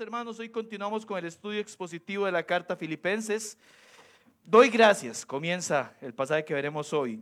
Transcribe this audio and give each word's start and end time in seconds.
Hermanos, 0.00 0.38
hoy 0.38 0.48
continuamos 0.48 1.06
con 1.06 1.18
el 1.18 1.26
estudio 1.26 1.60
expositivo 1.60 2.26
de 2.26 2.32
la 2.32 2.42
carta 2.42 2.74
Filipenses. 2.74 3.56
Doy 4.44 4.68
gracias, 4.68 5.24
comienza 5.24 5.94
el 6.00 6.12
pasaje 6.14 6.44
que 6.44 6.54
veremos 6.54 6.92
hoy. 6.92 7.20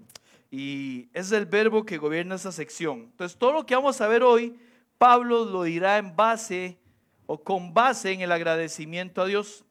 Y 0.50 1.08
es 1.12 1.32
el 1.32 1.44
verbo 1.44 1.84
que 1.84 1.98
gobierna 1.98 2.36
esa 2.36 2.52
sección. 2.52 3.08
Entonces, 3.10 3.36
todo 3.36 3.52
lo 3.52 3.66
que 3.66 3.74
vamos 3.74 4.00
a 4.00 4.08
ver 4.08 4.22
hoy, 4.22 4.58
Pablo 4.96 5.44
lo 5.44 5.64
dirá 5.64 5.98
en 5.98 6.14
base 6.14 6.78
o 7.26 7.42
con 7.42 7.74
base 7.74 8.12
en 8.12 8.20
el 8.20 8.32
agradecimiento 8.32 9.22
a 9.22 9.26
Dios. 9.26 9.64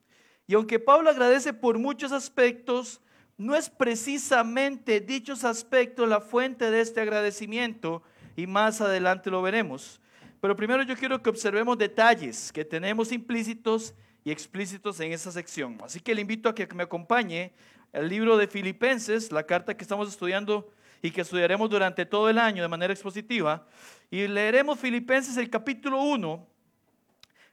Y 0.46 0.54
aunque 0.54 0.80
Pablo 0.80 1.10
agradece 1.10 1.54
por 1.54 1.80
muchos 1.80 2.12
aspectos, 2.12 3.02
no 3.38 3.56
es 3.56 3.70
precisamente 3.70 5.00
dichos 5.00 5.44
aspectos 5.44 6.08
la 6.10 6.20
fuente 6.20 6.70
de 6.70 6.82
este 6.82 7.02
agradecimiento 7.02 8.04
y 8.36 8.48
más 8.48 8.82
adelante 8.82 9.32
lo 9.32 9.42
veremos. 9.42 10.01
Pero 10.42 10.56
primero 10.56 10.82
yo 10.82 10.98
quiero 10.98 11.22
que 11.22 11.30
observemos 11.30 11.78
detalles 11.78 12.52
que 12.52 12.66
tenemos 12.66 13.12
implícitos 13.12 13.94
y 14.24 14.32
explícitos 14.32 15.00
en 15.00 15.14
esa 15.14 15.32
sección. 15.32 15.78
Así 15.84 16.00
que 16.00 16.16
le 16.16 16.22
invito 16.22 16.50
a 16.50 16.56
que 16.56 16.68
me 16.74 16.84
acompañe 16.84 17.54
el 17.94 18.10
libro 18.10 18.38
de 18.38 18.48
Filipenses, 18.48 19.32
la 19.32 19.44
carta 19.44 19.78
que 19.78 19.84
estamos 19.84 20.10
estudiando 20.10 20.72
y 21.04 21.12
que 21.12 21.22
estudiaremos 21.22 21.70
durante 21.70 22.06
todo 22.08 22.28
el 22.28 22.40
año 22.40 22.64
de 22.64 22.68
manera 22.68 22.92
expositiva. 22.92 23.68
Y 24.10 24.28
leeremos 24.28 24.80
Filipenses 24.80 25.38
el 25.38 25.50
capítulo 25.50 26.02
1. 26.02 26.48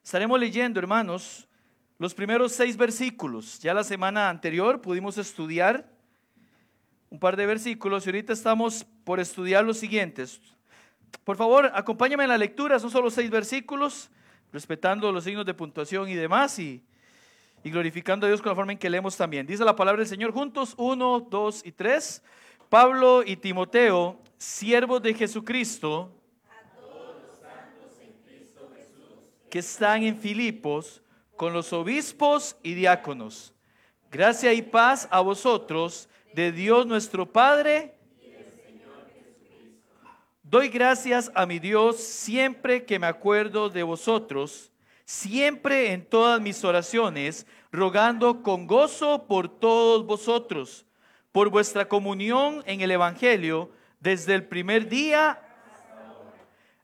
Estaremos 0.03 0.41
leyendo, 0.41 0.81
hermanos, 0.81 1.47
los 1.99 2.15
primeros 2.15 2.53
seis 2.53 2.77
versículos. 2.77 3.59
Ya 3.59 3.75
la 3.75 3.85
semana 3.85 4.31
anterior 4.31 4.81
pudimos 4.81 5.19
estudiar 5.19 5.91
un 7.11 7.19
par 7.19 7.37
de 7.37 7.45
versículos 7.45 8.07
y 8.07 8.09
ahorita 8.09 8.33
estamos 8.33 8.87
por 9.05 9.21
estudiar 9.21 9.65
los 9.65 9.79
siguientes. 9.79 10.41
Por 11.25 11.37
favor, 11.37 11.71
acompáñame 11.75 12.25
en 12.25 12.31
la 12.31 12.39
lectura, 12.39 12.79
son 12.79 12.91
solo 12.91 13.11
seis 13.11 13.31
versículos, 13.31 14.11
respetando 14.53 15.13
los 15.13 15.25
signos 15.25 15.45
de 15.45 15.55
puntuación 15.55 16.09
y 16.09 16.15
demás, 16.15 16.59
y, 16.59 16.83
glorificando 17.65 18.25
a 18.27 18.29
Dios 18.31 18.41
con 18.41 18.51
la 18.51 18.57
forma 18.57 18.73
en 18.73 18.79
que 18.79 18.89
leemos 18.89 19.17
también. 19.17 19.47
Dice 19.47 19.65
la 19.65 19.77
palabra 19.77 20.01
del 20.01 20.09
Señor 20.09 20.33
juntos, 20.33 20.75
uno, 20.79 21.21
dos 21.21 21.61
y 21.67 21.73
tres. 21.73 22.23
Pablo 22.71 23.23
y 23.25 23.37
Timoteo, 23.37 24.19
siervos 24.39 25.03
de 25.03 25.13
Jesucristo, 25.13 26.15
que 29.51 29.59
están 29.59 30.03
en 30.03 30.17
Filipos, 30.17 31.03
con 31.37 31.53
los 31.53 31.73
obispos 31.73 32.57
y 32.63 32.75
diáconos. 32.75 33.55
Gracia 34.11 34.53
y 34.55 34.63
paz 34.63 35.09
a 35.11 35.21
vosotros, 35.21 36.09
de 36.35 36.53
Dios 36.53 36.87
nuestro 36.87 37.31
Padre 37.31 37.98
Doy 40.51 40.71
gracias 40.71 41.31
a 41.35 41.45
mi 41.45 41.59
Dios 41.59 41.99
siempre 41.99 42.87
que 42.87 42.99
me 42.99 43.07
acuerdo 43.07 43.69
de 43.69 43.83
vosotros, 43.83 44.73
siempre 45.05 45.93
en 45.93 46.07
todas 46.07 46.41
mis 46.41 46.65
oraciones, 46.65 47.47
rogando 47.71 48.43
con 48.43 48.67
gozo 48.67 49.27
por 49.27 49.51
todos 49.51 50.07
vosotros, 50.07 50.87
por 51.33 51.51
vuestra 51.51 51.87
comunión 51.87 52.63
en 52.65 52.81
el 52.81 52.91
Evangelio 52.91 53.71
desde 54.01 54.35
el 54.35 54.47
primer 54.47 54.89
día, 54.89 55.39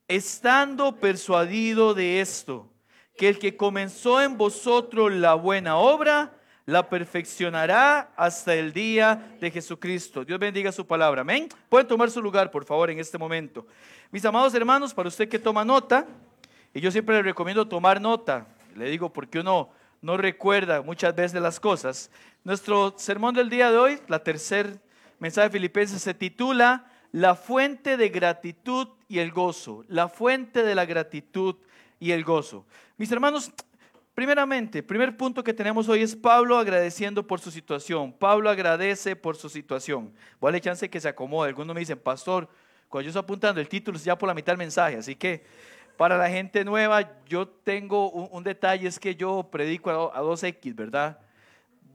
estando 0.09 0.97
persuadido 0.97 1.95
de 1.95 2.21
esto, 2.21 2.69
que 3.17 3.31
el 3.31 3.39
que 3.39 3.57
comenzó 3.57 4.21
en 4.21 4.37
vosotros 4.37 5.11
la 5.11 5.33
buena 5.33 5.79
obra, 5.79 6.39
la 6.67 6.89
perfeccionará 6.89 8.13
hasta 8.17 8.55
el 8.55 8.73
día 8.73 9.37
de 9.41 9.51
Jesucristo. 9.51 10.25
Dios 10.25 10.39
bendiga 10.39 10.73
su 10.73 10.87
palabra. 10.87 11.21
Amén. 11.21 11.49
Pueden 11.69 11.87
tomar 11.87 12.11
su 12.11 12.23
lugar, 12.23 12.51
por 12.51 12.65
favor, 12.65 12.91
en 12.91 12.99
este 12.99 13.19
momento. 13.19 13.67
Mis 14.11 14.25
amados 14.25 14.55
hermanos, 14.55 14.95
para 14.95 15.09
usted 15.09 15.29
que 15.29 15.39
toma 15.39 15.65
nota, 15.65 16.07
y 16.73 16.81
yo 16.81 16.91
siempre 16.91 17.17
le 17.17 17.23
recomiendo 17.23 17.69
tomar 17.69 18.01
nota, 18.01 18.47
le 18.75 18.89
digo 18.91 19.13
porque 19.13 19.41
uno 19.41 19.71
no 20.01 20.17
recuerda 20.17 20.83
muchas 20.83 21.15
veces 21.15 21.41
las 21.41 21.61
cosas. 21.61 22.11
Nuestro 22.45 22.95
sermón 22.97 23.35
del 23.35 23.51
día 23.51 23.71
de 23.71 23.79
hoy, 23.79 23.99
la 24.09 24.23
tercer 24.23 24.81
mensaje 25.19 25.49
de 25.49 25.53
Filipenses, 25.53 26.03
se 26.03 26.15
titula 26.15 26.91
La 27.13 27.35
fuente 27.35 27.97
de 27.97 28.09
gratitud 28.09 28.89
y 29.09 29.19
el 29.19 29.33
gozo. 29.33 29.85
La 29.89 30.09
fuente 30.09 30.63
de 30.63 30.75
la 30.75 30.85
gratitud 30.85 31.57
y 32.01 32.13
el 32.13 32.25
gozo. 32.25 32.67
Mis 32.97 33.11
hermanos, 33.13 33.53
Primeramente, 34.15 34.81
primer 34.81 35.17
punto 35.17 35.43
que 35.43 35.53
tenemos 35.53 35.89
hoy 35.89 36.03
es 36.03 36.15
Pablo 36.15 36.57
agradeciendo 36.57 37.27
por 37.27 37.41
su 37.41 37.51
situación. 37.51 38.13
Pablo 38.13 38.49
agradece 38.49 39.17
por 39.17 39.35
su 39.35 39.49
situación. 39.49 40.13
Voy 40.41 40.49
a 40.49 40.53
darle 40.53 40.61
chance 40.61 40.89
que 40.89 41.01
se 41.01 41.09
acomode. 41.09 41.49
Algunos 41.49 41.75
me 41.75 41.81
dicen, 41.81 41.99
pastor, 41.99 42.49
cuando 42.89 43.07
yo 43.07 43.09
estoy 43.09 43.25
apuntando 43.25 43.61
el 43.61 43.69
título 43.69 43.97
es 43.97 44.05
ya 44.05 44.17
por 44.17 44.29
la 44.29 44.35
mitad 44.35 44.53
del 44.53 44.59
mensaje. 44.59 44.97
Así 44.97 45.17
que 45.17 45.45
para 45.97 46.17
la 46.17 46.31
gente 46.31 46.65
nueva, 46.65 47.11
yo 47.27 47.49
tengo 47.49 48.09
un, 48.09 48.45
detalle, 48.45 48.87
es 48.87 49.01
que 49.01 49.17
yo 49.17 49.49
predico 49.51 49.91
a, 49.91 50.23
2X, 50.23 50.77
¿verdad? 50.77 51.19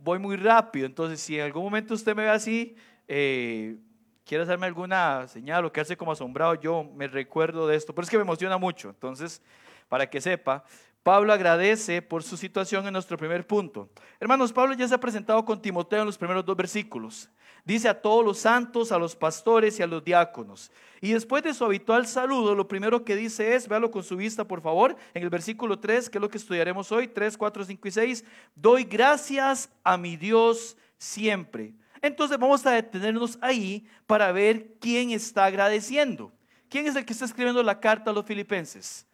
Voy 0.03 0.19
muy 0.19 0.35
rápido. 0.35 0.85
Entonces, 0.85 1.21
si 1.21 1.39
en 1.39 1.45
algún 1.45 1.63
momento 1.63 1.93
usted 1.93 2.13
me 2.17 2.23
ve 2.23 2.29
así, 2.31 2.75
eh, 3.07 3.77
quiere 4.25 4.43
hacerme 4.43 4.67
alguna 4.67 5.25
señal 5.29 5.63
o 5.63 5.71
quedarse 5.71 5.95
como 5.95 6.11
asombrado, 6.11 6.55
yo 6.55 6.83
me 6.83 7.07
recuerdo 7.07 7.65
de 7.65 7.77
esto. 7.77 7.95
Pero 7.95 8.03
es 8.03 8.09
que 8.09 8.17
me 8.17 8.23
emociona 8.23 8.57
mucho. 8.57 8.89
Entonces, 8.89 9.41
para 9.87 10.09
que 10.09 10.19
sepa. 10.19 10.65
Pablo 11.03 11.31
agradece 11.31 12.01
por 12.01 12.23
su 12.23 12.35
situación 12.35 12.85
en 12.85 12.93
nuestro 12.93 13.17
primer 13.17 13.47
punto. 13.47 13.89
Hermanos, 14.19 14.51
Pablo 14.51 14.73
ya 14.73 14.87
se 14.87 14.95
ha 14.95 14.99
presentado 14.99 15.43
con 15.45 15.61
Timoteo 15.61 16.01
en 16.01 16.05
los 16.05 16.17
primeros 16.17 16.45
dos 16.45 16.57
versículos. 16.57 17.29
Dice 17.63 17.87
a 17.87 18.01
todos 18.01 18.23
los 18.23 18.39
santos, 18.39 18.91
a 18.91 18.97
los 18.97 19.15
pastores 19.15 19.79
y 19.79 19.83
a 19.83 19.87
los 19.87 20.03
diáconos. 20.03 20.71
Y 21.01 21.13
después 21.13 21.43
de 21.43 21.53
su 21.53 21.63
habitual 21.63 22.07
saludo, 22.07 22.55
lo 22.55 22.67
primero 22.67 23.05
que 23.05 23.15
dice 23.15 23.55
es, 23.55 23.67
véalo 23.67 23.91
con 23.91 24.03
su 24.03 24.17
vista 24.17 24.45
por 24.45 24.61
favor, 24.61 24.95
en 25.13 25.23
el 25.23 25.29
versículo 25.29 25.79
3, 25.79 26.09
que 26.09 26.17
es 26.17 26.21
lo 26.21 26.29
que 26.29 26.37
estudiaremos 26.37 26.91
hoy, 26.91 27.07
3, 27.07 27.37
4, 27.37 27.65
5 27.65 27.87
y 27.87 27.91
6, 27.91 28.25
doy 28.55 28.83
gracias 28.83 29.69
a 29.83 29.97
mi 29.97 30.17
Dios 30.17 30.77
siempre. 30.97 31.73
Entonces 32.01 32.37
vamos 32.37 32.65
a 32.65 32.71
detenernos 32.71 33.37
ahí 33.41 33.87
para 34.05 34.31
ver 34.31 34.75
quién 34.79 35.11
está 35.11 35.45
agradeciendo. 35.45 36.31
¿Quién 36.69 36.87
es 36.87 36.95
el 36.95 37.05
que 37.05 37.13
está 37.13 37.25
escribiendo 37.25 37.63
la 37.63 37.79
carta 37.79 38.11
a 38.11 38.13
los 38.13 38.25
filipenses? 38.25 39.08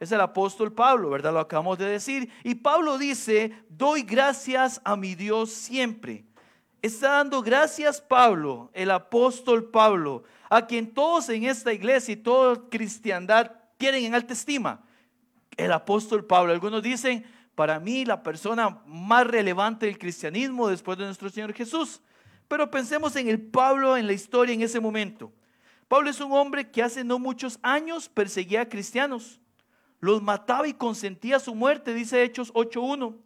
Es 0.00 0.10
el 0.12 0.20
apóstol 0.22 0.72
Pablo, 0.72 1.10
¿verdad? 1.10 1.34
Lo 1.34 1.40
acabamos 1.40 1.76
de 1.76 1.84
decir. 1.84 2.32
Y 2.42 2.54
Pablo 2.54 2.96
dice, 2.96 3.52
doy 3.68 4.02
gracias 4.02 4.80
a 4.82 4.96
mi 4.96 5.14
Dios 5.14 5.50
siempre. 5.50 6.24
Está 6.80 7.10
dando 7.10 7.42
gracias 7.42 8.00
Pablo, 8.00 8.70
el 8.72 8.90
apóstol 8.90 9.70
Pablo, 9.70 10.24
a 10.48 10.66
quien 10.66 10.94
todos 10.94 11.28
en 11.28 11.44
esta 11.44 11.74
iglesia 11.74 12.14
y 12.14 12.16
toda 12.16 12.66
cristiandad 12.70 13.52
tienen 13.76 14.06
en 14.06 14.14
alta 14.14 14.32
estima. 14.32 14.82
El 15.54 15.70
apóstol 15.70 16.24
Pablo. 16.24 16.54
Algunos 16.54 16.82
dicen, 16.82 17.22
para 17.54 17.78
mí 17.78 18.06
la 18.06 18.22
persona 18.22 18.80
más 18.86 19.26
relevante 19.26 19.84
del 19.84 19.98
cristianismo 19.98 20.68
después 20.68 20.96
de 20.96 21.04
nuestro 21.04 21.28
Señor 21.28 21.52
Jesús. 21.52 22.00
Pero 22.48 22.70
pensemos 22.70 23.14
en 23.16 23.28
el 23.28 23.38
Pablo 23.38 23.98
en 23.98 24.06
la 24.06 24.14
historia 24.14 24.54
en 24.54 24.62
ese 24.62 24.80
momento. 24.80 25.30
Pablo 25.88 26.08
es 26.08 26.20
un 26.20 26.32
hombre 26.32 26.70
que 26.70 26.82
hace 26.82 27.04
no 27.04 27.18
muchos 27.18 27.58
años 27.60 28.08
perseguía 28.08 28.62
a 28.62 28.68
cristianos 28.68 29.40
los 30.00 30.22
mataba 30.22 30.66
y 30.66 30.74
consentía 30.74 31.38
su 31.38 31.54
muerte, 31.54 31.94
dice 31.94 32.22
Hechos 32.22 32.52
8.1. 32.54 33.16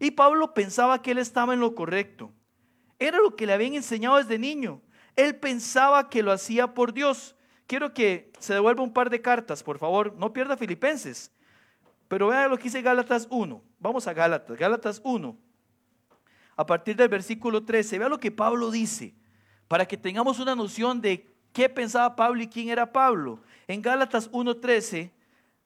Y 0.00 0.12
Pablo 0.12 0.54
pensaba 0.54 1.02
que 1.02 1.10
él 1.10 1.18
estaba 1.18 1.54
en 1.54 1.60
lo 1.60 1.74
correcto. 1.74 2.32
Era 2.98 3.18
lo 3.18 3.36
que 3.36 3.46
le 3.46 3.52
habían 3.52 3.74
enseñado 3.74 4.16
desde 4.16 4.38
niño. 4.38 4.80
Él 5.16 5.36
pensaba 5.36 6.08
que 6.08 6.22
lo 6.22 6.32
hacía 6.32 6.74
por 6.74 6.92
Dios. 6.92 7.36
Quiero 7.66 7.92
que 7.92 8.32
se 8.38 8.54
devuelva 8.54 8.82
un 8.82 8.92
par 8.92 9.10
de 9.10 9.20
cartas, 9.20 9.62
por 9.62 9.78
favor. 9.78 10.14
No 10.14 10.32
pierda 10.32 10.56
Filipenses. 10.56 11.30
Pero 12.08 12.28
vea 12.28 12.48
lo 12.48 12.56
que 12.56 12.64
dice 12.64 12.80
Gálatas 12.80 13.26
1. 13.30 13.62
Vamos 13.78 14.06
a 14.06 14.14
Gálatas. 14.14 14.56
Gálatas 14.56 15.00
1. 15.04 15.36
A 16.56 16.66
partir 16.66 16.96
del 16.96 17.08
versículo 17.08 17.64
13. 17.64 17.98
Vea 17.98 18.08
lo 18.08 18.18
que 18.18 18.30
Pablo 18.30 18.70
dice. 18.70 19.14
Para 19.66 19.84
que 19.84 19.98
tengamos 19.98 20.38
una 20.38 20.54
noción 20.54 21.02
de 21.02 21.28
qué 21.52 21.68
pensaba 21.68 22.16
Pablo 22.16 22.42
y 22.42 22.48
quién 22.48 22.70
era 22.70 22.90
Pablo. 22.90 23.42
En 23.66 23.82
Gálatas 23.82 24.30
1.13 24.30 25.10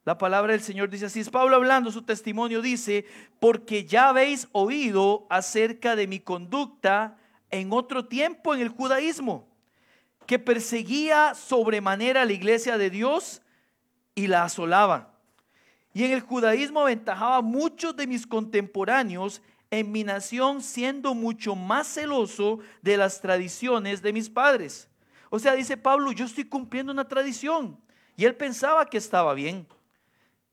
la 0.05 0.19
palabra 0.19 0.53
del 0.53 0.63
Señor 0.63 0.91
dice 0.91 1.07
así, 1.07 1.21
es 1.21 1.31
Pablo 1.31 1.55
hablando, 1.55 1.93
su 1.93 2.03
testimonio 2.03 2.61
dice, 2.61 3.07
porque 3.39 3.85
ya 3.85 4.09
habéis 4.09 4.49
oído 4.51 5.27
acerca 5.31 5.95
de 5.95 6.09
mi 6.09 6.19
conducta 6.19 7.17
en 7.51 7.73
otro 7.73 8.07
tiempo 8.07 8.53
en 8.53 8.61
el 8.61 8.69
judaísmo, 8.69 9.47
que 10.27 10.41
perseguía 10.41 11.35
sobremanera 11.35 12.25
la 12.25 12.33
iglesia 12.33 12.79
de 12.79 12.91
Dios 12.91 13.43
y 14.17 14.27
la 14.27 14.45
asolaba. 14.45 15.13
Y 15.95 16.05
en 16.05 16.13
el 16.13 16.21
judaísmo 16.21 16.81
aventajaba 16.81 17.37
a 17.37 17.43
muchos 17.43 17.95
de 17.95 18.07
mis 18.07 18.27
contemporáneos 18.27 19.41
en 19.71 19.93
mi 19.93 20.03
nación 20.05 20.63
siendo 20.63 21.15
mucho 21.15 21.55
más 21.55 21.87
celoso 21.87 22.59
de 22.81 22.97
las 22.97 23.21
tradiciones 23.21 24.03
de 24.03 24.13
mis 24.13 24.29
padres. 24.29 24.89
O 25.31 25.39
sea, 25.39 25.55
dice 25.55 25.77
Pablo, 25.77 26.13
yo 26.13 26.25
estoy 26.25 26.45
cumpliendo 26.45 26.93
una 26.93 27.07
tradición. 27.07 27.79
Y 28.17 28.25
él 28.25 28.35
pensaba 28.35 28.87
que 28.87 28.99
estaba 28.99 29.33
bien. 29.35 29.67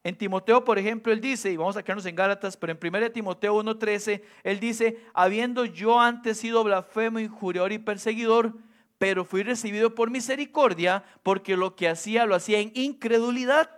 En 0.03 0.17
Timoteo, 0.17 0.63
por 0.63 0.79
ejemplo, 0.79 1.11
él 1.11 1.19
dice, 1.19 1.51
y 1.51 1.57
vamos 1.57 1.75
a 1.75 1.83
quedarnos 1.83 2.05
en 2.05 2.15
Gálatas, 2.15 2.55
pero 2.55 2.71
en 2.71 2.79
1 2.81 3.11
Timoteo 3.11 3.61
1.13, 3.61 4.21
él 4.43 4.59
dice, 4.59 5.03
habiendo 5.13 5.65
yo 5.65 5.99
antes 5.99 6.37
sido 6.37 6.63
blasfemo, 6.63 7.19
injuriador 7.19 7.73
y 7.73 7.79
perseguidor, 7.79 8.53
pero 8.97 9.25
fui 9.25 9.43
recibido 9.43 9.95
por 9.95 10.09
misericordia, 10.09 11.03
porque 11.21 11.57
lo 11.57 11.75
que 11.75 11.89
hacía 11.89 12.25
lo 12.25 12.35
hacía 12.35 12.59
en 12.59 12.71
incredulidad. 12.75 13.69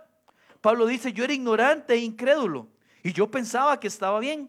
Pablo 0.60 0.86
dice, 0.86 1.12
yo 1.12 1.24
era 1.24 1.32
ignorante 1.32 1.94
e 1.94 1.98
incrédulo, 1.98 2.68
y 3.02 3.12
yo 3.12 3.28
pensaba 3.28 3.80
que 3.80 3.88
estaba 3.88 4.20
bien. 4.20 4.48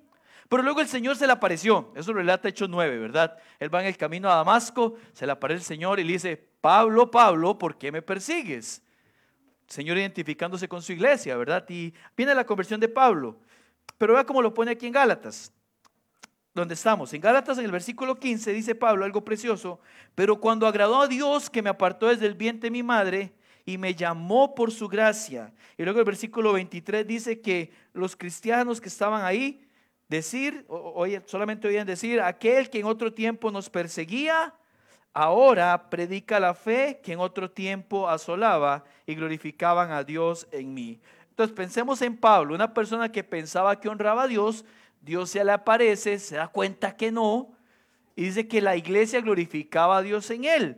Pero 0.50 0.62
luego 0.62 0.81
el 0.81 0.88
Señor 0.88 1.16
se 1.16 1.25
le 1.25 1.34
apareció, 1.34 1.92
eso 1.96 2.14
relata 2.14 2.50
Hechos 2.50 2.70
9, 2.70 3.00
¿verdad? 3.00 3.36
Él 3.60 3.74
va 3.74 3.81
en 3.81 3.88
el 3.88 3.98
camino 3.98 4.30
a 4.30 4.36
Damasco, 4.36 4.94
se 5.14 5.25
le 5.25 5.31
aparece 5.31 5.62
el 5.62 5.66
Señor 5.66 6.00
y 6.00 6.04
le 6.04 6.14
dice, 6.14 6.38
Pablo, 6.62 7.10
Pablo, 7.10 7.58
¿por 7.58 7.80
qué 7.80 7.92
me 7.92 8.04
persigues? 8.04 8.84
Señor 9.74 9.98
identificándose 9.98 10.68
con 10.68 10.84
su 10.84 10.92
iglesia, 10.92 11.36
¿verdad? 11.36 11.66
Y 11.68 11.96
viene 12.16 12.36
la 12.36 12.46
conversión 12.46 12.80
de 12.80 12.88
Pablo. 12.88 13.40
Pero 13.98 14.14
vea 14.14 14.24
cómo 14.24 14.40
lo 14.40 14.54
pone 14.54 14.70
aquí 14.70 14.86
en 14.86 14.94
Gálatas, 14.94 15.52
donde 16.54 16.75
estamos. 16.75 17.12
En 17.12 17.22
Gálatas, 17.22 17.58
en 17.58 17.66
el 17.66 17.72
versículo 17.72 18.20
15, 18.20 18.54
dice 18.54 18.75
Pablo 18.75 19.04
algo 19.04 19.25
precioso. 19.25 19.80
Pero 20.14 20.40
cuando 20.40 20.68
agradó 20.68 21.02
a 21.02 21.08
Dios 21.08 21.50
que 21.50 21.64
me 21.64 21.72
apartó 21.72 22.10
desde 22.10 22.28
el 22.28 22.36
vientre 22.36 22.68
de 22.68 22.72
mi 22.72 22.84
madre 22.84 23.34
y 23.66 23.80
me 23.80 23.96
llamó 23.96 24.54
por 24.54 24.72
su 24.72 24.88
gracia. 24.88 25.52
Y 25.75 25.81
luego 25.81 25.98
el 25.98 26.06
versículo 26.06 26.54
23 26.54 27.08
dice 27.08 27.42
que 27.42 27.72
los 27.94 28.16
cristianos 28.16 28.80
que 28.80 28.90
estaban 28.90 29.25
ahí, 29.25 29.68
decir, 30.08 30.66
oye, 30.68 31.20
solamente 31.25 31.68
oían 31.68 31.88
decir, 31.88 32.22
aquel 32.22 32.70
que 32.70 32.78
en 32.78 32.86
otro 32.86 33.12
tiempo 33.12 33.50
nos 33.50 33.72
perseguía, 33.72 34.54
ahora 35.13 35.89
predica 35.89 36.39
la 36.39 36.54
fe 36.54 37.00
que 37.04 37.13
en 37.13 37.19
otro 37.19 37.50
tiempo 37.51 38.10
asolaba 38.10 38.83
y 39.06 39.15
glorificaban 39.15 39.92
a 39.92 40.04
Dios 40.04 40.48
en 40.51 40.74
mí. 40.74 41.00
Entonces 41.30 41.56
pensemos 41.56 42.01
en 42.01 42.18
Pablo, 42.18 42.56
una 42.56 42.74
persona 42.74 43.12
que 43.12 43.24
pensaba 43.24 43.80
que 43.80 43.89
honraba 43.89 44.24
a 44.24 44.27
Dios, 44.27 44.65
Dios 45.01 45.30
se 45.30 45.44
le 45.44 45.51
aparece, 45.51 46.19
se 46.19 46.36
da 46.36 46.48
cuenta 46.48 46.95
que 46.95 47.12
no, 47.12 47.51
y 48.15 48.24
dice 48.25 48.48
que 48.48 48.62
la 48.62 48.75
iglesia 48.75 49.21
glorificaba 49.21 49.98
a 49.98 50.01
Dios 50.01 50.30
en 50.30 50.45
él. 50.45 50.77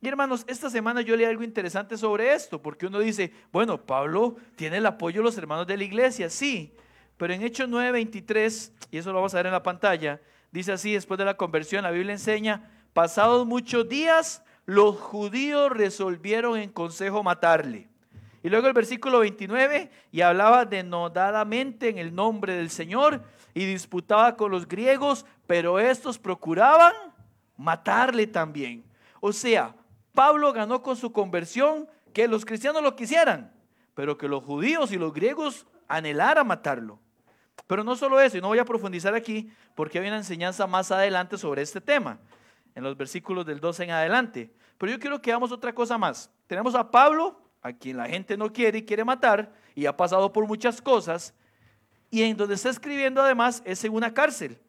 Y 0.00 0.08
hermanos, 0.08 0.44
esta 0.46 0.70
semana 0.70 1.00
yo 1.00 1.16
leí 1.16 1.26
algo 1.26 1.42
interesante 1.42 1.96
sobre 1.96 2.32
esto, 2.32 2.62
porque 2.62 2.86
uno 2.86 3.00
dice, 3.00 3.32
bueno, 3.50 3.84
Pablo 3.84 4.36
tiene 4.54 4.76
el 4.76 4.86
apoyo 4.86 5.20
de 5.20 5.24
los 5.24 5.38
hermanos 5.38 5.66
de 5.66 5.76
la 5.76 5.84
iglesia, 5.84 6.30
sí, 6.30 6.72
pero 7.16 7.34
en 7.34 7.42
Hechos 7.42 7.68
9:23, 7.68 8.72
y 8.92 8.98
eso 8.98 9.10
lo 9.10 9.16
vamos 9.16 9.34
a 9.34 9.38
ver 9.38 9.46
en 9.46 9.52
la 9.52 9.62
pantalla, 9.62 10.20
dice 10.52 10.72
así, 10.72 10.92
después 10.92 11.18
de 11.18 11.24
la 11.24 11.36
conversión, 11.36 11.82
la 11.82 11.90
Biblia 11.90 12.12
enseña, 12.12 12.70
Pasados 12.98 13.46
muchos 13.46 13.88
días, 13.88 14.42
los 14.66 14.96
judíos 14.96 15.70
resolvieron 15.70 16.58
en 16.58 16.68
consejo 16.68 17.22
matarle. 17.22 17.86
Y 18.42 18.48
luego 18.48 18.66
el 18.66 18.72
versículo 18.72 19.20
29, 19.20 19.88
y 20.10 20.20
hablaba 20.20 20.64
denodadamente 20.64 21.90
en 21.90 21.98
el 21.98 22.12
nombre 22.12 22.54
del 22.54 22.70
Señor 22.70 23.22
y 23.54 23.66
disputaba 23.66 24.36
con 24.36 24.50
los 24.50 24.66
griegos, 24.66 25.26
pero 25.46 25.78
estos 25.78 26.18
procuraban 26.18 26.92
matarle 27.56 28.26
también. 28.26 28.82
O 29.20 29.32
sea, 29.32 29.76
Pablo 30.12 30.52
ganó 30.52 30.82
con 30.82 30.96
su 30.96 31.12
conversión 31.12 31.88
que 32.12 32.26
los 32.26 32.44
cristianos 32.44 32.82
lo 32.82 32.96
quisieran, 32.96 33.52
pero 33.94 34.18
que 34.18 34.26
los 34.26 34.42
judíos 34.42 34.90
y 34.90 34.96
los 34.96 35.12
griegos 35.12 35.68
anhelaran 35.86 36.48
matarlo. 36.48 36.98
Pero 37.68 37.84
no 37.84 37.94
solo 37.94 38.20
eso, 38.20 38.38
y 38.38 38.40
no 38.40 38.48
voy 38.48 38.58
a 38.58 38.64
profundizar 38.64 39.14
aquí 39.14 39.52
porque 39.76 40.00
hay 40.00 40.08
una 40.08 40.16
enseñanza 40.16 40.66
más 40.66 40.90
adelante 40.90 41.38
sobre 41.38 41.62
este 41.62 41.80
tema 41.80 42.18
en 42.78 42.84
los 42.84 42.96
versículos 42.96 43.44
del 43.44 43.58
12 43.58 43.82
en 43.82 43.90
adelante. 43.90 44.54
Pero 44.78 44.92
yo 44.92 45.00
quiero 45.00 45.20
que 45.20 45.32
hagamos 45.32 45.50
otra 45.50 45.74
cosa 45.74 45.98
más. 45.98 46.30
Tenemos 46.46 46.76
a 46.76 46.88
Pablo, 46.88 47.42
a 47.60 47.72
quien 47.72 47.96
la 47.96 48.06
gente 48.06 48.36
no 48.36 48.52
quiere 48.52 48.78
y 48.78 48.84
quiere 48.84 49.04
matar, 49.04 49.52
y 49.74 49.86
ha 49.86 49.96
pasado 49.96 50.32
por 50.32 50.46
muchas 50.46 50.80
cosas, 50.80 51.34
y 52.08 52.22
en 52.22 52.36
donde 52.36 52.54
está 52.54 52.70
escribiendo 52.70 53.20
además 53.20 53.62
es 53.64 53.82
en 53.82 53.92
una 53.92 54.14
cárcel. 54.14 54.60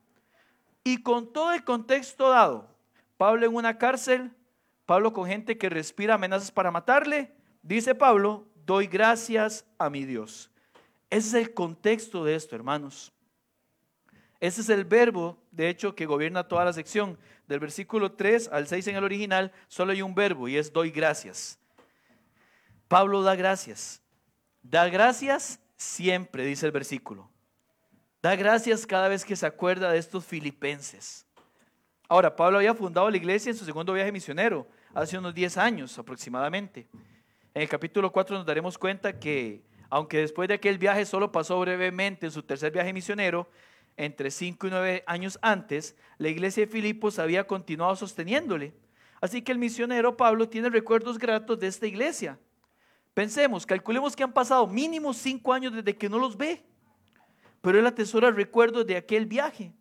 Y 0.84 1.04
con 1.04 1.32
todo 1.32 1.54
el 1.54 1.64
contexto 1.64 2.32
dado, 2.32 2.68
Pablo 3.16 3.46
en 3.46 3.54
una 3.54 3.78
cárcel, 3.78 4.32
Pablo 4.88 5.14
con 5.14 5.28
gente 5.28 5.60
que 5.60 5.70
respira 5.70 6.16
amenazas 6.16 6.52
para 6.52 6.72
matarle, 6.72 7.32
dice 7.62 7.94
Pablo, 7.94 8.48
doy 8.66 8.88
gracias 8.88 9.68
a 9.78 9.92
mi 9.92 10.04
Dios. 10.04 10.50
Ese 11.12 11.28
es 11.28 11.34
el 11.36 11.54
contexto 11.54 12.24
de 12.24 12.34
esto, 12.34 12.56
hermanos. 12.56 13.14
Ese 14.40 14.62
es 14.62 14.70
el 14.70 14.86
verbo, 14.86 15.38
de 15.52 15.70
hecho, 15.70 15.94
que 15.94 16.06
gobierna 16.06 16.48
toda 16.48 16.66
la 16.66 16.74
sección. 16.74 17.20
Del 17.50 17.60
versículo 17.60 18.12
3 18.12 18.50
al 18.54 18.68
6 18.68 18.90
en 18.90 18.96
el 18.98 19.04
original, 19.04 19.52
solo 19.68 19.92
hay 19.92 20.04
un 20.04 20.14
verbo 20.14 20.48
y 20.48 20.56
es 20.56 20.72
doy 20.72 20.92
gracias. 20.92 21.58
Pablo 22.88 23.24
da 23.24 23.36
gracias. 23.36 24.04
Da 24.62 24.88
gracias 24.88 25.60
siempre, 25.76 26.46
dice 26.46 26.68
el 26.68 26.72
versículo. 26.72 27.28
Da 28.22 28.36
gracias 28.36 28.86
cada 28.86 29.08
vez 29.08 29.26
que 29.26 29.36
se 29.36 29.48
acuerda 29.48 29.92
de 29.92 29.98
estos 29.98 30.26
filipenses. 30.26 31.26
Ahora, 32.08 32.36
Pablo 32.36 32.60
había 32.60 32.76
fundado 32.76 33.10
la 33.10 33.18
iglesia 33.18 33.50
en 33.50 33.58
su 33.58 33.66
segundo 33.66 33.94
viaje 33.94 34.12
misionero, 34.12 34.68
hace 34.94 35.18
unos 35.18 35.34
10 35.34 35.58
años 35.58 35.98
aproximadamente. 35.98 36.88
En 37.56 37.64
el 37.64 37.68
capítulo 37.68 38.12
4 38.12 38.38
nos 38.38 38.46
daremos 38.46 38.78
cuenta 38.78 39.18
que, 39.18 39.64
aunque 39.90 40.20
después 40.20 40.48
de 40.48 40.54
aquel 40.54 40.78
viaje 40.78 41.04
solo 41.04 41.32
pasó 41.32 41.60
brevemente 41.60 42.28
en 42.28 42.32
su 42.32 42.44
tercer 42.44 42.72
viaje 42.72 42.94
misionero, 42.94 43.50
entre 43.98 44.32
5 44.32 44.68
y 44.68 44.70
9 44.70 45.04
años 45.08 45.40
antes, 45.42 45.96
la 46.18 46.30
iglesia 46.30 46.66
de 46.66 46.72
Filipos 46.72 47.20
había 47.20 47.46
continuado 47.46 47.96
sosteniéndole. 47.96 48.74
Así 49.22 49.42
que 49.42 49.52
el 49.52 49.58
misionero 49.58 50.16
Pablo 50.16 50.48
tiene 50.48 50.70
recuerdos 50.70 51.18
gratos 51.18 51.60
de 51.60 51.68
esta 51.68 51.88
iglesia. 51.88 52.40
Pensemos, 53.14 53.66
calculemos 53.66 54.16
que 54.16 54.24
han 54.24 54.32
pasado 54.32 54.66
mínimo 54.68 55.14
5 55.14 55.54
años 55.54 55.74
desde 55.74 55.98
que 55.98 56.10
no 56.10 56.20
los 56.20 56.38
ve. 56.38 56.64
Pero 57.62 57.78
él 57.78 57.86
atesora 57.86 58.32
recuerdos 58.32 58.86
de 58.88 58.96
aquel 58.96 59.26
viaje, 59.26 59.74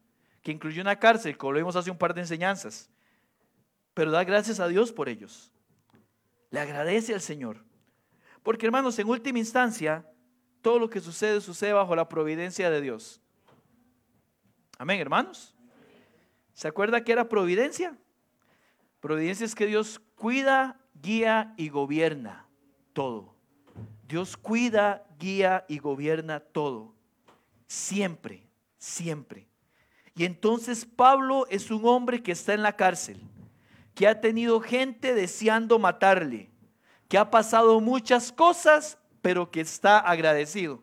que 0.42 0.50
incluyó 0.50 0.82
una 0.82 0.98
cárcel, 0.98 1.36
como 1.36 1.52
lo 1.52 1.58
vimos 1.58 1.76
hace 1.76 1.90
un 1.90 1.98
par 1.98 2.14
de 2.14 2.22
enseñanzas. 2.22 2.90
Pero 3.94 4.10
da 4.10 4.24
gracias 4.24 4.58
a 4.58 4.68
Dios 4.68 4.92
por 4.92 5.08
ellos. 5.08 5.52
Le 6.50 6.60
agradece 6.60 7.14
al 7.14 7.20
Señor. 7.20 7.64
Porque 8.42 8.66
hermanos, 8.66 8.98
en 8.98 9.08
última 9.08 9.38
instancia, 9.38 10.04
todo 10.62 10.78
lo 10.78 10.90
que 10.90 11.00
sucede 11.00 11.40
sucede 11.40 11.72
bajo 11.72 11.94
la 11.94 12.08
providencia 12.08 12.70
de 12.70 12.80
Dios. 12.80 13.20
Amén, 14.78 15.00
hermanos. 15.00 15.54
¿Se 16.54 16.68
acuerda 16.68 17.02
que 17.02 17.10
era 17.10 17.28
providencia? 17.28 17.98
Providencia 19.00 19.44
es 19.44 19.56
que 19.56 19.66
Dios 19.66 20.00
cuida, 20.14 20.80
guía 20.94 21.52
y 21.56 21.68
gobierna 21.68 22.46
todo. 22.92 23.34
Dios 24.06 24.36
cuida, 24.36 25.04
guía 25.18 25.64
y 25.68 25.78
gobierna 25.78 26.40
todo. 26.40 26.94
Siempre, 27.66 28.46
siempre. 28.78 29.48
Y 30.14 30.24
entonces 30.24 30.86
Pablo 30.86 31.46
es 31.50 31.70
un 31.70 31.84
hombre 31.84 32.22
que 32.22 32.32
está 32.32 32.54
en 32.54 32.62
la 32.62 32.76
cárcel, 32.76 33.20
que 33.94 34.06
ha 34.06 34.20
tenido 34.20 34.60
gente 34.60 35.12
deseando 35.12 35.78
matarle, 35.78 36.50
que 37.08 37.18
ha 37.18 37.30
pasado 37.30 37.80
muchas 37.80 38.32
cosas, 38.32 38.98
pero 39.22 39.50
que 39.50 39.60
está 39.60 39.98
agradecido. 39.98 40.82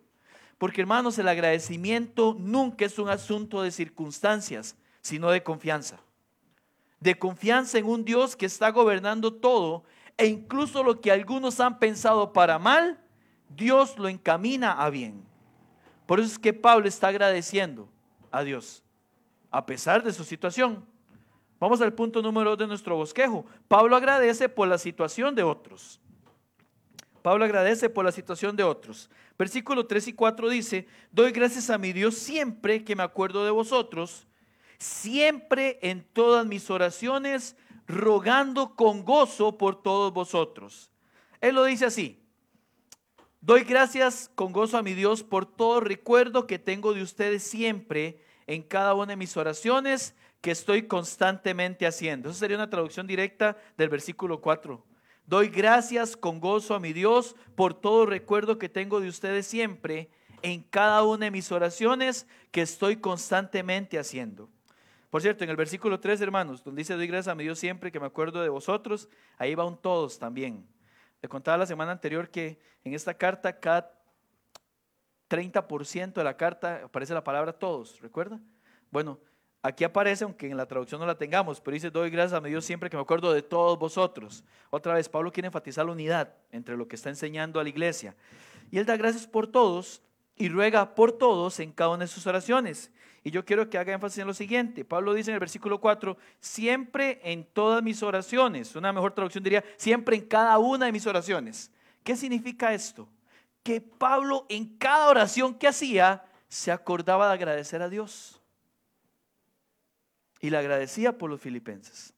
Porque 0.57 0.81
hermanos, 0.81 1.17
el 1.19 1.27
agradecimiento 1.27 2.35
nunca 2.39 2.85
es 2.85 2.97
un 2.97 3.09
asunto 3.09 3.61
de 3.61 3.71
circunstancias, 3.71 4.75
sino 5.01 5.29
de 5.29 5.43
confianza. 5.43 5.99
De 6.99 7.19
confianza 7.19 7.77
en 7.77 7.85
un 7.85 8.05
Dios 8.05 8.35
que 8.35 8.45
está 8.45 8.71
gobernando 8.71 9.33
todo 9.33 9.83
e 10.17 10.27
incluso 10.27 10.83
lo 10.83 11.01
que 11.01 11.11
algunos 11.11 11.59
han 11.59 11.77
pensado 11.77 12.31
para 12.31 12.57
mal, 12.57 12.99
Dios 13.49 13.97
lo 13.97 14.07
encamina 14.07 14.71
a 14.71 14.89
bien. 14.89 15.23
Por 16.05 16.19
eso 16.19 16.31
es 16.31 16.39
que 16.39 16.53
Pablo 16.53 16.87
está 16.87 17.09
agradeciendo 17.09 17.89
a 18.31 18.43
Dios, 18.43 18.83
a 19.51 19.65
pesar 19.65 20.03
de 20.03 20.13
su 20.13 20.23
situación. 20.23 20.85
Vamos 21.59 21.81
al 21.81 21.93
punto 21.93 22.21
número 22.21 22.51
dos 22.51 22.59
de 22.59 22.67
nuestro 22.67 22.95
bosquejo. 22.95 23.45
Pablo 23.67 23.95
agradece 23.95 24.49
por 24.49 24.67
la 24.67 24.77
situación 24.77 25.35
de 25.35 25.43
otros. 25.43 25.99
Pablo 27.25 27.43
agradece 27.43 27.89
por 27.89 28.05
la 28.05 28.11
situación 28.11 28.55
de 28.55 28.61
otros. 28.61 29.09
Versículo 29.35 29.87
3 29.87 30.09
y 30.09 30.13
4 30.13 30.47
dice, 30.47 30.87
doy 31.11 31.31
gracias 31.31 31.71
a 31.71 31.79
mi 31.79 31.91
Dios 31.91 32.13
siempre 32.19 32.83
que 32.83 32.95
me 32.95 33.01
acuerdo 33.01 33.43
de 33.43 33.49
vosotros, 33.49 34.27
siempre 34.77 35.79
en 35.81 36.03
todas 36.03 36.45
mis 36.45 36.69
oraciones, 36.69 37.55
rogando 37.87 38.75
con 38.75 39.03
gozo 39.03 39.57
por 39.57 39.81
todos 39.81 40.13
vosotros. 40.13 40.91
Él 41.41 41.55
lo 41.55 41.63
dice 41.63 41.85
así, 41.85 42.21
doy 43.41 43.63
gracias 43.63 44.29
con 44.35 44.51
gozo 44.51 44.77
a 44.77 44.83
mi 44.83 44.93
Dios 44.93 45.23
por 45.23 45.47
todo 45.47 45.79
recuerdo 45.79 46.45
que 46.45 46.59
tengo 46.59 46.93
de 46.93 47.01
ustedes 47.01 47.41
siempre 47.41 48.21
en 48.45 48.61
cada 48.61 48.93
una 48.93 49.13
de 49.13 49.15
mis 49.15 49.35
oraciones 49.35 50.13
que 50.41 50.51
estoy 50.51 50.83
constantemente 50.83 51.87
haciendo. 51.87 52.29
Eso 52.29 52.37
sería 52.37 52.57
una 52.57 52.69
traducción 52.69 53.07
directa 53.07 53.57
del 53.77 53.89
versículo 53.89 54.41
4. 54.41 54.94
Doy 55.27 55.49
gracias 55.49 56.15
con 56.15 56.39
gozo 56.39 56.75
a 56.75 56.79
mi 56.79 56.93
Dios 56.93 57.35
por 57.55 57.73
todo 57.73 58.05
recuerdo 58.05 58.59
que 58.59 58.69
tengo 58.69 58.99
de 58.99 59.07
ustedes 59.07 59.47
siempre 59.47 60.09
en 60.43 60.61
cada 60.61 61.03
una 61.03 61.25
de 61.25 61.31
mis 61.31 61.51
oraciones 61.51 62.27
que 62.51 62.61
estoy 62.61 62.97
constantemente 62.97 63.97
haciendo. 63.97 64.49
Por 65.09 65.23
cierto, 65.23 65.43
en 65.43 65.49
el 65.49 65.55
versículo 65.55 65.99
3, 65.99 66.21
hermanos, 66.21 66.63
donde 66.63 66.81
dice, 66.81 66.93
doy 66.93 67.07
gracias 67.07 67.31
a 67.31 67.35
mi 67.35 67.43
Dios 67.43 67.57
siempre 67.57 67.91
que 67.91 67.99
me 67.99 68.05
acuerdo 68.05 68.43
de 68.43 68.49
vosotros, 68.49 69.09
ahí 69.37 69.55
va 69.55 69.65
un 69.65 69.77
todos 69.77 70.19
también. 70.19 70.67
Le 71.23 71.29
contaba 71.29 71.57
la 71.57 71.65
semana 71.65 71.91
anterior 71.91 72.29
que 72.29 72.59
en 72.83 72.93
esta 72.93 73.15
carta, 73.15 73.59
cada 73.59 73.99
30% 75.27 76.13
de 76.13 76.23
la 76.23 76.37
carta 76.37 76.81
aparece 76.83 77.15
la 77.15 77.23
palabra 77.23 77.53
todos, 77.53 77.99
¿recuerda? 77.99 78.39
Bueno, 78.91 79.19
Aquí 79.65 79.83
aparece, 79.83 80.23
aunque 80.23 80.47
en 80.47 80.57
la 80.57 80.67
traducción 80.67 81.01
no 81.01 81.07
la 81.07 81.17
tengamos, 81.17 81.59
pero 81.59 81.73
dice, 81.73 81.89
doy 81.89 82.11
gracias 82.11 82.37
a 82.37 82.39
mi 82.39 82.51
Dios 82.51 82.63
siempre 82.63 82.87
que 82.87 82.97
me 82.97 83.01
acuerdo 83.01 83.33
de 83.33 83.41
todos 83.41 83.79
vosotros. 83.79 84.43
Otra 84.69 84.93
vez, 84.93 85.09
Pablo 85.09 85.31
quiere 85.31 85.47
enfatizar 85.47 85.83
la 85.83 85.91
unidad 85.91 86.35
entre 86.51 86.77
lo 86.77 86.87
que 86.87 86.95
está 86.95 87.09
enseñando 87.09 87.59
a 87.59 87.63
la 87.63 87.69
iglesia. 87.69 88.15
Y 88.69 88.77
él 88.77 88.85
da 88.85 88.95
gracias 88.95 89.25
por 89.25 89.47
todos 89.47 90.03
y 90.35 90.49
ruega 90.49 90.93
por 90.93 91.13
todos 91.13 91.59
en 91.59 91.71
cada 91.71 91.89
una 91.89 92.03
de 92.03 92.07
sus 92.07 92.27
oraciones. 92.27 92.91
Y 93.23 93.31
yo 93.31 93.43
quiero 93.43 93.67
que 93.67 93.79
haga 93.79 93.91
énfasis 93.91 94.19
en 94.19 94.27
lo 94.27 94.35
siguiente. 94.35 94.85
Pablo 94.85 95.15
dice 95.15 95.31
en 95.31 95.33
el 95.33 95.39
versículo 95.39 95.81
4, 95.81 96.15
siempre 96.39 97.19
en 97.23 97.43
todas 97.43 97.81
mis 97.81 98.03
oraciones. 98.03 98.75
Una 98.75 98.93
mejor 98.93 99.13
traducción 99.13 99.43
diría, 99.43 99.63
siempre 99.77 100.15
en 100.15 100.27
cada 100.27 100.59
una 100.59 100.85
de 100.85 100.91
mis 100.91 101.07
oraciones. 101.07 101.71
¿Qué 102.03 102.15
significa 102.15 102.71
esto? 102.71 103.09
Que 103.63 103.81
Pablo 103.81 104.45
en 104.47 104.77
cada 104.77 105.07
oración 105.07 105.55
que 105.55 105.67
hacía 105.67 106.23
se 106.49 106.71
acordaba 106.71 107.29
de 107.29 107.33
agradecer 107.33 107.81
a 107.81 107.89
Dios 107.89 108.43
y 110.45 110.51
le 110.51 110.57
agradecía 110.57 111.17
por 111.17 111.31
los 111.31 111.41
filipenses. 111.41 112.13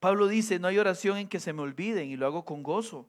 Pablo 0.00 0.26
dice, 0.26 0.58
no 0.58 0.68
hay 0.68 0.78
oración 0.78 1.18
en 1.18 1.28
que 1.28 1.38
se 1.38 1.52
me 1.52 1.60
olviden 1.60 2.08
y 2.08 2.16
lo 2.16 2.24
hago 2.24 2.46
con 2.46 2.62
gozo. 2.62 3.06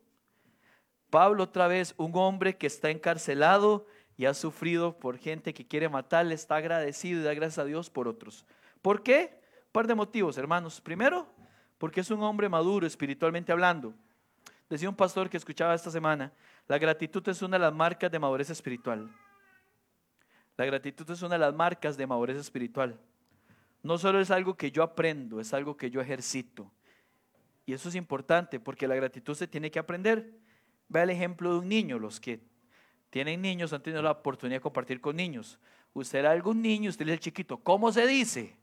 Pablo 1.09 1.43
otra 1.43 1.69
vez, 1.69 1.93
un 1.95 2.11
hombre 2.15 2.57
que 2.57 2.67
está 2.67 2.89
encarcelado 2.89 3.85
y 4.17 4.25
ha 4.25 4.33
sufrido 4.33 4.99
por 4.99 5.17
gente 5.17 5.53
que 5.53 5.65
quiere 5.65 5.87
matarle, 5.87 6.35
está 6.35 6.57
agradecido 6.57 7.21
y 7.21 7.23
da 7.23 7.33
gracias 7.33 7.59
a 7.59 7.63
Dios 7.63 7.89
por 7.89 8.09
otros. 8.09 8.45
¿Por 8.81 9.01
qué? 9.01 9.39
Un 9.67 9.71
par 9.71 9.87
de 9.87 9.95
motivos, 9.95 10.37
hermanos. 10.37 10.81
Primero, 10.81 11.25
porque 11.77 12.01
es 12.01 12.11
un 12.11 12.21
hombre 12.23 12.49
maduro 12.49 12.85
espiritualmente 12.85 13.53
hablando. 13.53 13.93
Decía 14.69 14.89
un 14.89 14.95
pastor 14.95 15.29
que 15.29 15.37
escuchaba 15.37 15.73
esta 15.73 15.89
semana, 15.89 16.33
la 16.67 16.77
gratitud 16.77 17.25
es 17.29 17.41
una 17.41 17.55
de 17.57 17.63
las 17.63 17.73
marcas 17.73 18.11
de 18.11 18.19
madurez 18.19 18.49
espiritual. 18.49 19.09
La 20.57 20.65
gratitud 20.65 21.09
es 21.09 21.21
una 21.21 21.35
de 21.35 21.39
las 21.39 21.53
marcas 21.53 21.95
de 21.95 22.05
madurez 22.05 22.35
espiritual. 22.35 22.99
No 23.87 23.97
solo 23.97 24.19
es 24.19 24.31
algo 24.31 24.57
que 24.57 24.69
yo 24.69 24.83
aprendo, 24.83 25.39
es 25.39 25.53
algo 25.53 25.77
que 25.77 25.89
yo 25.89 26.01
ejercito. 26.01 26.69
Y 27.65 27.71
eso 27.71 27.87
es 27.87 27.95
importante 27.95 28.59
porque 28.59 28.85
la 28.85 28.95
gratitud 28.95 29.33
se 29.33 29.47
tiene 29.47 29.71
que 29.71 29.79
aprender. 29.79 30.29
Ve 30.89 31.03
el 31.03 31.09
ejemplo 31.09 31.53
de 31.53 31.59
un 31.59 31.69
niño, 31.69 31.97
los 31.97 32.19
que 32.19 32.41
tienen 33.09 33.41
niños 33.41 33.71
han 33.71 33.81
tenido 33.81 34.01
la 34.01 34.11
oportunidad 34.11 34.57
de 34.57 34.61
compartir 34.61 34.99
con 34.99 35.15
niños. 35.15 35.57
Usted 35.93 36.19
era 36.19 36.31
algún 36.31 36.61
niño, 36.61 36.89
usted 36.89 37.07
es 37.07 37.13
el 37.13 37.19
chiquito, 37.21 37.59
¿cómo 37.59 37.89
se 37.93 38.05
dice? 38.05 38.57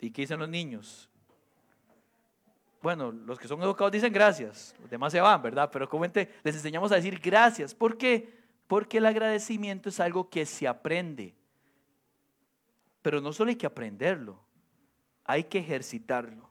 ¿Y 0.00 0.10
qué 0.10 0.22
dicen 0.22 0.40
los 0.40 0.48
niños? 0.48 1.08
Bueno, 2.82 3.12
los 3.12 3.38
que 3.38 3.46
son 3.46 3.62
educados 3.62 3.92
dicen 3.92 4.12
gracias, 4.12 4.74
los 4.80 4.90
demás 4.90 5.12
se 5.12 5.20
van, 5.20 5.40
¿verdad? 5.40 5.70
Pero 5.72 5.88
comente, 5.88 6.28
les 6.42 6.56
enseñamos 6.56 6.90
a 6.90 6.96
decir 6.96 7.20
gracias. 7.20 7.72
¿Por 7.72 7.96
qué? 7.96 8.36
Porque 8.66 8.98
el 8.98 9.06
agradecimiento 9.06 9.90
es 9.90 10.00
algo 10.00 10.28
que 10.28 10.44
se 10.44 10.66
aprende. 10.66 11.37
Pero 13.02 13.20
no 13.20 13.32
solo 13.32 13.50
hay 13.50 13.56
que 13.56 13.66
aprenderlo, 13.66 14.40
hay 15.24 15.44
que 15.44 15.58
ejercitarlo. 15.58 16.48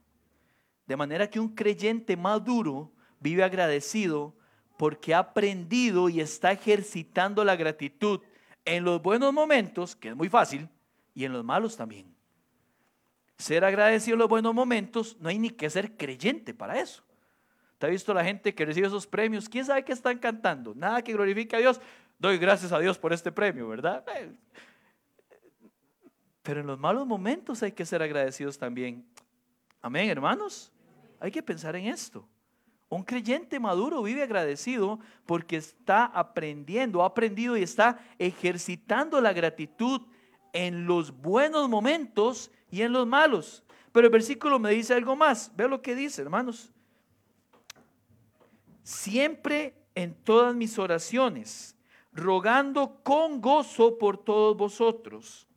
De 0.86 0.96
manera 0.96 1.30
que 1.30 1.40
un 1.40 1.54
creyente 1.54 2.16
maduro 2.16 2.92
vive 3.20 3.44
agradecido 3.44 4.36
porque 4.78 5.14
ha 5.14 5.20
aprendido 5.20 6.08
y 6.08 6.22
está 6.22 6.52
ejercitando 6.52 7.44
la 7.44 7.56
gratitud 7.56 8.22
en 8.64 8.84
los 8.84 9.02
buenos 9.02 9.34
momentos, 9.34 9.96
que 9.96 10.10
es 10.10 10.16
muy 10.16 10.30
fácil, 10.30 10.70
y 11.14 11.26
en 11.26 11.34
los 11.34 11.44
malos 11.44 11.76
también. 11.76 12.14
Ser 13.38 13.66
agradecido 13.66 14.16
en 14.16 14.20
los 14.20 14.30
buenos 14.30 14.54
momentos, 14.54 15.18
no 15.20 15.30
hay 15.30 15.40
ni 15.40 15.50
que 15.50 15.70
ser 15.70 15.98
creyente 15.98 16.54
para 16.54 16.80
eso. 16.80 17.04
¿Te 17.78 17.86
ha 17.86 17.90
visto 17.90 18.14
la 18.14 18.24
gente 18.24 18.56
que 18.56 18.66
recibe 18.66 18.88
esos 18.88 19.06
premios? 19.06 19.50
¿Quién 19.50 19.66
sabe 19.66 19.84
qué 19.84 19.94
están 19.94 20.18
cantando? 20.18 20.74
Nada 20.74 21.04
que 21.04 21.14
glorifique 21.14 21.56
a 21.56 21.60
Dios. 21.60 21.80
Doy 22.18 22.38
gracias 22.38 22.72
a 22.72 22.80
Dios 22.80 22.98
por 22.98 23.14
este 23.14 23.32
premio, 23.32 23.68
¿verdad? 23.68 24.04
Pero 26.48 26.62
en 26.62 26.68
los 26.68 26.80
malos 26.80 27.06
momentos 27.06 27.62
hay 27.62 27.74
que 27.74 27.86
ser 27.86 28.02
agradecidos 28.02 28.58
también. 28.58 29.06
Amén, 29.82 30.10
hermanos. 30.10 30.72
Hay 31.20 31.30
que 31.30 31.44
pensar 31.44 31.76
en 31.76 31.88
esto. 31.88 32.26
Un 32.88 33.04
creyente 33.04 33.60
maduro 33.60 34.02
vive 34.02 34.24
agradecido 34.24 34.98
porque 35.26 35.58
está 35.58 36.06
aprendiendo, 36.06 37.04
ha 37.04 37.08
aprendido 37.08 37.58
y 37.58 37.64
está 37.64 38.00
ejercitando 38.18 39.20
la 39.20 39.34
gratitud 39.34 40.04
en 40.54 40.86
los 40.86 41.12
buenos 41.12 41.68
momentos 41.68 42.50
y 42.72 42.82
en 42.82 42.94
los 42.94 43.06
malos. 43.06 43.62
Pero 43.92 44.08
el 44.08 44.14
versículo 44.14 44.58
me 44.58 44.72
dice 44.72 44.94
algo 44.94 45.18
más. 45.18 45.52
Ve 45.54 45.68
lo 45.68 45.82
que 45.82 45.96
dice, 45.96 46.22
hermanos. 46.22 46.72
Siempre 48.84 49.76
en 49.96 50.16
todas 50.24 50.56
mis 50.56 50.80
oraciones, 50.80 51.76
rogando 52.14 53.02
con 53.04 53.42
gozo 53.42 53.98
por 53.98 54.18
todos 54.18 54.56
vosotros 54.56 55.48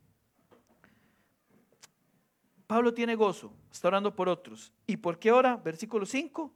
Pablo 2.71 2.93
tiene 2.93 3.15
gozo, 3.15 3.51
está 3.69 3.89
orando 3.89 4.15
por 4.15 4.29
otros. 4.29 4.71
¿Y 4.87 4.95
por 4.95 5.19
qué 5.19 5.33
ora? 5.33 5.57
Versículo 5.57 6.05
5, 6.05 6.53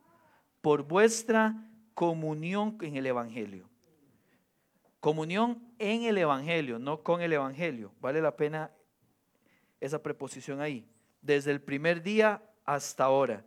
por 0.61 0.83
vuestra 0.83 1.69
comunión 1.93 2.77
en 2.79 2.95
el 2.95 3.05
Evangelio. 3.05 3.69
Comunión 5.01 5.61
en 5.77 6.03
el 6.03 6.17
Evangelio, 6.17 6.79
no 6.79 7.03
con 7.03 7.21
el 7.21 7.33
Evangelio. 7.33 7.91
Vale 7.99 8.21
la 8.21 8.37
pena 8.37 8.71
esa 9.81 10.01
preposición 10.01 10.61
ahí. 10.61 10.87
Desde 11.21 11.51
el 11.51 11.59
primer 11.59 12.01
día 12.01 12.41
hasta 12.63 13.03
ahora. 13.03 13.43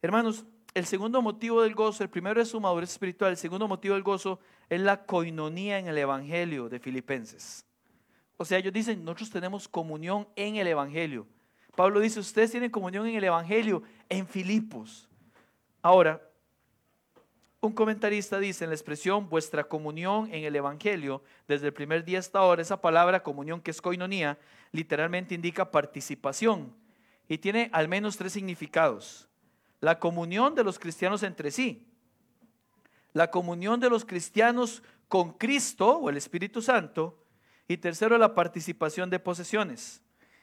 Hermanos, 0.00 0.46
el 0.72 0.86
segundo 0.86 1.20
motivo 1.20 1.60
del 1.60 1.74
gozo, 1.74 2.02
el 2.02 2.08
primero 2.08 2.40
es 2.40 2.48
su 2.48 2.58
madurez 2.58 2.92
espiritual, 2.92 3.32
el 3.32 3.36
segundo 3.36 3.68
motivo 3.68 3.92
del 3.92 4.02
gozo 4.02 4.40
es 4.70 4.80
la 4.80 5.04
coinonía 5.04 5.78
en 5.78 5.86
el 5.86 5.98
Evangelio 5.98 6.70
de 6.70 6.80
Filipenses. 6.80 7.66
O 8.38 8.46
sea, 8.46 8.56
ellos 8.56 8.72
dicen, 8.72 9.04
nosotros 9.04 9.28
tenemos 9.28 9.68
comunión 9.68 10.26
en 10.34 10.56
el 10.56 10.66
Evangelio. 10.66 11.26
Pablo 11.76 12.00
dice, 12.00 12.20
ustedes 12.20 12.50
tienen 12.50 12.70
comunión 12.70 13.06
en 13.06 13.16
el 13.16 13.24
Evangelio 13.24 13.82
en 14.08 14.26
Filipos. 14.26 15.08
Ahora, 15.82 16.20
un 17.60 17.72
comentarista 17.72 18.38
dice 18.38 18.64
en 18.64 18.70
la 18.70 18.76
expresión 18.76 19.28
vuestra 19.28 19.64
comunión 19.64 20.32
en 20.32 20.44
el 20.44 20.56
Evangelio, 20.56 21.22
desde 21.46 21.66
el 21.66 21.72
primer 21.72 22.04
día 22.04 22.18
hasta 22.18 22.38
ahora, 22.38 22.62
esa 22.62 22.80
palabra 22.80 23.22
comunión 23.22 23.60
que 23.60 23.70
es 23.70 23.82
coinonía, 23.82 24.38
literalmente 24.72 25.34
indica 25.34 25.70
participación 25.70 26.74
y 27.28 27.38
tiene 27.38 27.68
al 27.72 27.88
menos 27.88 28.16
tres 28.16 28.32
significados. 28.32 29.28
La 29.80 29.98
comunión 29.98 30.54
de 30.54 30.64
los 30.64 30.78
cristianos 30.78 31.22
entre 31.22 31.50
sí, 31.50 31.86
la 33.12 33.30
comunión 33.30 33.80
de 33.80 33.90
los 33.90 34.04
cristianos 34.04 34.82
con 35.08 35.32
Cristo 35.32 35.98
o 35.98 36.08
el 36.08 36.16
Espíritu 36.16 36.62
Santo 36.62 37.22
y 37.68 37.76
tercero, 37.76 38.16
la 38.16 38.34
participación 38.34 39.10
de 39.10 39.18
posesiones. 39.18 40.02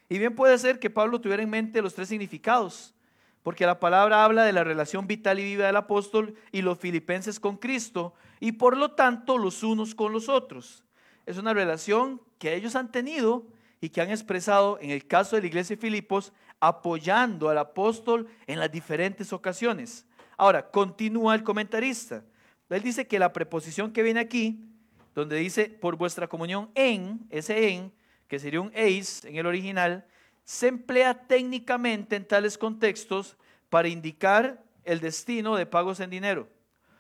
Y 0.10 0.20
bien 0.20 0.36
puede 0.36 0.58
ser 0.58 0.80
que 0.80 0.90
Pablo 0.90 1.22
tuviera 1.22 1.44
en 1.44 1.50
mente 1.50 1.82
los 1.82 1.94
tres 1.94 2.10
significados, 2.10 2.94
porque 3.42 3.66
la 3.66 3.80
palabra 3.80 4.24
habla 4.24 4.44
de 4.44 4.54
la 4.54 4.64
relación 4.64 5.08
vital 5.08 5.40
y 5.40 5.44
viva 5.44 5.66
del 5.66 5.76
apóstol 5.76 6.36
y 6.52 6.62
los 6.62 6.78
filipenses 6.80 7.40
con 7.40 7.58
Cristo, 7.58 8.14
y 8.40 8.54
por 8.54 8.78
lo 8.78 8.92
tanto 8.92 9.38
los 9.38 9.64
unos 9.64 9.96
con 9.96 10.12
los 10.12 10.30
otros. 10.30 10.84
Es 11.26 11.38
una 11.38 11.54
relación 11.54 12.22
que 12.38 12.56
ellos 12.56 12.76
han 12.76 12.92
tenido 12.92 13.46
y 13.80 13.90
que 13.90 14.02
han 14.02 14.12
expresado 14.12 14.78
en 14.82 14.92
el 14.92 15.08
caso 15.08 15.36
de 15.36 15.42
la 15.42 15.48
iglesia 15.48 15.76
de 15.76 15.82
Filipos, 15.82 16.34
apoyando 16.60 17.50
al 17.50 17.58
apóstol 17.58 18.28
en 18.48 18.60
las 18.60 18.72
diferentes 18.72 19.34
ocasiones. 19.34 20.06
Ahora, 20.38 20.72
continúa 20.72 21.36
el 21.36 21.44
comentarista. 21.44 22.24
Él 22.70 22.82
dice 22.82 23.08
que 23.08 23.20
la 23.20 23.34
preposición 23.34 23.92
que 23.92 24.04
viene 24.04 24.20
aquí, 24.20 24.66
donde 25.14 25.36
dice 25.36 25.66
por 25.66 25.96
vuestra 25.96 26.28
comunión 26.28 26.70
en, 26.76 27.28
ese 27.30 27.70
en, 27.70 27.92
que 28.34 28.40
sería 28.40 28.62
un 28.62 28.72
eis 28.74 29.24
en 29.26 29.36
el 29.36 29.46
original, 29.46 30.08
se 30.44 30.68
emplea 30.68 31.14
técnicamente 31.14 32.16
en 32.16 32.26
tales 32.26 32.58
contextos 32.58 33.38
para 33.70 33.90
indicar 33.90 34.60
el 34.86 35.02
destino 35.02 35.56
de 35.56 35.68
pagos 35.68 36.00
en 36.00 36.10
dinero. 36.10 36.50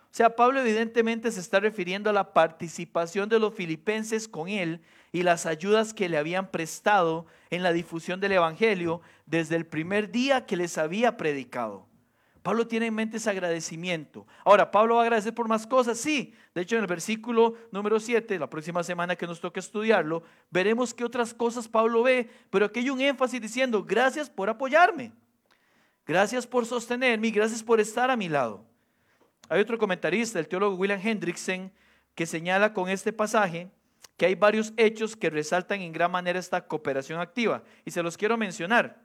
O 0.04 0.12
sea, 0.12 0.36
Pablo 0.36 0.62
evidentemente 0.62 1.32
se 1.32 1.40
está 1.40 1.60
refiriendo 1.60 2.12
a 2.12 2.14
la 2.14 2.34
participación 2.34 3.30
de 3.30 3.40
los 3.40 3.56
filipenses 3.56 4.28
con 4.28 4.48
él 4.48 4.82
y 5.12 5.24
las 5.24 5.48
ayudas 5.48 5.96
que 5.96 6.08
le 6.08 6.20
habían 6.20 6.52
prestado 6.52 7.26
en 7.50 7.64
la 7.64 7.74
difusión 7.74 8.20
del 8.20 8.34
Evangelio 8.34 9.02
desde 9.26 9.56
el 9.56 9.66
primer 9.66 10.12
día 10.12 10.46
que 10.46 10.56
les 10.56 10.78
había 10.78 11.18
predicado. 11.18 11.88
Pablo 12.44 12.68
tiene 12.68 12.88
en 12.88 12.94
mente 12.94 13.18
ese 13.18 13.30
agradecimiento. 13.30 14.28
Ahora, 14.44 14.70
Pablo 14.70 14.96
va 14.96 15.02
a 15.02 15.04
agradecer 15.06 15.34
por 15.34 15.48
más 15.48 15.66
cosas, 15.66 15.98
sí. 15.98 16.36
De 16.54 16.62
hecho, 16.62 16.76
en 16.76 16.82
el 16.82 16.88
versículo 16.88 17.56
número 17.72 18.02
7, 18.02 18.38
la 18.38 18.50
próxima 18.50 18.84
semana 18.84 19.16
que 19.16 19.26
nos 19.26 19.40
toque 19.40 19.62
estudiarlo, 19.62 20.24
veremos 20.52 20.94
qué 20.94 21.06
otras 21.06 21.34
cosas 21.34 21.70
Pablo 21.70 22.04
ve, 22.04 22.30
pero 22.50 22.66
aquí 22.66 22.82
hay 22.82 22.90
un 22.90 23.00
énfasis 23.00 23.42
diciendo, 23.42 23.82
gracias 23.82 24.30
por 24.30 24.50
apoyarme, 24.50 25.14
gracias 26.06 26.46
por 26.46 26.66
sostenerme 26.66 27.30
y 27.30 27.32
gracias 27.32 27.64
por 27.64 27.80
estar 27.80 28.12
a 28.12 28.18
mi 28.18 28.28
lado. 28.28 28.66
Hay 29.48 29.62
otro 29.62 29.78
comentarista, 29.78 30.38
el 30.38 30.50
teólogo 30.50 30.76
William 30.76 31.00
Hendrickson, 31.02 31.72
que 32.14 32.26
señala 32.26 32.74
con 32.74 32.90
este 32.90 33.14
pasaje 33.14 33.72
que 34.18 34.26
hay 34.26 34.36
varios 34.36 34.74
hechos 34.78 35.16
que 35.16 35.30
resaltan 35.30 35.82
en 35.82 35.94
gran 35.94 36.12
manera 36.12 36.40
esta 36.40 36.68
cooperación 36.68 37.20
activa. 37.20 37.64
Y 37.84 37.92
se 37.92 38.04
los 38.04 38.18
quiero 38.18 38.38
mencionar. 38.38 39.03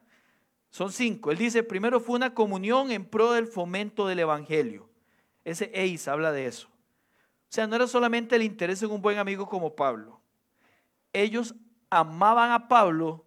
Son 0.70 0.92
cinco. 0.92 1.30
Él 1.30 1.38
dice, 1.38 1.62
primero 1.62 2.00
fue 2.00 2.16
una 2.16 2.34
comunión 2.34 2.90
en 2.90 3.04
pro 3.04 3.32
del 3.32 3.46
fomento 3.46 4.06
del 4.06 4.20
Evangelio. 4.20 4.88
Ese 5.44 5.70
eis 5.74 6.08
habla 6.08 6.32
de 6.32 6.46
eso. 6.46 6.68
O 6.68 7.50
sea, 7.50 7.66
no 7.66 7.76
era 7.76 7.86
solamente 7.86 8.36
el 8.36 8.42
interés 8.42 8.82
en 8.82 8.90
un 8.90 9.00
buen 9.00 9.18
amigo 9.18 9.48
como 9.48 9.74
Pablo. 9.74 10.20
Ellos 11.12 11.54
amaban 11.88 12.50
a 12.50 12.68
Pablo 12.68 13.24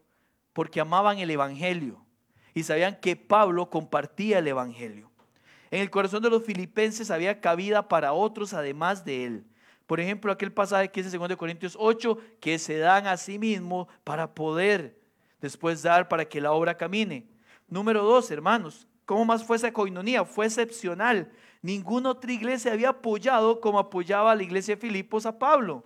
porque 0.53 0.79
amaban 0.79 1.17
el 1.17 1.31
Evangelio 1.31 2.05
y 2.53 2.63
sabían 2.63 3.00
que 3.00 3.15
Pablo 3.15 3.69
compartía 3.69 4.39
el 4.39 4.48
Evangelio. 4.48 5.10
En 5.71 5.81
el 5.81 5.89
corazón 5.89 6.21
de 6.21 6.29
los 6.29 6.43
filipenses 6.43 7.10
había 7.10 7.39
cabida 7.39 7.88
para 7.88 8.13
otros 8.13 8.53
además 8.53 9.03
de 9.05 9.25
él. 9.25 9.45
Por 9.88 10.00
ejemplo, 10.00 10.31
aquel 10.31 10.51
pasaje 10.51 10.91
que 10.91 11.00
es 11.01 11.13
en 11.13 11.19
2 11.19 11.36
Corintios 11.38 11.75
8, 11.79 12.17
que 12.39 12.60
se 12.60 12.77
dan 12.77 13.07
a 13.07 13.17
sí 13.17 13.39
mismos 13.39 13.88
para 14.03 14.36
poder 14.36 15.00
después 15.41 15.81
dar 15.81 16.07
para 16.07 16.25
que 16.25 16.39
la 16.39 16.51
obra 16.51 16.77
camine. 16.77 17.25
Número 17.67 18.03
dos, 18.03 18.29
hermanos, 18.31 18.88
¿cómo 19.05 19.25
más 19.25 19.43
fue 19.43 19.57
esa 19.57 19.74
coinonía? 19.74 20.24
Fue 20.24 20.45
excepcional. 20.45 21.31
Ninguna 21.62 22.12
otra 22.12 22.31
iglesia 22.31 22.74
había 22.74 22.89
apoyado 22.89 23.60
como 23.60 23.79
apoyaba 23.79 24.36
la 24.36 24.43
iglesia 24.43 24.75
de 24.75 24.81
Filipos 24.81 25.25
a 25.25 25.38
Pablo. 25.38 25.83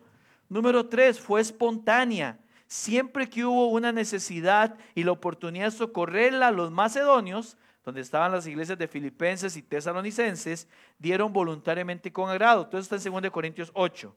Número 0.49 0.87
tres, 0.87 1.19
fue 1.19 1.41
espontánea. 1.41 2.39
Siempre 2.67 3.29
que 3.29 3.45
hubo 3.45 3.67
una 3.67 3.91
necesidad 3.91 4.75
y 4.95 5.03
la 5.03 5.11
oportunidad 5.11 5.65
de 5.65 5.71
socorrerla 5.71 6.51
los 6.51 6.71
macedonios, 6.71 7.57
donde 7.83 8.01
estaban 8.01 8.31
las 8.31 8.47
iglesias 8.47 8.77
de 8.79 8.87
Filipenses 8.87 9.55
y 9.55 9.61
Tesalonicenses, 9.61 10.67
dieron 10.97 11.31
voluntariamente 11.31 12.11
con 12.11 12.29
agrado. 12.29 12.67
Todo 12.67 12.81
está 12.81 12.95
en 12.95 13.21
2 13.21 13.31
Corintios 13.31 13.71
8. 13.73 14.15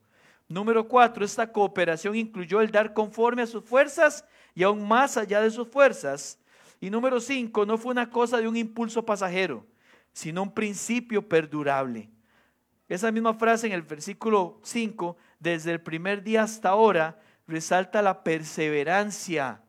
Número 0.49 0.88
cuatro, 0.88 1.26
esta 1.26 1.52
cooperación 1.52 2.16
incluyó 2.16 2.62
el 2.62 2.71
dar 2.71 2.95
conforme 2.95 3.42
a 3.42 3.47
sus 3.47 3.62
fuerzas 3.62 4.25
y 4.59 4.65
aún 4.65 4.88
más 4.88 5.17
allá 5.17 5.41
de 5.41 5.53
sus 5.53 5.69
fuerzas. 5.69 6.37
Y 6.81 6.91
número 6.91 7.21
cinco, 7.21 7.65
no 7.65 7.79
fue 7.79 7.93
una 7.93 8.11
cosa 8.11 8.38
de 8.38 8.49
un 8.49 8.57
impulso 8.57 9.07
pasajero, 9.07 9.65
sino 10.12 10.43
un 10.43 10.53
principio 10.53 11.29
perdurable. 11.29 12.11
Esa 12.88 13.12
misma 13.12 13.35
frase 13.35 13.69
en 13.69 13.73
el 13.73 13.83
versículo 13.83 14.59
5, 14.65 15.17
desde 15.38 15.71
el 15.71 15.81
primer 15.81 16.25
día 16.25 16.43
hasta 16.43 16.71
ahora, 16.71 17.21
resalta 17.47 18.03
la 18.03 18.25
perseverancia 18.25 19.62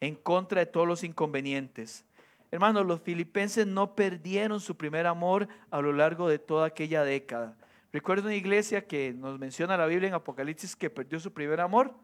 en 0.00 0.16
contra 0.16 0.58
de 0.58 0.66
todos 0.66 0.88
los 0.88 1.04
inconvenientes. 1.04 2.04
Hermanos, 2.50 2.84
los 2.84 3.00
filipenses 3.00 3.64
no 3.64 3.94
perdieron 3.94 4.58
su 4.58 4.76
primer 4.76 5.06
amor 5.06 5.46
a 5.70 5.80
lo 5.80 5.92
largo 5.92 6.28
de 6.28 6.40
toda 6.40 6.66
aquella 6.66 7.04
década. 7.04 7.56
Recuerdo 7.92 8.24
una 8.24 8.34
iglesia 8.34 8.88
que 8.88 9.12
nos 9.12 9.38
menciona 9.38 9.76
la 9.76 9.86
Biblia 9.86 10.08
en 10.08 10.14
Apocalipsis 10.14 10.74
que 10.74 10.90
perdió 10.90 11.20
su 11.20 11.32
primer 11.32 11.60
amor 11.60 11.94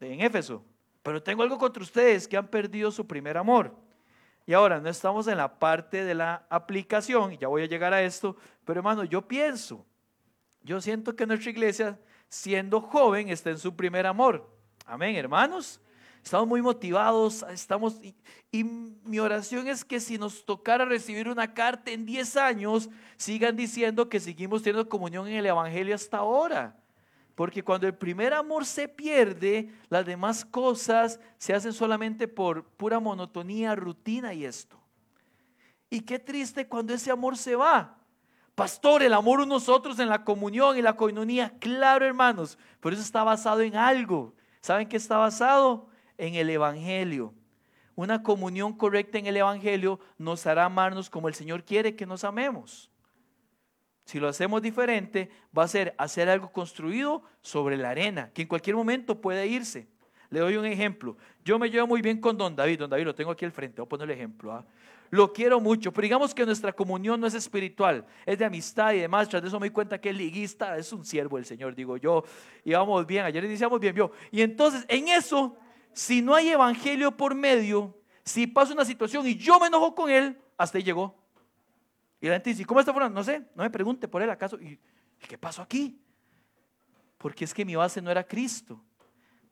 en 0.00 0.22
Éfeso. 0.22 0.64
Pero 1.06 1.22
tengo 1.22 1.44
algo 1.44 1.56
contra 1.56 1.84
ustedes 1.84 2.26
que 2.26 2.36
han 2.36 2.48
perdido 2.48 2.90
su 2.90 3.06
primer 3.06 3.36
amor. 3.36 3.72
Y 4.44 4.52
ahora 4.54 4.80
no 4.80 4.88
estamos 4.88 5.28
en 5.28 5.36
la 5.36 5.56
parte 5.56 6.04
de 6.04 6.16
la 6.16 6.44
aplicación, 6.50 7.32
y 7.32 7.38
ya 7.38 7.46
voy 7.46 7.62
a 7.62 7.66
llegar 7.66 7.94
a 7.94 8.02
esto, 8.02 8.36
pero 8.64 8.80
hermano, 8.80 9.04
yo 9.04 9.22
pienso, 9.22 9.86
yo 10.62 10.80
siento 10.80 11.14
que 11.14 11.24
nuestra 11.24 11.52
iglesia, 11.52 11.96
siendo 12.28 12.80
joven, 12.80 13.28
está 13.28 13.50
en 13.50 13.58
su 13.58 13.76
primer 13.76 14.04
amor. 14.04 14.50
Amén, 14.84 15.14
hermanos. 15.14 15.80
Estamos 16.24 16.48
muy 16.48 16.60
motivados, 16.60 17.46
estamos, 17.52 18.00
y, 18.02 18.12
y, 18.50 18.64
mi 18.64 19.20
oración 19.20 19.68
es 19.68 19.84
que 19.84 20.00
si 20.00 20.18
nos 20.18 20.44
tocara 20.44 20.84
recibir 20.84 21.28
una 21.28 21.54
carta 21.54 21.92
en 21.92 22.04
10 22.04 22.36
años, 22.36 22.88
sigan 23.16 23.54
diciendo 23.54 24.08
que 24.08 24.18
seguimos 24.18 24.64
teniendo 24.64 24.88
comunión 24.88 25.28
en 25.28 25.34
el 25.34 25.46
Evangelio 25.46 25.94
hasta 25.94 26.16
ahora. 26.16 26.76
Porque 27.36 27.62
cuando 27.62 27.86
el 27.86 27.94
primer 27.94 28.34
amor 28.34 28.66
se 28.66 28.88
pierde, 28.88 29.70
las 29.88 30.04
demás 30.04 30.44
cosas 30.44 31.20
se 31.38 31.54
hacen 31.54 31.72
solamente 31.72 32.26
por 32.26 32.64
pura 32.64 32.98
monotonía, 32.98 33.76
rutina 33.76 34.34
y 34.34 34.44
esto. 34.44 34.76
Y 35.88 36.00
qué 36.00 36.18
triste 36.18 36.66
cuando 36.66 36.92
ese 36.92 37.12
amor 37.12 37.36
se 37.36 37.54
va. 37.54 37.96
Pastor, 38.56 39.04
el 39.04 39.12
amor 39.12 39.38
unos 39.38 39.48
nosotros 39.68 40.00
en 40.00 40.08
la 40.08 40.24
comunión 40.24 40.76
y 40.76 40.82
la 40.82 40.96
coinonía, 40.96 41.52
claro 41.60 42.04
hermanos, 42.04 42.58
pero 42.80 42.96
eso 42.96 43.04
está 43.04 43.22
basado 43.22 43.60
en 43.60 43.76
algo. 43.76 44.34
¿Saben 44.60 44.88
qué 44.88 44.96
está 44.96 45.18
basado? 45.18 45.88
en 46.18 46.34
el 46.34 46.50
Evangelio. 46.50 47.34
Una 47.94 48.22
comunión 48.22 48.74
correcta 48.74 49.18
en 49.18 49.26
el 49.26 49.36
Evangelio 49.36 50.00
nos 50.18 50.46
hará 50.46 50.66
amarnos 50.66 51.08
como 51.08 51.28
el 51.28 51.34
Señor 51.34 51.64
quiere 51.64 51.96
que 51.96 52.06
nos 52.06 52.24
amemos. 52.24 52.90
Si 54.06 54.18
lo 54.18 54.28
hacemos 54.28 54.62
diferente, 54.62 55.28
va 55.56 55.64
a 55.64 55.68
ser 55.68 55.94
hacer 55.98 56.30
algo 56.30 56.50
construido 56.50 57.22
sobre 57.42 57.76
la 57.76 57.90
arena, 57.90 58.30
que 58.32 58.42
en 58.42 58.48
cualquier 58.48 58.74
momento 58.74 59.20
puede 59.20 59.46
irse. 59.46 59.86
Le 60.30 60.40
doy 60.40 60.56
un 60.56 60.64
ejemplo. 60.64 61.18
Yo 61.44 61.58
me 61.58 61.68
llevo 61.68 61.86
muy 61.86 62.00
bien 62.00 62.18
con 62.18 62.38
don 62.38 62.56
David. 62.56 62.78
Don 62.78 62.90
David 62.90 63.04
lo 63.04 63.14
tengo 63.14 63.30
aquí 63.30 63.44
al 63.44 63.52
frente. 63.52 63.82
Voy 63.82 63.86
a 63.86 63.88
poner 63.90 64.10
el 64.10 64.16
ejemplo. 64.16 64.52
¿ah? 64.52 64.64
Lo 65.10 65.30
quiero 65.30 65.60
mucho, 65.60 65.92
pero 65.92 66.04
digamos 66.04 66.34
que 66.34 66.46
nuestra 66.46 66.72
comunión 66.72 67.20
no 67.20 67.26
es 67.26 67.34
espiritual, 67.34 68.06
es 68.24 68.38
de 68.38 68.46
amistad 68.46 68.94
y 68.94 69.00
demás. 69.00 69.28
Tras 69.28 69.42
de 69.42 69.48
eso 69.48 69.60
me 69.60 69.66
di 69.66 69.72
cuenta 69.72 70.00
que 70.00 70.08
es 70.08 70.16
liguista, 70.16 70.78
es 70.78 70.90
un 70.92 71.04
siervo 71.04 71.36
del 71.36 71.44
Señor, 71.44 71.74
digo 71.74 71.98
yo. 71.98 72.24
Y 72.64 72.72
vamos 72.72 73.06
bien, 73.06 73.26
ayer 73.26 73.44
iniciamos 73.44 73.78
bien, 73.78 73.94
yo. 73.94 74.10
Y 74.32 74.40
entonces, 74.40 74.86
en 74.88 75.08
eso 75.08 75.58
si 75.96 76.20
no 76.20 76.34
hay 76.34 76.50
evangelio 76.50 77.16
por 77.16 77.34
medio, 77.34 77.96
si 78.22 78.46
pasa 78.46 78.74
una 78.74 78.84
situación 78.84 79.26
y 79.26 79.34
yo 79.36 79.58
me 79.58 79.68
enojo 79.68 79.94
con 79.94 80.10
él, 80.10 80.38
hasta 80.58 80.76
ahí 80.76 80.84
llegó. 80.84 81.16
Y 82.26 82.28
la 82.28 82.34
gente 82.34 82.50
dice, 82.50 82.64
¿cómo 82.64 82.80
está 82.80 82.92
fuera? 82.92 83.08
No 83.08 83.22
sé, 83.22 83.44
no 83.54 83.62
me 83.62 83.70
pregunte 83.70 84.08
por 84.08 84.20
él 84.20 84.28
acaso. 84.28 84.58
¿Y 84.60 84.76
qué 85.28 85.38
pasó 85.38 85.62
aquí? 85.62 85.96
Porque 87.18 87.44
es 87.44 87.54
que 87.54 87.64
mi 87.64 87.76
base 87.76 88.02
no 88.02 88.10
era 88.10 88.26
Cristo. 88.26 88.82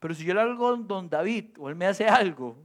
Pero 0.01 0.13
si 0.13 0.25
yo 0.25 0.35
le 0.35 0.41
hago 0.41 0.77
don 0.79 1.09
David 1.09 1.51
o 1.57 1.69
él 1.69 1.77
me 1.77 1.87
hace 1.87 2.09
algo 2.09 2.57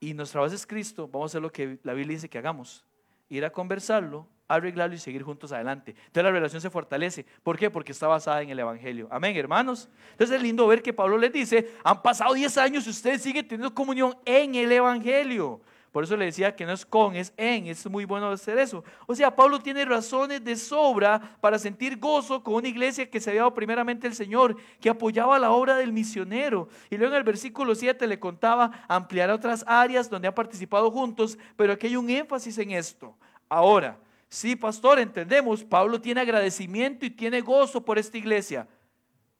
y 0.00 0.12
nuestra 0.12 0.40
base 0.40 0.56
es 0.56 0.66
Cristo, 0.66 1.06
vamos 1.06 1.30
a 1.30 1.30
hacer 1.30 1.42
lo 1.42 1.52
que 1.52 1.78
la 1.84 1.94
Biblia 1.94 2.16
dice 2.16 2.28
que 2.28 2.36
hagamos. 2.36 2.84
Ir 3.28 3.44
a 3.44 3.52
conversarlo, 3.52 4.26
arreglarlo 4.48 4.96
y 4.96 4.98
seguir 4.98 5.22
juntos 5.22 5.52
adelante. 5.52 5.92
Entonces 5.92 6.24
la 6.24 6.32
relación 6.32 6.60
se 6.60 6.68
fortalece. 6.68 7.24
¿Por 7.44 7.56
qué? 7.56 7.70
Porque 7.70 7.92
está 7.92 8.08
basada 8.08 8.42
en 8.42 8.50
el 8.50 8.58
Evangelio. 8.58 9.06
Amén, 9.12 9.36
hermanos. 9.36 9.88
Entonces 10.10 10.34
es 10.34 10.42
lindo 10.42 10.66
ver 10.66 10.82
que 10.82 10.92
Pablo 10.92 11.16
les 11.16 11.32
dice, 11.32 11.76
han 11.84 12.02
pasado 12.02 12.34
10 12.34 12.58
años 12.58 12.88
y 12.88 12.90
ustedes 12.90 13.22
siguen 13.22 13.46
teniendo 13.46 13.72
comunión 13.72 14.16
en 14.24 14.56
el 14.56 14.72
Evangelio. 14.72 15.60
Por 15.92 16.04
eso 16.04 16.16
le 16.16 16.24
decía 16.24 16.56
que 16.56 16.64
no 16.64 16.72
es 16.72 16.86
con, 16.86 17.14
es 17.14 17.34
en. 17.36 17.66
Es 17.66 17.88
muy 17.88 18.06
bueno 18.06 18.30
hacer 18.30 18.58
eso. 18.58 18.82
O 19.06 19.14
sea, 19.14 19.36
Pablo 19.36 19.60
tiene 19.60 19.84
razones 19.84 20.42
de 20.42 20.56
sobra 20.56 21.36
para 21.40 21.58
sentir 21.58 21.98
gozo 21.98 22.42
con 22.42 22.54
una 22.54 22.68
iglesia 22.68 23.10
que 23.10 23.20
se 23.20 23.30
había 23.30 23.42
dado 23.42 23.54
primeramente 23.54 24.06
el 24.06 24.14
Señor, 24.14 24.56
que 24.80 24.88
apoyaba 24.88 25.38
la 25.38 25.50
obra 25.50 25.76
del 25.76 25.92
misionero. 25.92 26.68
Y 26.90 26.96
luego 26.96 27.12
en 27.12 27.18
el 27.18 27.24
versículo 27.24 27.74
7 27.74 28.06
le 28.06 28.18
contaba 28.18 28.84
ampliar 28.88 29.30
otras 29.30 29.64
áreas 29.68 30.08
donde 30.08 30.28
han 30.28 30.34
participado 30.34 30.90
juntos, 30.90 31.38
pero 31.56 31.74
aquí 31.74 31.88
hay 31.88 31.96
un 31.96 32.08
énfasis 32.08 32.56
en 32.56 32.70
esto. 32.70 33.14
Ahora, 33.48 33.98
Sí, 34.32 34.56
pastor, 34.56 34.98
entendemos, 34.98 35.62
Pablo 35.62 36.00
tiene 36.00 36.22
agradecimiento 36.22 37.04
y 37.04 37.10
tiene 37.10 37.42
gozo 37.42 37.84
por 37.84 37.98
esta 37.98 38.16
iglesia. 38.16 38.66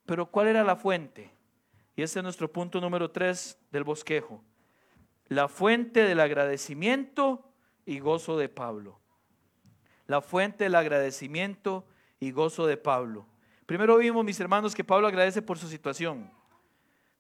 Pero 0.05 0.31
¿cuál 0.31 0.49
era 0.49 0.63
la 0.63 0.77
fuente? 0.77 1.31
Y 1.97 2.03
ese 2.03 2.19
es 2.19 2.23
nuestro 2.23 2.53
punto 2.53 2.79
número 2.79 3.11
tres 3.11 3.59
del 3.71 3.85
bosquejo. 3.85 4.45
La 5.33 5.49
fuente 5.49 6.05
del 6.05 6.21
agradecimiento 6.21 7.43
y 7.87 8.01
gozo 8.01 8.37
de 8.37 8.51
Pablo. 8.51 9.01
La 10.07 10.21
fuente 10.21 10.65
del 10.65 10.75
agradecimiento 10.75 11.87
y 12.21 12.33
gozo 12.33 12.67
de 12.67 12.77
Pablo. 12.77 13.27
Primero 13.65 13.97
vimos, 13.97 14.27
mis 14.27 14.39
hermanos, 14.41 14.75
que 14.75 14.85
Pablo 14.85 15.07
agradece 15.07 15.41
por 15.41 15.59
su 15.59 15.69
situación. 15.69 16.31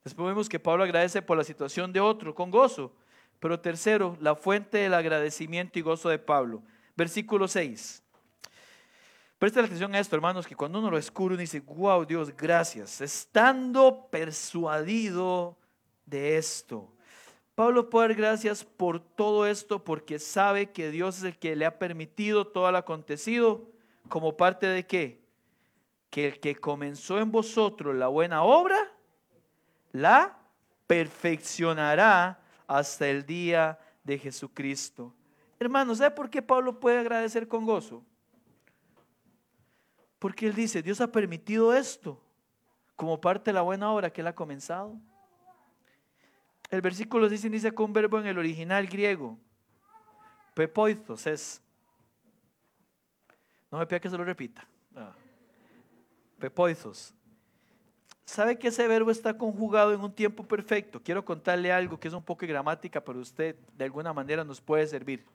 Después 0.04 0.28
vimos 0.28 0.50
que 0.50 0.60
Pablo 0.60 0.84
agradece 0.84 1.22
por 1.22 1.38
la 1.38 1.44
situación 1.44 1.90
de 1.90 2.00
otro, 2.00 2.34
con 2.34 2.50
gozo. 2.50 2.92
Pero 3.40 3.60
tercero, 3.60 4.18
la 4.20 4.34
fuente 4.34 4.76
del 4.76 4.92
agradecimiento 4.92 5.78
y 5.78 5.82
gozo 5.82 6.10
de 6.10 6.18
Pablo. 6.18 6.62
Versículo 6.94 7.48
6. 7.48 8.02
Presta 9.38 9.60
atención 9.60 9.94
a 9.94 9.98
esto, 9.98 10.16
hermanos, 10.16 10.46
que 10.46 10.54
cuando 10.54 10.80
uno 10.80 10.90
lo 10.90 10.98
escucha, 10.98 11.28
uno 11.28 11.36
dice, 11.38 11.60
wow, 11.60 12.04
Dios, 12.04 12.36
gracias. 12.36 13.00
Estando 13.00 14.06
persuadido 14.10 15.56
de 16.04 16.36
esto. 16.36 16.92
Pablo 17.54 17.90
puede 17.90 18.08
dar 18.08 18.16
gracias 18.16 18.64
por 18.64 18.98
todo 18.98 19.46
esto 19.46 19.84
porque 19.84 20.18
sabe 20.18 20.70
que 20.70 20.90
Dios 20.90 21.18
es 21.18 21.24
el 21.24 21.38
que 21.38 21.54
le 21.54 21.66
ha 21.66 21.78
permitido 21.78 22.46
todo 22.46 22.70
lo 22.72 22.78
acontecido 22.78 23.68
como 24.08 24.36
parte 24.36 24.66
de 24.66 24.86
qué? 24.86 25.20
Que 26.10 26.28
el 26.28 26.40
que 26.40 26.56
comenzó 26.56 27.18
en 27.18 27.30
vosotros 27.30 27.94
la 27.94 28.08
buena 28.08 28.42
obra, 28.42 28.76
la 29.92 30.38
perfeccionará 30.86 32.40
hasta 32.66 33.08
el 33.08 33.26
día 33.26 33.78
de 34.02 34.18
Jesucristo. 34.18 35.14
Hermanos, 35.58 35.98
¿sabe 35.98 36.10
por 36.10 36.30
qué 36.30 36.40
Pablo 36.42 36.80
puede 36.80 36.98
agradecer 36.98 37.46
con 37.46 37.66
gozo? 37.66 38.02
Porque 40.18 40.46
él 40.46 40.54
dice, 40.54 40.82
Dios 40.82 41.00
ha 41.00 41.12
permitido 41.12 41.74
esto 41.74 42.20
como 42.96 43.20
parte 43.20 43.50
de 43.50 43.54
la 43.54 43.62
buena 43.62 43.92
obra 43.92 44.10
que 44.10 44.22
él 44.22 44.26
ha 44.26 44.34
comenzado. 44.34 44.96
El 46.72 46.80
versículo 46.80 47.28
dice, 47.28 47.50
dice 47.50 47.70
con 47.72 47.86
un 47.86 47.92
verbo 47.92 48.18
en 48.18 48.26
el 48.26 48.38
original 48.38 48.86
griego. 48.86 49.38
Pepoitos 50.54 51.26
es. 51.26 51.60
No 53.70 53.78
me 53.78 53.86
pida 53.86 54.00
que 54.00 54.08
se 54.08 54.16
lo 54.16 54.24
repita. 54.24 54.66
Ah. 54.96 55.12
pepoizos. 56.38 57.14
¿Sabe 58.24 58.58
que 58.58 58.68
ese 58.68 58.88
verbo 58.88 59.10
está 59.10 59.36
conjugado 59.36 59.92
en 59.92 60.00
un 60.00 60.14
tiempo 60.14 60.44
perfecto? 60.44 61.02
Quiero 61.02 61.22
contarle 61.26 61.70
algo 61.70 62.00
que 62.00 62.08
es 62.08 62.14
un 62.14 62.22
poco 62.22 62.46
gramática, 62.46 63.04
pero 63.04 63.18
usted 63.18 63.54
de 63.76 63.84
alguna 63.84 64.14
manera 64.14 64.42
nos 64.42 64.58
puede 64.58 64.86
servir. 64.86 65.26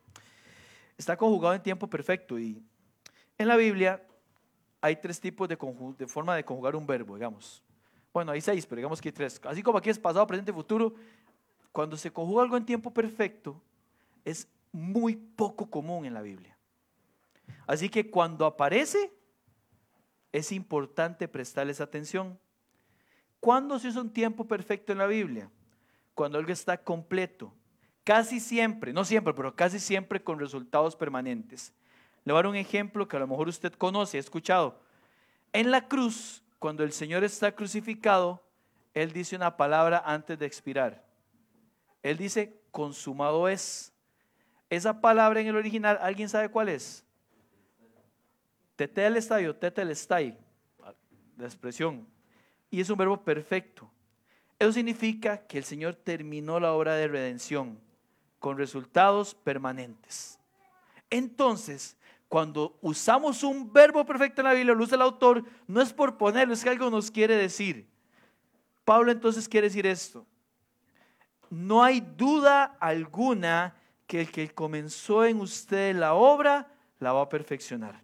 Está 0.98 1.16
conjugado 1.16 1.54
en 1.54 1.62
tiempo 1.62 1.88
perfecto 1.88 2.40
y 2.40 2.64
en 3.38 3.48
la 3.48 3.58
Biblia 3.58 4.04
hay 4.82 4.96
tres 4.96 5.22
tipos 5.22 5.48
de, 5.48 5.56
de 6.00 6.08
forma 6.08 6.36
de 6.36 6.44
conjugar 6.44 6.76
un 6.76 6.88
verbo, 6.88 7.14
digamos. 7.14 7.64
Bueno, 8.14 8.32
hay 8.32 8.42
seis, 8.42 8.66
pero 8.66 8.78
digamos 8.78 9.02
que 9.02 9.10
hay 9.10 9.14
tres. 9.14 9.40
Así 9.44 9.62
como 9.62 9.78
aquí 9.78 9.90
es 9.90 10.00
pasado, 10.00 10.26
presente, 10.26 10.52
futuro. 10.52 10.94
Cuando 11.72 11.98
se 11.98 12.12
conjuga 12.12 12.44
algo 12.44 12.58
en 12.58 12.66
tiempo 12.66 12.92
perfecto, 12.92 13.62
es 14.26 14.48
muy 14.72 15.16
poco 15.16 15.70
común 15.70 16.06
en 16.06 16.14
la 16.14 16.22
Biblia. 16.22 16.58
Así 17.66 17.90
que 17.90 18.10
cuando 18.10 18.46
aparece, 18.46 19.12
es 20.32 20.52
importante 20.52 21.28
prestarles 21.28 21.82
atención. 21.82 22.40
¿Cuándo 23.40 23.80
se 23.80 23.90
usa 23.90 24.02
un 24.02 24.12
tiempo 24.12 24.46
perfecto 24.46 24.92
en 24.92 24.98
la 24.98 25.08
Biblia? 25.08 25.50
Cuando 26.14 26.38
algo 26.38 26.52
está 26.52 26.78
completo. 26.78 27.54
Casi 28.04 28.40
siempre, 28.40 28.94
no 28.94 29.04
siempre, 29.04 29.34
pero 29.34 29.56
casi 29.56 29.80
siempre 29.80 30.24
con 30.24 30.40
resultados 30.40 30.96
permanentes. 30.96 31.74
Le 32.24 32.34
voy 32.34 32.40
a 32.40 32.44
dar 32.44 32.52
un 32.52 32.56
ejemplo 32.56 33.08
que 33.08 33.18
a 33.18 33.20
lo 33.20 33.28
mejor 33.28 33.48
usted 33.48 33.74
conoce, 33.74 34.18
ha 34.18 34.20
escuchado. 34.20 34.80
En 35.54 35.72
la 35.72 35.88
cruz, 35.88 36.44
cuando 36.60 36.84
el 36.84 36.92
Señor 36.92 37.24
está 37.24 37.54
crucificado, 37.54 38.44
Él 38.94 39.14
dice 39.14 39.36
una 39.36 39.58
palabra 39.58 40.02
antes 40.06 40.38
de 40.40 40.46
expirar. 40.46 41.06
Él 42.04 42.18
dice, 42.18 42.60
consumado 42.72 43.48
es. 43.48 43.94
Esa 44.70 45.00
palabra 45.02 45.40
en 45.40 45.48
el 45.48 45.56
original, 45.56 45.98
¿alguien 46.02 46.30
sabe 46.30 46.50
cuál 46.50 46.70
es? 46.70 47.06
Tetelestai 48.76 49.48
o 49.48 49.56
tetelestai, 49.56 50.38
la 51.38 51.46
expresión. 51.46 52.08
Y 52.70 52.82
es 52.82 52.90
un 52.90 52.98
verbo 52.98 53.24
perfecto. 53.24 53.90
Eso 54.60 54.74
significa 54.74 55.46
que 55.48 55.58
el 55.58 55.64
Señor 55.64 55.96
terminó 55.96 56.60
la 56.60 56.74
obra 56.74 56.96
de 56.96 57.08
redención 57.08 57.80
con 58.40 58.58
resultados 58.58 59.36
permanentes. 59.36 60.40
Entonces, 61.10 61.98
cuando 62.28 62.78
usamos 62.82 63.44
un 63.44 63.72
verbo 63.72 64.06
perfecto 64.06 64.42
en 64.42 64.48
la 64.48 64.54
Biblia, 64.54 64.74
lo 64.74 64.84
usa 64.84 64.96
el 64.96 65.02
autor, 65.02 65.44
no 65.66 65.82
es 65.82 65.94
por 65.94 66.18
ponerlo, 66.18 66.54
es 66.54 66.64
que 66.64 66.70
algo 66.70 66.90
nos 66.90 67.10
quiere 67.10 67.36
decir. 67.38 67.88
Pablo 68.84 69.12
entonces 69.12 69.48
quiere 69.48 69.68
decir 69.68 69.86
esto. 69.86 70.26
No 71.50 71.84
hay 71.84 72.02
duda 72.02 72.78
alguna 72.80 73.76
que 74.06 74.22
el 74.22 74.32
que 74.32 74.50
comenzó 74.50 75.26
en 75.26 75.40
usted 75.40 75.96
la 75.96 76.14
obra, 76.14 76.68
la 77.00 77.14
va 77.14 77.24
a 77.24 77.30
perfeccionar. 77.30 78.02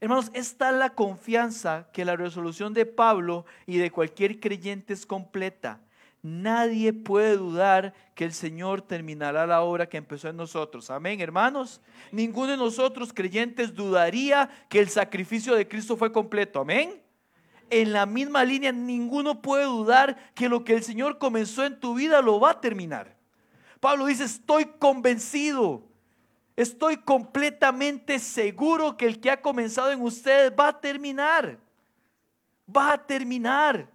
Hermanos, 0.00 0.30
esta 0.34 0.70
es 0.70 0.76
la 0.76 0.90
confianza 0.90 1.88
que 1.92 2.04
la 2.04 2.16
resolución 2.16 2.74
de 2.74 2.84
Pablo 2.84 3.46
y 3.66 3.78
de 3.78 3.90
cualquier 3.90 4.40
creyente 4.40 4.92
es 4.92 5.06
completa. 5.06 5.80
Nadie 6.26 6.92
puede 6.92 7.36
dudar 7.36 7.94
que 8.14 8.24
el 8.24 8.32
Señor 8.32 8.82
terminará 8.82 9.46
la 9.46 9.62
obra 9.62 9.88
que 9.88 9.96
empezó 9.96 10.28
en 10.28 10.36
nosotros. 10.36 10.90
Amén, 10.90 11.20
hermanos. 11.20 11.80
Ninguno 12.10 12.52
de 12.52 12.56
nosotros 12.56 13.12
creyentes 13.12 13.74
dudaría 13.74 14.50
que 14.68 14.80
el 14.80 14.88
sacrificio 14.88 15.54
de 15.54 15.68
Cristo 15.68 15.96
fue 15.96 16.10
completo. 16.10 16.60
Amén. 16.60 17.00
En 17.70 17.92
la 17.92 18.06
misma 18.06 18.44
línea, 18.44 18.72
ninguno 18.72 19.40
puede 19.40 19.64
dudar 19.64 20.32
que 20.34 20.48
lo 20.48 20.64
que 20.64 20.74
el 20.74 20.82
Señor 20.82 21.18
comenzó 21.18 21.64
en 21.64 21.78
tu 21.78 21.94
vida 21.94 22.20
lo 22.22 22.40
va 22.40 22.50
a 22.50 22.60
terminar. 22.60 23.16
Pablo 23.80 24.06
dice, 24.06 24.24
estoy 24.24 24.64
convencido 24.78 25.86
Estoy 26.56 26.96
completamente 26.96 28.18
seguro 28.18 28.96
que 28.96 29.06
el 29.06 29.20
que 29.20 29.30
ha 29.30 29.42
comenzado 29.42 29.92
en 29.92 30.00
ustedes 30.00 30.50
va 30.58 30.68
a 30.68 30.80
terminar. 30.80 31.58
Va 32.74 32.94
a 32.94 33.06
terminar. 33.06 33.86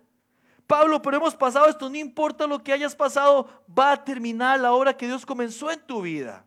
Pablo, 0.72 1.02
pero 1.02 1.18
hemos 1.18 1.36
pasado 1.36 1.68
esto, 1.68 1.90
no 1.90 1.98
importa 1.98 2.48
lo 2.48 2.64
que 2.64 2.72
hayas 2.72 2.96
pasado, 2.96 3.50
va 3.78 3.92
a 3.92 4.04
terminar 4.06 4.58
la 4.58 4.72
obra 4.72 4.96
que 4.96 5.06
Dios 5.06 5.26
comenzó 5.26 5.70
en 5.70 5.82
tu 5.82 6.02
vida. 6.02 6.46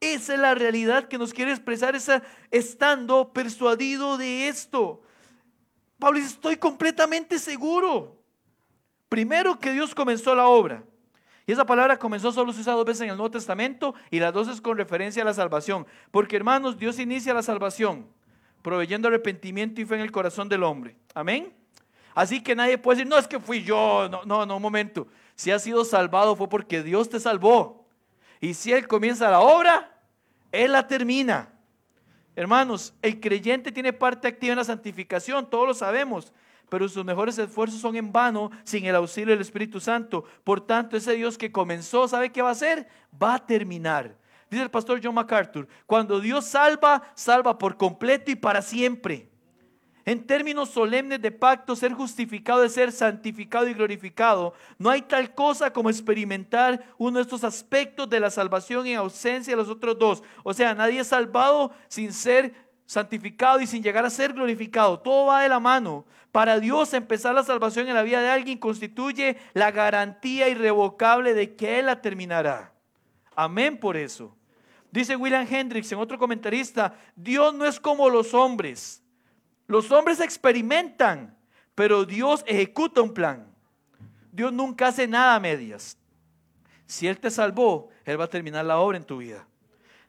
Esa 0.00 0.34
es 0.34 0.40
la 0.40 0.52
realidad 0.52 1.06
que 1.06 1.16
nos 1.16 1.32
quiere 1.32 1.52
expresar 1.52 1.94
esa, 1.94 2.24
estando 2.50 3.32
persuadido 3.32 4.18
de 4.18 4.48
esto. 4.48 5.00
Pablo 6.00 6.18
dice, 6.18 6.32
estoy 6.32 6.56
completamente 6.56 7.38
seguro. 7.38 8.20
Primero 9.08 9.60
que 9.60 9.70
Dios 9.70 9.94
comenzó 9.94 10.34
la 10.34 10.48
obra. 10.48 10.82
Y 11.46 11.52
esa 11.52 11.64
palabra 11.64 12.00
comenzó 12.00 12.32
solo 12.32 12.52
se 12.52 12.62
usa 12.62 12.72
dos 12.72 12.84
veces 12.84 13.02
en 13.02 13.10
el 13.10 13.16
Nuevo 13.16 13.30
Testamento 13.30 13.94
y 14.10 14.18
las 14.18 14.34
dos 14.34 14.48
es 14.48 14.60
con 14.60 14.76
referencia 14.76 15.22
a 15.22 15.26
la 15.26 15.34
salvación. 15.34 15.86
Porque 16.10 16.34
hermanos, 16.34 16.78
Dios 16.78 16.98
inicia 16.98 17.32
la 17.32 17.44
salvación 17.44 18.08
proveyendo 18.60 19.06
arrepentimiento 19.06 19.80
y 19.80 19.84
fe 19.84 19.94
en 19.94 20.00
el 20.00 20.10
corazón 20.10 20.48
del 20.48 20.64
hombre. 20.64 20.96
Amén. 21.14 21.59
Así 22.14 22.42
que 22.42 22.54
nadie 22.54 22.78
puede 22.78 22.98
decir, 22.98 23.10
no 23.10 23.18
es 23.18 23.28
que 23.28 23.40
fui 23.40 23.62
yo. 23.62 24.08
No, 24.10 24.24
no, 24.24 24.46
no, 24.46 24.56
un 24.56 24.62
momento. 24.62 25.06
Si 25.34 25.50
has 25.50 25.62
sido 25.62 25.84
salvado 25.84 26.36
fue 26.36 26.48
porque 26.48 26.82
Dios 26.82 27.08
te 27.08 27.20
salvó. 27.20 27.86
Y 28.40 28.54
si 28.54 28.72
Él 28.72 28.88
comienza 28.88 29.30
la 29.30 29.40
obra, 29.40 29.98
Él 30.52 30.72
la 30.72 30.86
termina. 30.86 31.52
Hermanos, 32.36 32.94
el 33.02 33.20
creyente 33.20 33.72
tiene 33.72 33.92
parte 33.92 34.28
activa 34.28 34.52
en 34.52 34.58
la 34.58 34.64
santificación, 34.64 35.48
todos 35.48 35.66
lo 35.66 35.74
sabemos 35.74 36.32
pero 36.70 36.88
sus 36.88 37.04
mejores 37.04 37.36
esfuerzos 37.36 37.80
son 37.80 37.96
en 37.96 38.12
vano 38.12 38.50
sin 38.64 38.86
el 38.86 38.94
auxilio 38.94 39.34
del 39.34 39.42
Espíritu 39.42 39.80
Santo. 39.80 40.24
Por 40.44 40.60
tanto, 40.62 40.96
ese 40.96 41.12
Dios 41.12 41.36
que 41.36 41.52
comenzó, 41.52 42.08
¿sabe 42.08 42.30
qué 42.30 42.40
va 42.40 42.50
a 42.50 42.52
hacer? 42.52 42.88
Va 43.20 43.34
a 43.34 43.44
terminar. 43.44 44.16
Dice 44.48 44.62
el 44.62 44.70
pastor 44.70 45.00
John 45.02 45.14
MacArthur, 45.14 45.68
cuando 45.86 46.20
Dios 46.20 46.46
salva, 46.46 47.02
salva 47.14 47.58
por 47.58 47.76
completo 47.76 48.30
y 48.30 48.36
para 48.36 48.62
siempre. 48.62 49.29
En 50.04 50.26
términos 50.26 50.70
solemnes 50.70 51.20
de 51.20 51.30
pacto, 51.30 51.76
ser 51.76 51.92
justificado 51.92 52.64
es 52.64 52.72
ser 52.72 52.90
santificado 52.90 53.68
y 53.68 53.74
glorificado. 53.74 54.54
No 54.78 54.90
hay 54.90 55.02
tal 55.02 55.34
cosa 55.34 55.72
como 55.72 55.90
experimentar 55.90 56.84
uno 56.96 57.18
de 57.18 57.22
estos 57.22 57.44
aspectos 57.44 58.08
de 58.08 58.20
la 58.20 58.30
salvación 58.30 58.86
en 58.86 58.96
ausencia 58.96 59.52
de 59.52 59.56
los 59.56 59.68
otros 59.68 59.98
dos. 59.98 60.22
O 60.42 60.54
sea, 60.54 60.74
nadie 60.74 61.00
es 61.00 61.08
salvado 61.08 61.72
sin 61.88 62.12
ser 62.12 62.54
santificado 62.86 63.60
y 63.60 63.66
sin 63.66 63.82
llegar 63.82 64.04
a 64.04 64.10
ser 64.10 64.32
glorificado. 64.32 64.98
Todo 64.98 65.26
va 65.26 65.42
de 65.42 65.48
la 65.48 65.60
mano. 65.60 66.06
Para 66.32 66.58
Dios 66.58 66.94
empezar 66.94 67.34
la 67.34 67.44
salvación 67.44 67.88
en 67.88 67.94
la 67.94 68.02
vida 68.02 68.20
de 68.20 68.30
alguien 68.30 68.58
constituye 68.58 69.36
la 69.52 69.70
garantía 69.70 70.48
irrevocable 70.48 71.34
de 71.34 71.54
que 71.54 71.78
Él 71.78 71.86
la 71.86 72.00
terminará. 72.00 72.72
Amén 73.36 73.78
por 73.78 73.96
eso. 73.96 74.36
Dice 74.90 75.14
William 75.14 75.46
Hendricks 75.48 75.92
en 75.92 75.98
otro 75.98 76.18
comentarista, 76.18 76.94
Dios 77.14 77.54
no 77.54 77.64
es 77.64 77.78
como 77.78 78.08
los 78.08 78.34
hombres. 78.34 79.02
Los 79.70 79.92
hombres 79.92 80.18
experimentan, 80.18 81.38
pero 81.76 82.04
Dios 82.04 82.42
ejecuta 82.48 83.02
un 83.02 83.14
plan. 83.14 83.46
Dios 84.32 84.52
nunca 84.52 84.88
hace 84.88 85.06
nada 85.06 85.36
a 85.36 85.38
medias. 85.38 85.96
Si 86.86 87.06
Él 87.06 87.20
te 87.20 87.30
salvó, 87.30 87.88
Él 88.04 88.18
va 88.18 88.24
a 88.24 88.28
terminar 88.28 88.64
la 88.64 88.80
obra 88.80 88.98
en 88.98 89.04
tu 89.04 89.18
vida. 89.18 89.46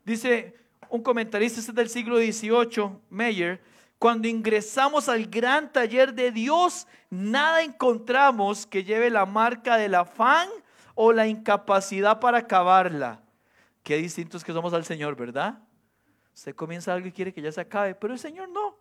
Dice 0.04 0.56
un 0.89 1.04
comentarista 1.04 1.60
este 1.60 1.74
del 1.74 1.89
siglo 1.89 2.17
XVIII, 2.17 2.97
Meyer, 3.12 3.62
cuando 4.00 4.28
ingresamos 4.28 5.08
al 5.08 5.28
gran 5.28 5.71
taller 5.71 6.15
de 6.15 6.32
Dios, 6.32 6.88
nada 7.12 7.62
encontramos 7.62 8.65
que 8.65 8.84
lleve 8.84 9.12
la 9.12 9.28
marca 9.28 9.78
del 9.78 9.93
afán 9.93 10.50
o 10.95 11.13
la 11.13 11.28
incapacidad 11.28 12.19
para 12.19 12.39
acabarla. 12.39 13.21
Qué 13.84 13.97
distintos 13.97 14.43
que 14.43 14.54
somos 14.54 14.74
al 14.74 14.86
Señor, 14.86 15.15
¿verdad? 15.15 15.60
Usted 16.34 16.56
comienza 16.56 16.91
algo 16.95 17.08
y 17.08 17.12
quiere 17.12 17.32
que 17.32 17.43
ya 17.43 17.52
se 17.52 17.62
acabe, 17.62 17.93
pero 17.93 18.12
el 18.12 18.19
Señor 18.19 18.50
no. 18.50 18.80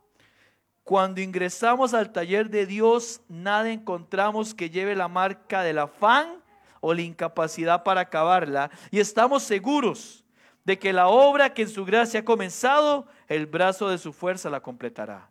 Cuando 0.91 1.21
ingresamos 1.21 1.95
al 1.95 2.11
taller 2.11 2.51
de 2.51 2.67
Dios, 2.67 3.21
nada 3.29 3.71
encontramos 3.71 4.55
que 4.55 4.71
lleve 4.71 4.97
la 4.97 5.07
marca 5.07 5.63
del 5.63 5.79
afán 5.79 6.43
o 6.81 6.93
la 6.93 7.03
incapacidad 7.03 7.85
para 7.85 8.01
acabarla. 8.01 8.73
Y 8.91 8.99
estamos 8.99 9.45
seguros 9.45 10.25
de 10.65 10.81
que 10.81 10.93
la 10.93 11.07
obra 11.07 11.55
que 11.55 11.63
en 11.63 11.69
su 11.69 11.85
gracia 11.85 12.19
ha 12.19 12.25
comenzado, 12.25 13.07
el 13.29 13.47
brazo 13.47 13.89
de 13.89 13.99
su 13.99 14.13
fuerza 14.13 14.51
la 14.51 14.59
completará. 14.59 15.31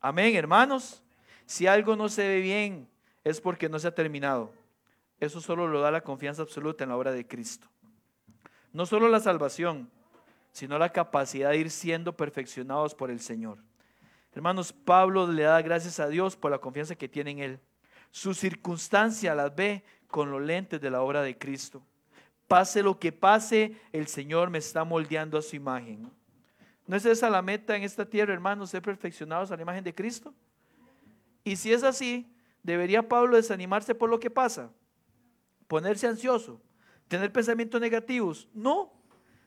Amén, 0.00 0.36
hermanos. 0.36 1.02
Si 1.46 1.66
algo 1.66 1.96
no 1.96 2.08
se 2.08 2.28
ve 2.28 2.40
bien, 2.40 2.88
es 3.24 3.40
porque 3.40 3.68
no 3.68 3.80
se 3.80 3.88
ha 3.88 3.92
terminado. 3.96 4.52
Eso 5.18 5.40
solo 5.40 5.66
lo 5.66 5.80
da 5.80 5.90
la 5.90 6.02
confianza 6.02 6.42
absoluta 6.42 6.84
en 6.84 6.90
la 6.90 6.96
obra 6.96 7.10
de 7.10 7.26
Cristo. 7.26 7.66
No 8.72 8.86
solo 8.86 9.08
la 9.08 9.18
salvación, 9.18 9.90
sino 10.52 10.78
la 10.78 10.92
capacidad 10.92 11.50
de 11.50 11.56
ir 11.56 11.72
siendo 11.72 12.16
perfeccionados 12.16 12.94
por 12.94 13.10
el 13.10 13.18
Señor. 13.18 13.65
Hermanos, 14.36 14.70
Pablo 14.70 15.26
le 15.26 15.44
da 15.44 15.62
gracias 15.62 15.98
a 15.98 16.08
Dios 16.08 16.36
por 16.36 16.50
la 16.50 16.58
confianza 16.58 16.94
que 16.94 17.08
tiene 17.08 17.30
en 17.30 17.38
Él. 17.38 17.60
Su 18.10 18.34
circunstancia 18.34 19.34
las 19.34 19.56
ve 19.56 19.82
con 20.08 20.30
los 20.30 20.42
lentes 20.42 20.78
de 20.78 20.90
la 20.90 21.00
obra 21.00 21.22
de 21.22 21.38
Cristo. 21.38 21.82
Pase 22.46 22.82
lo 22.82 22.98
que 22.98 23.12
pase, 23.12 23.80
el 23.92 24.08
Señor 24.08 24.50
me 24.50 24.58
está 24.58 24.84
moldeando 24.84 25.38
a 25.38 25.42
su 25.42 25.56
imagen. 25.56 26.12
¿No 26.86 26.96
es 26.96 27.06
esa 27.06 27.30
la 27.30 27.40
meta 27.40 27.76
en 27.76 27.82
esta 27.82 28.04
tierra, 28.04 28.34
hermanos, 28.34 28.68
ser 28.68 28.82
perfeccionados 28.82 29.50
a 29.50 29.56
la 29.56 29.62
imagen 29.62 29.82
de 29.82 29.94
Cristo? 29.94 30.34
Y 31.42 31.56
si 31.56 31.72
es 31.72 31.82
así, 31.82 32.30
¿debería 32.62 33.08
Pablo 33.08 33.36
desanimarse 33.36 33.94
por 33.94 34.10
lo 34.10 34.20
que 34.20 34.28
pasa? 34.28 34.70
¿Ponerse 35.66 36.08
ansioso? 36.08 36.60
¿Tener 37.08 37.32
pensamientos 37.32 37.80
negativos? 37.80 38.48
No, 38.52 38.92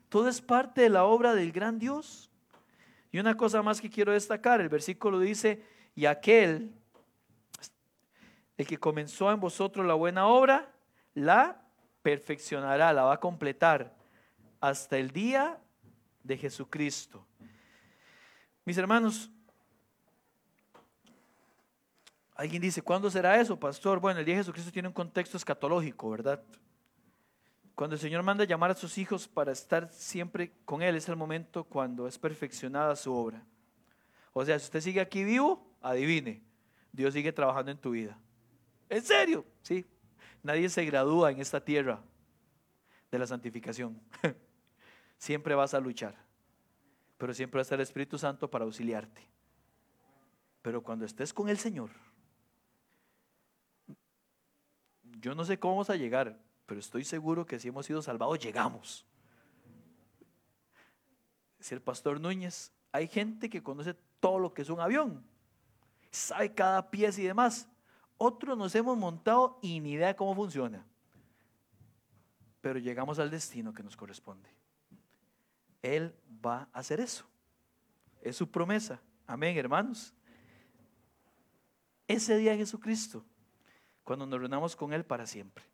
todo 0.09 0.27
es 0.27 0.41
parte 0.41 0.81
de 0.81 0.89
la 0.89 1.03
obra 1.03 1.35
del 1.35 1.51
gran 1.51 1.77
Dios. 1.77 2.28
Y 3.11 3.19
una 3.19 3.35
cosa 3.35 3.61
más 3.61 3.81
que 3.81 3.89
quiero 3.89 4.11
destacar, 4.11 4.61
el 4.61 4.69
versículo 4.69 5.19
dice, 5.19 5.63
Y 5.95 6.05
aquel, 6.05 6.71
el 8.57 8.67
que 8.67 8.77
comenzó 8.77 9.31
en 9.31 9.39
vosotros 9.39 9.85
la 9.85 9.95
buena 9.95 10.27
obra, 10.27 10.71
la 11.13 11.61
perfeccionará, 12.01 12.93
la 12.93 13.03
va 13.03 13.15
a 13.15 13.19
completar 13.19 13.95
hasta 14.59 14.97
el 14.97 15.11
día 15.11 15.59
de 16.23 16.37
Jesucristo. 16.37 17.25
Mis 18.65 18.77
hermanos, 18.77 19.31
alguien 22.35 22.61
dice, 22.61 22.81
¿cuándo 22.81 23.09
será 23.09 23.39
eso, 23.39 23.59
pastor? 23.59 23.99
Bueno, 23.99 24.19
el 24.19 24.25
día 24.25 24.35
de 24.35 24.41
Jesucristo 24.41 24.71
tiene 24.71 24.87
un 24.87 24.93
contexto 24.93 25.37
escatológico, 25.37 26.09
¿verdad? 26.09 26.43
Cuando 27.79 27.95
el 27.95 28.01
Señor 28.01 28.23
manda 28.23 28.43
llamar 28.43 28.71
a 28.71 28.75
sus 28.75 28.97
hijos 28.97 29.25
para 29.25 29.53
estar 29.53 29.89
siempre 29.93 30.51
con 30.65 30.81
Él, 30.81 30.97
es 30.97 31.07
el 31.07 31.15
momento 31.15 31.63
cuando 31.63 32.09
es 32.09 32.19
perfeccionada 32.19 32.93
su 32.97 33.13
obra. 33.13 33.41
O 34.33 34.43
sea, 34.43 34.59
si 34.59 34.65
usted 34.65 34.81
sigue 34.81 34.99
aquí 34.99 35.23
vivo, 35.23 35.65
adivine, 35.79 36.43
Dios 36.91 37.13
sigue 37.13 37.31
trabajando 37.31 37.71
en 37.71 37.77
tu 37.77 37.91
vida. 37.91 38.19
¿En 38.89 39.01
serio? 39.01 39.45
Sí. 39.61 39.85
Nadie 40.43 40.67
se 40.67 40.83
gradúa 40.83 41.31
en 41.31 41.39
esta 41.39 41.63
tierra 41.63 42.03
de 43.09 43.17
la 43.17 43.25
santificación. 43.25 43.97
siempre 45.17 45.55
vas 45.55 45.73
a 45.73 45.79
luchar, 45.79 46.17
pero 47.17 47.33
siempre 47.33 47.59
va 47.59 47.61
a 47.61 47.63
estar 47.63 47.79
el 47.79 47.83
Espíritu 47.83 48.17
Santo 48.17 48.51
para 48.51 48.65
auxiliarte. 48.65 49.25
Pero 50.61 50.83
cuando 50.83 51.05
estés 51.05 51.33
con 51.33 51.47
el 51.47 51.57
Señor, 51.57 51.91
yo 55.21 55.33
no 55.33 55.45
sé 55.45 55.57
cómo 55.57 55.75
vamos 55.75 55.89
a 55.89 55.95
llegar, 55.95 56.48
pero 56.69 56.81
estoy 56.81 57.03
seguro 57.03 57.47
que 57.47 57.59
si 57.59 57.69
hemos 57.69 57.87
sido 57.87 57.99
salvados, 57.99 58.37
llegamos. 58.37 59.03
Si 61.59 61.73
el 61.73 61.81
pastor 61.81 62.21
Núñez, 62.21 62.71
hay 62.91 63.07
gente 63.07 63.49
que 63.49 63.63
conoce 63.63 63.95
todo 64.19 64.37
lo 64.37 64.53
que 64.53 64.61
es 64.61 64.69
un 64.69 64.79
avión, 64.79 65.25
sabe 66.11 66.53
cada 66.53 66.91
pieza 66.91 67.21
y 67.21 67.23
demás. 67.23 67.67
Otros 68.19 68.55
nos 68.55 68.75
hemos 68.75 68.95
montado 68.95 69.57
y 69.63 69.79
ni 69.79 69.93
idea 69.93 70.15
cómo 70.15 70.35
funciona. 70.35 70.85
Pero 72.61 72.77
llegamos 72.77 73.17
al 73.17 73.31
destino 73.31 73.73
que 73.73 73.81
nos 73.81 73.97
corresponde. 73.97 74.51
Él 75.81 76.13
va 76.45 76.69
a 76.71 76.79
hacer 76.79 76.99
eso. 76.99 77.25
Es 78.21 78.35
su 78.35 78.47
promesa. 78.51 79.01
Amén, 79.25 79.57
hermanos. 79.57 80.13
Ese 82.07 82.37
día 82.37 82.55
Jesucristo, 82.55 83.25
cuando 84.03 84.27
nos 84.27 84.39
reunamos 84.39 84.75
con 84.75 84.93
Él 84.93 85.03
para 85.03 85.25
siempre. 85.25 85.68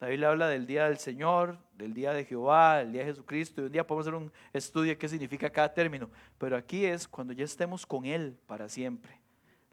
David 0.00 0.22
habla 0.24 0.48
del 0.48 0.66
día 0.66 0.84
del 0.84 0.98
Señor, 0.98 1.58
del 1.74 1.92
día 1.92 2.12
de 2.12 2.24
Jehová, 2.24 2.78
del 2.78 2.92
día 2.92 3.00
de 3.02 3.08
Jesucristo, 3.08 3.60
y 3.60 3.64
un 3.64 3.72
día 3.72 3.86
podemos 3.86 4.06
hacer 4.06 4.14
un 4.14 4.32
estudio 4.52 4.90
de 4.90 4.98
qué 4.98 5.08
significa 5.08 5.50
cada 5.50 5.74
término. 5.74 6.08
Pero 6.38 6.56
aquí 6.56 6.84
es 6.84 7.08
cuando 7.08 7.32
ya 7.32 7.44
estemos 7.44 7.84
con 7.84 8.04
Él 8.04 8.38
para 8.46 8.68
siempre. 8.68 9.18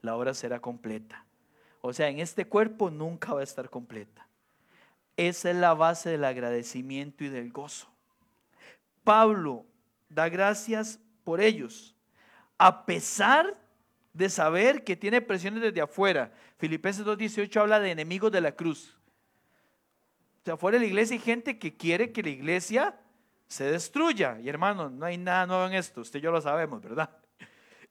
La 0.01 0.15
obra 0.15 0.33
será 0.33 0.59
completa. 0.59 1.25
O 1.81 1.93
sea, 1.93 2.09
en 2.09 2.19
este 2.19 2.45
cuerpo 2.45 2.89
nunca 2.89 3.33
va 3.33 3.41
a 3.41 3.43
estar 3.43 3.69
completa. 3.69 4.27
Esa 5.15 5.51
es 5.51 5.55
la 5.55 5.75
base 5.75 6.09
del 6.09 6.25
agradecimiento 6.25 7.23
y 7.23 7.29
del 7.29 7.51
gozo. 7.51 7.87
Pablo 9.03 9.65
da 10.09 10.27
gracias 10.29 10.99
por 11.23 11.39
ellos, 11.39 11.95
a 12.57 12.85
pesar 12.85 13.57
de 14.13 14.29
saber 14.29 14.83
que 14.83 14.95
tiene 14.95 15.21
presiones 15.21 15.61
desde 15.61 15.81
afuera. 15.81 16.33
Filipenses 16.57 17.05
2.18 17.05 17.61
habla 17.61 17.79
de 17.79 17.91
enemigos 17.91 18.31
de 18.31 18.41
la 18.41 18.53
cruz. 18.53 18.97
O 20.45 20.49
sea, 20.51 20.57
fuera 20.57 20.77
de 20.77 20.81
la 20.81 20.87
iglesia 20.87 21.15
hay 21.15 21.21
gente 21.21 21.57
que 21.57 21.75
quiere 21.75 22.11
que 22.11 22.21
la 22.21 22.29
iglesia 22.29 22.95
se 23.47 23.63
destruya. 23.63 24.39
Y 24.39 24.47
hermano, 24.47 24.89
no 24.89 25.05
hay 25.05 25.17
nada 25.17 25.47
nuevo 25.47 25.65
en 25.65 25.73
esto, 25.73 26.01
usted 26.01 26.19
y 26.19 26.21
yo 26.21 26.31
lo 26.31 26.39
sabemos, 26.39 26.81
¿verdad? 26.81 27.09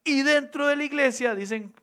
Y 0.05 0.23
dentro 0.23 0.69
de 0.69 0.77
la 0.77 0.85
iglesia, 0.85 1.35
dicen 1.35 1.75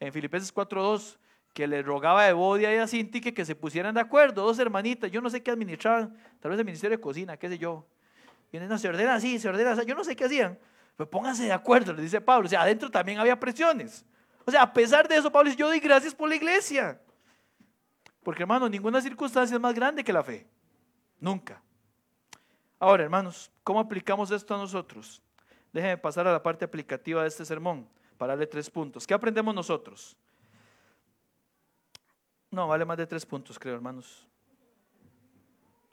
en 0.00 0.12
Filipenses 0.12 0.54
4.2, 0.54 1.16
que 1.54 1.66
le 1.66 1.82
rogaba 1.82 2.22
a 2.22 2.28
Evodia 2.28 2.74
y 2.74 2.76
a 2.76 2.86
Sintique 2.86 3.32
que 3.32 3.44
se 3.44 3.54
pusieran 3.54 3.94
de 3.94 4.00
acuerdo, 4.00 4.44
dos 4.44 4.58
hermanitas, 4.58 5.10
yo 5.10 5.20
no 5.20 5.30
sé 5.30 5.42
qué 5.42 5.50
administraban, 5.50 6.14
tal 6.40 6.50
vez 6.50 6.60
el 6.60 6.66
ministerio 6.66 6.96
de 6.98 7.00
cocina, 7.00 7.36
qué 7.36 7.48
sé 7.48 7.58
yo, 7.58 7.86
y 8.52 8.58
no, 8.58 8.78
se 8.78 8.88
ordena 8.88 9.14
así, 9.14 9.38
se 9.38 9.48
ordena 9.48 9.72
así. 9.72 9.86
Yo 9.86 9.94
no 9.94 10.04
sé 10.04 10.16
qué 10.16 10.24
hacían. 10.24 10.58
Pero 10.96 11.08
pónganse 11.08 11.44
de 11.44 11.52
acuerdo, 11.52 11.92
le 11.92 12.02
dice 12.02 12.20
Pablo. 12.20 12.46
O 12.46 12.48
sea, 12.50 12.62
adentro 12.62 12.90
también 12.90 13.18
había 13.18 13.38
presiones. 13.38 14.04
O 14.44 14.50
sea, 14.50 14.62
a 14.62 14.72
pesar 14.72 15.06
de 15.06 15.16
eso, 15.16 15.30
Pablo 15.30 15.50
dice, 15.50 15.58
yo 15.58 15.68
doy 15.68 15.80
gracias 15.80 16.14
por 16.14 16.28
la 16.28 16.36
iglesia. 16.36 17.00
Porque 18.28 18.42
hermano, 18.42 18.68
ninguna 18.68 19.00
circunstancia 19.00 19.54
es 19.54 19.60
más 19.60 19.74
grande 19.74 20.04
que 20.04 20.12
la 20.12 20.22
fe. 20.22 20.46
Nunca. 21.18 21.62
Ahora, 22.78 23.02
hermanos, 23.02 23.50
¿cómo 23.64 23.80
aplicamos 23.80 24.30
esto 24.30 24.54
a 24.54 24.58
nosotros? 24.58 25.22
Déjenme 25.72 25.96
pasar 25.96 26.28
a 26.28 26.32
la 26.32 26.42
parte 26.42 26.62
aplicativa 26.62 27.22
de 27.22 27.28
este 27.28 27.42
sermón 27.46 27.88
para 28.18 28.34
darle 28.34 28.46
tres 28.46 28.68
puntos. 28.68 29.06
¿Qué 29.06 29.14
aprendemos 29.14 29.54
nosotros? 29.54 30.14
No, 32.50 32.68
vale 32.68 32.84
más 32.84 32.98
de 32.98 33.06
tres 33.06 33.24
puntos, 33.24 33.58
creo, 33.58 33.76
hermanos. 33.76 34.28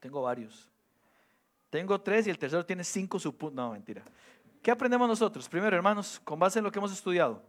Tengo 0.01 0.21
varios. 0.21 0.69
Tengo 1.69 2.01
tres 2.01 2.27
y 2.27 2.31
el 2.31 2.37
tercero 2.37 2.65
tiene 2.65 2.83
cinco 2.83 3.17
subpuntos. 3.17 3.55
No, 3.55 3.71
mentira. 3.71 4.03
¿Qué 4.61 4.71
aprendemos 4.71 5.07
nosotros? 5.07 5.47
Primero, 5.47 5.73
hermanos, 5.73 6.19
con 6.25 6.37
base 6.37 6.59
en 6.59 6.65
lo 6.65 6.71
que 6.73 6.79
hemos 6.79 6.91
estudiado. 6.91 7.41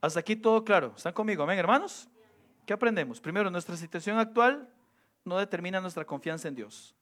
Hasta 0.00 0.18
aquí 0.18 0.34
todo 0.34 0.64
claro. 0.64 0.94
¿Están 0.96 1.12
conmigo? 1.12 1.44
Amén, 1.44 1.60
hermanos. 1.60 2.08
¿Qué 2.66 2.72
aprendemos? 2.72 3.20
Primero, 3.20 3.50
nuestra 3.50 3.76
situación 3.76 4.18
actual 4.18 4.68
no 5.24 5.38
determina 5.38 5.80
nuestra 5.80 6.04
confianza 6.04 6.48
en 6.48 6.54
Dios. 6.54 6.94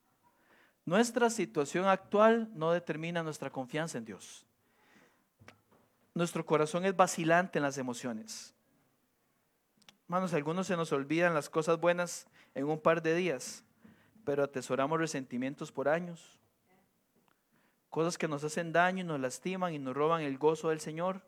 Nuestra 0.85 1.31
situación 1.31 1.87
actual 1.87 2.51
no 2.55 2.73
determina 2.73 3.23
nuestra 3.23 3.51
confianza 3.51 3.99
en 3.99 4.05
Dios. 4.05 4.45
Nuestro 6.15 6.45
corazón 6.45 6.85
es 6.85 6.97
vacilante 6.97 7.59
en 7.59 7.63
las 7.63 7.79
emociones. 7.79 8.55
Hermanos, 10.05 10.35
algunos 10.35 10.67
se 10.67 10.77
nos 10.77 10.93
olvidan 10.93 11.35
las 11.35 11.49
cosas 11.49 11.81
buenas 11.81 12.27
en 12.55 12.67
un 12.67 12.81
par 12.81 13.01
de 13.01 13.15
días 13.15 13.65
pero 14.25 14.45
atesoramos 14.45 14.99
resentimientos 14.99 15.73
por 15.73 15.89
años. 15.89 16.39
Cosas 17.91 18.17
que 18.17 18.29
nos 18.29 18.45
hacen 18.45 18.73
daño 18.73 19.03
y 19.03 19.07
nos 19.07 19.21
lastiman 19.21 19.75
y 19.75 19.79
nos 19.79 19.95
roban 19.95 20.23
el 20.23 20.39
gozo 20.39 20.71
del 20.71 20.81
Señor. 20.81 21.23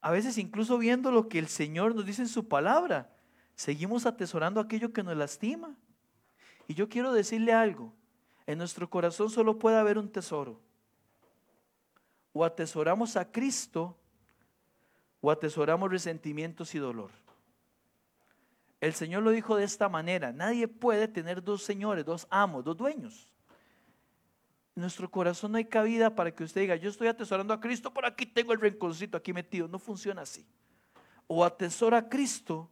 A 0.00 0.10
veces 0.10 0.38
incluso 0.38 0.78
viendo 0.78 1.10
lo 1.10 1.28
que 1.28 1.38
el 1.38 1.48
Señor 1.48 1.94
nos 1.94 2.06
dice 2.06 2.22
en 2.22 2.28
su 2.28 2.46
palabra, 2.46 3.10
seguimos 3.54 4.06
atesorando 4.06 4.60
aquello 4.60 4.92
que 4.92 5.02
nos 5.02 5.16
lastima. 5.16 5.76
Y 6.68 6.74
yo 6.74 6.88
quiero 6.88 7.12
decirle 7.12 7.52
algo, 7.52 7.92
en 8.46 8.58
nuestro 8.58 8.88
corazón 8.88 9.30
solo 9.30 9.58
puede 9.58 9.76
haber 9.76 9.98
un 9.98 10.10
tesoro. 10.10 10.60
O 12.32 12.44
atesoramos 12.44 13.16
a 13.16 13.30
Cristo 13.30 13.98
o 15.20 15.30
atesoramos 15.30 15.90
resentimientos 15.90 16.74
y 16.74 16.78
dolor. 16.78 17.10
El 18.80 18.94
Señor 18.94 19.24
lo 19.24 19.30
dijo 19.30 19.56
de 19.56 19.64
esta 19.64 19.88
manera, 19.88 20.32
nadie 20.32 20.68
puede 20.68 21.08
tener 21.08 21.42
dos 21.42 21.64
señores, 21.64 22.04
dos 22.04 22.28
amos, 22.30 22.64
dos 22.64 22.76
dueños. 22.76 23.28
Nuestro 24.78 25.10
corazón 25.10 25.52
no 25.52 25.58
hay 25.58 25.64
cabida 25.64 26.14
para 26.14 26.30
que 26.32 26.44
usted 26.44 26.60
diga, 26.60 26.76
yo 26.76 26.88
estoy 26.88 27.08
atesorando 27.08 27.52
a 27.52 27.60
Cristo, 27.60 27.92
por 27.92 28.06
aquí 28.06 28.24
tengo 28.26 28.52
el 28.52 28.60
rinconcito 28.60 29.16
aquí 29.16 29.32
metido. 29.32 29.66
No 29.66 29.80
funciona 29.80 30.22
así. 30.22 30.46
O 31.26 31.44
atesora 31.44 31.98
a 31.98 32.08
Cristo 32.08 32.70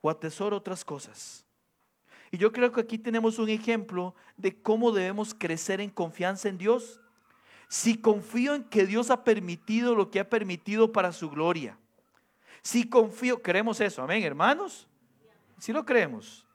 o 0.00 0.08
atesora 0.08 0.54
otras 0.54 0.84
cosas. 0.84 1.44
Y 2.30 2.38
yo 2.38 2.52
creo 2.52 2.70
que 2.70 2.80
aquí 2.80 2.96
tenemos 2.96 3.40
un 3.40 3.48
ejemplo 3.48 4.14
de 4.36 4.62
cómo 4.62 4.92
debemos 4.92 5.34
crecer 5.34 5.80
en 5.80 5.90
confianza 5.90 6.48
en 6.48 6.58
Dios. 6.58 7.00
Si 7.68 8.00
confío 8.00 8.54
en 8.54 8.62
que 8.62 8.86
Dios 8.86 9.10
ha 9.10 9.24
permitido 9.24 9.96
lo 9.96 10.12
que 10.12 10.20
ha 10.20 10.30
permitido 10.30 10.92
para 10.92 11.10
su 11.10 11.28
gloria. 11.28 11.76
Si 12.62 12.88
confío, 12.88 13.42
creemos 13.42 13.80
eso, 13.80 14.00
amén, 14.00 14.22
hermanos. 14.22 14.86
Si 15.58 15.72
lo 15.72 15.84
creemos. 15.84 16.46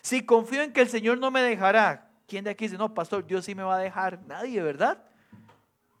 Si 0.00 0.24
confío 0.24 0.62
en 0.62 0.72
que 0.72 0.82
el 0.82 0.88
Señor 0.88 1.18
no 1.18 1.32
me 1.32 1.42
dejará, 1.42 2.11
¿quién 2.26 2.44
de 2.44 2.50
aquí 2.50 2.64
dice, 2.64 2.78
no, 2.78 2.94
pastor, 2.94 3.26
Dios 3.26 3.44
sí 3.44 3.54
me 3.54 3.62
va 3.62 3.76
a 3.76 3.80
dejar? 3.80 4.20
Nadie, 4.26 4.62
¿verdad? 4.62 5.02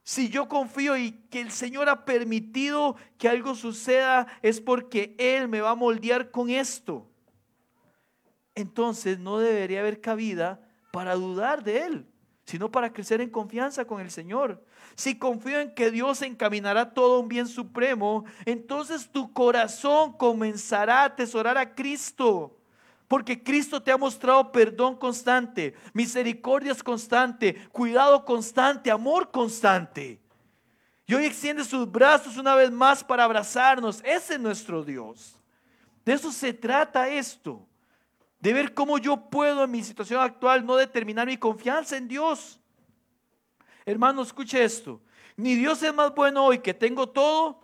Si 0.04 0.28
yo 0.28 0.48
confío 0.48 0.96
y 0.96 1.12
que 1.30 1.40
el 1.40 1.52
Señor 1.52 1.88
ha 1.88 2.04
permitido 2.04 2.96
que 3.18 3.28
algo 3.28 3.54
suceda, 3.54 4.26
es 4.42 4.60
porque 4.60 5.14
Él 5.18 5.48
me 5.48 5.60
va 5.60 5.70
a 5.70 5.76
moldear 5.76 6.30
con 6.30 6.50
esto. 6.50 7.06
Entonces 8.54 9.18
no 9.18 9.38
debería 9.38 9.80
haber 9.80 10.00
cabida 10.00 10.60
para 10.90 11.14
dudar 11.14 11.62
de 11.62 11.84
Él, 11.84 12.06
sino 12.44 12.70
para 12.70 12.92
crecer 12.92 13.20
en 13.20 13.30
confianza 13.30 13.84
con 13.84 14.00
el 14.00 14.10
Señor. 14.10 14.64
Si 14.96 15.18
confío 15.18 15.60
en 15.60 15.74
que 15.74 15.90
Dios 15.90 16.20
encaminará 16.22 16.92
todo 16.92 17.20
un 17.20 17.28
bien 17.28 17.46
supremo, 17.46 18.24
entonces 18.44 19.08
tu 19.10 19.32
corazón 19.32 20.12
comenzará 20.12 21.02
a 21.02 21.04
atesorar 21.06 21.56
a 21.56 21.74
Cristo. 21.74 22.58
Porque 23.12 23.42
Cristo 23.42 23.82
te 23.82 23.92
ha 23.92 23.98
mostrado 23.98 24.50
perdón 24.50 24.96
constante, 24.96 25.74
misericordias 25.92 26.82
constante, 26.82 27.68
cuidado 27.68 28.24
constante, 28.24 28.90
amor 28.90 29.30
constante. 29.30 30.18
Y 31.04 31.12
hoy 31.12 31.26
extiende 31.26 31.62
sus 31.62 31.92
brazos 31.92 32.38
una 32.38 32.54
vez 32.54 32.70
más 32.70 33.04
para 33.04 33.24
abrazarnos. 33.24 34.00
Ese 34.02 34.36
es 34.36 34.40
nuestro 34.40 34.82
Dios. 34.82 35.38
De 36.06 36.14
eso 36.14 36.32
se 36.32 36.54
trata 36.54 37.06
esto. 37.06 37.60
De 38.40 38.54
ver 38.54 38.72
cómo 38.72 38.96
yo 38.96 39.28
puedo 39.28 39.64
en 39.64 39.70
mi 39.70 39.84
situación 39.84 40.22
actual 40.22 40.64
no 40.64 40.76
determinar 40.76 41.26
mi 41.26 41.36
confianza 41.36 41.98
en 41.98 42.08
Dios. 42.08 42.58
Hermano, 43.84 44.22
escuche 44.22 44.64
esto. 44.64 45.02
Ni 45.36 45.54
Dios 45.54 45.82
es 45.82 45.92
más 45.92 46.14
bueno 46.14 46.46
hoy 46.46 46.60
que 46.60 46.72
tengo 46.72 47.06
todo, 47.06 47.60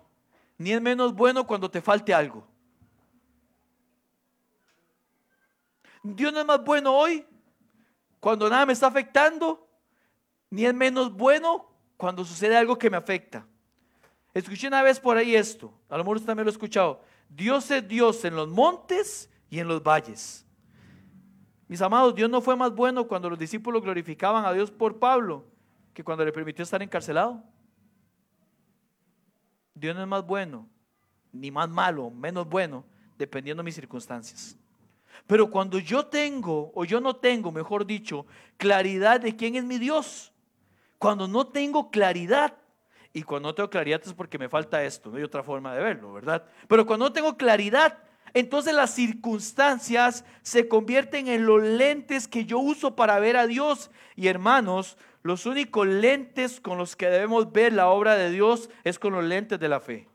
ni 0.59 0.73
es 0.73 0.83
menos 0.83 1.15
bueno 1.15 1.47
cuando 1.47 1.71
te 1.71 1.81
falte 1.81 2.13
algo. 2.13 2.47
Dios 6.16 6.33
no 6.33 6.40
es 6.40 6.47
más 6.47 6.62
bueno 6.64 6.94
hoy 6.94 7.27
cuando 8.21 8.49
nada 8.49 8.66
me 8.66 8.73
está 8.73 8.87
afectando, 8.87 9.68
ni 10.51 10.64
es 10.64 10.75
menos 10.75 11.12
bueno 11.12 11.71
cuando 11.97 12.25
sucede 12.25 12.57
algo 12.57 12.79
que 12.79 12.90
me 12.90 12.97
afecta. 12.97 13.47
Escuché 14.35 14.68
una 14.68 14.83
vez 14.83 15.01
por 15.01 15.16
ahí 15.16 15.35
esto, 15.35 15.73
a 15.88 15.97
lo 15.97 16.05
mejor 16.05 16.16
usted 16.16 16.27
también 16.27 16.47
lo 16.47 16.51
ha 16.51 16.53
escuchado. 16.53 17.03
Dios 17.29 17.71
es 17.71 17.87
Dios 17.87 18.25
en 18.25 18.37
los 18.37 18.49
montes 18.49 19.31
y 19.51 19.59
en 19.59 19.68
los 19.68 19.83
valles. 19.83 20.47
Mis 21.66 21.83
amados, 21.83 22.14
Dios 22.14 22.31
no 22.31 22.40
fue 22.40 22.57
más 22.57 22.75
bueno 22.75 23.07
cuando 23.07 23.29
los 23.29 23.38
discípulos 23.38 23.83
glorificaban 23.83 24.44
a 24.44 24.53
Dios 24.53 24.71
por 24.71 24.99
Pablo 24.99 25.44
que 25.92 26.03
cuando 26.03 26.25
le 26.25 26.33
permitió 26.33 26.62
estar 26.62 26.83
encarcelado. 26.83 27.42
Dios 29.75 29.94
no 29.94 30.03
es 30.03 30.09
más 30.09 30.27
bueno, 30.27 30.66
ni 31.33 31.51
más 31.51 31.68
malo, 31.68 32.11
menos 32.11 32.49
bueno, 32.49 32.85
dependiendo 33.16 33.62
de 33.62 33.64
mis 33.64 33.75
circunstancias. 33.75 34.57
Pero 35.26 35.50
cuando 35.50 35.78
yo 35.78 36.07
tengo, 36.07 36.72
o 36.74 36.85
yo 36.85 37.00
no 37.00 37.16
tengo, 37.16 37.52
mejor 37.52 37.87
dicho, 37.87 38.26
claridad 38.57 39.20
de 39.20 39.37
quién 39.37 39.57
es 39.57 39.64
mi 39.64 39.78
Dios, 39.78 40.33
cuando 40.98 41.28
no 41.28 41.46
tengo 41.46 41.90
claridad, 41.90 42.57
y 43.12 43.22
cuando 43.22 43.48
no 43.48 43.54
tengo 43.54 43.70
claridad 43.70 44.02
es 44.04 44.14
porque 44.14 44.38
me 44.38 44.48
falta 44.48 44.83
esto, 44.85 45.11
no 45.11 45.16
hay 45.16 45.22
otra 45.22 45.42
forma 45.42 45.74
de 45.74 45.83
verlo, 45.83 46.12
¿verdad? 46.12 46.44
Pero 46.68 46.87
cuando 46.87 47.07
no 47.07 47.12
tengo 47.12 47.37
claridad, 47.37 47.98
entonces 48.35 48.74
las 48.74 48.94
circunstancias 48.94 50.24
se 50.42 50.68
convierten 50.68 51.28
en 51.28 51.46
los 51.46 51.62
lentes 51.62 52.28
que 52.28 52.44
yo 52.44 52.59
uso 52.59 52.94
para 52.94 53.18
ver 53.18 53.37
a 53.37 53.46
Dios. 53.46 53.90
Y 54.16 54.28
hermanos, 54.28 54.98
los 55.22 55.46
únicos 55.46 55.87
lentes 55.87 56.61
con 56.61 56.78
los 56.78 56.96
que 56.96 57.09
debemos 57.09 57.52
ver 57.52 57.72
la 57.72 57.88
obra 57.88 58.16
de 58.16 58.31
Dios 58.31 58.70
es 58.85 58.98
con 58.98 59.14
los 59.14 59.24
lentes 59.24 59.59
de 59.59 59.68
la 59.68 59.81
fe. 59.81 60.09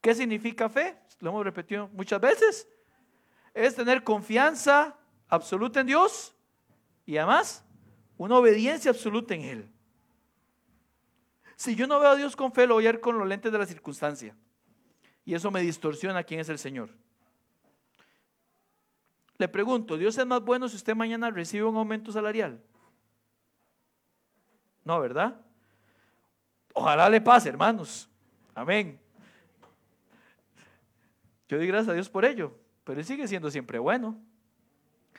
¿Qué 0.00 0.14
significa 0.14 0.68
fe? 0.68 0.96
Lo 1.20 1.30
hemos 1.30 1.44
repetido 1.44 1.88
muchas 1.92 2.20
veces. 2.20 2.68
Es 3.56 3.74
tener 3.74 4.04
confianza 4.04 4.94
absoluta 5.28 5.80
en 5.80 5.86
Dios 5.86 6.34
y 7.06 7.16
además 7.16 7.64
una 8.18 8.36
obediencia 8.36 8.90
absoluta 8.90 9.34
en 9.34 9.40
Él. 9.40 9.72
Si 11.56 11.74
yo 11.74 11.86
no 11.86 11.98
veo 11.98 12.10
a 12.10 12.16
Dios 12.16 12.36
con 12.36 12.52
fe, 12.52 12.66
lo 12.66 12.74
voy 12.74 12.86
a 12.86 12.92
ver 12.92 13.00
con 13.00 13.18
los 13.18 13.26
lentes 13.26 13.50
de 13.50 13.56
la 13.56 13.64
circunstancia. 13.64 14.36
Y 15.24 15.34
eso 15.34 15.50
me 15.50 15.62
distorsiona 15.62 16.22
quién 16.22 16.40
es 16.40 16.50
el 16.50 16.58
Señor. 16.58 16.90
Le 19.38 19.48
pregunto, 19.48 19.96
¿Dios 19.96 20.18
es 20.18 20.26
más 20.26 20.42
bueno 20.42 20.68
si 20.68 20.76
usted 20.76 20.94
mañana 20.94 21.30
recibe 21.30 21.64
un 21.64 21.76
aumento 21.76 22.12
salarial? 22.12 22.62
No, 24.84 25.00
¿verdad? 25.00 25.40
Ojalá 26.74 27.08
le 27.08 27.22
pase, 27.22 27.48
hermanos. 27.48 28.06
Amén. 28.54 29.00
Yo 31.48 31.56
doy 31.56 31.66
gracias 31.66 31.88
a 31.88 31.94
Dios 31.94 32.10
por 32.10 32.26
ello, 32.26 32.54
pero 32.86 33.00
Él 33.00 33.04
sigue 33.04 33.26
siendo 33.26 33.50
siempre 33.50 33.80
bueno. 33.80 34.16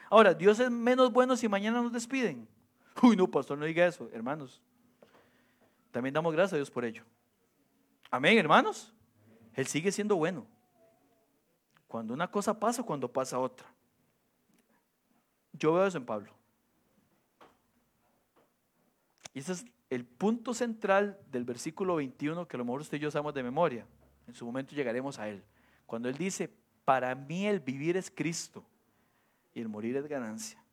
Ahora, 0.09 0.33
¿Dios 0.33 0.57
es 0.61 0.71
menos 0.71 1.11
bueno 1.11 1.35
si 1.35 1.49
mañana 1.49 1.81
nos 1.81 1.91
despiden? 1.91 2.47
Uy, 3.03 3.17
no, 3.17 3.27
pastor, 3.27 3.57
no 3.57 3.65
diga 3.65 3.85
eso, 3.85 4.09
hermanos. 4.13 4.61
También 5.91 6.13
damos 6.13 6.31
gracias 6.31 6.53
a 6.53 6.55
Dios 6.55 6.71
por 6.71 6.85
ello. 6.85 7.03
Amén, 8.09 8.37
hermanos. 8.37 8.93
Él 9.53 9.67
sigue 9.67 9.91
siendo 9.91 10.15
bueno. 10.15 10.47
Cuando 11.89 12.13
una 12.13 12.31
cosa 12.31 12.57
pasa, 12.57 12.83
cuando 12.83 13.11
pasa 13.11 13.37
otra. 13.37 13.67
Yo 15.51 15.73
veo 15.73 15.87
eso 15.87 15.97
en 15.97 16.05
Pablo. 16.05 16.31
Y 19.33 19.39
ese 19.39 19.51
es 19.51 19.65
el 19.89 20.05
punto 20.05 20.53
central 20.53 21.19
del 21.29 21.43
versículo 21.43 21.97
21 21.97 22.47
que 22.47 22.55
a 22.55 22.59
lo 22.59 22.63
mejor 22.63 22.79
usted 22.79 22.95
y 22.95 23.01
yo 23.01 23.11
sabemos 23.11 23.33
de 23.33 23.43
memoria. 23.43 23.85
En 24.25 24.33
su 24.33 24.45
momento 24.45 24.73
llegaremos 24.73 25.19
a 25.19 25.27
él. 25.27 25.43
Cuando 25.85 26.07
él 26.07 26.17
dice, 26.17 26.49
para 26.87 27.13
mí 27.15 27.45
el 27.45 27.59
vivir 27.59 27.97
es 27.97 28.09
Cristo 28.09 28.63
y 29.53 29.59
el 29.59 29.67
morir 29.67 29.97
es 29.97 30.07
ganancia. 30.07 30.63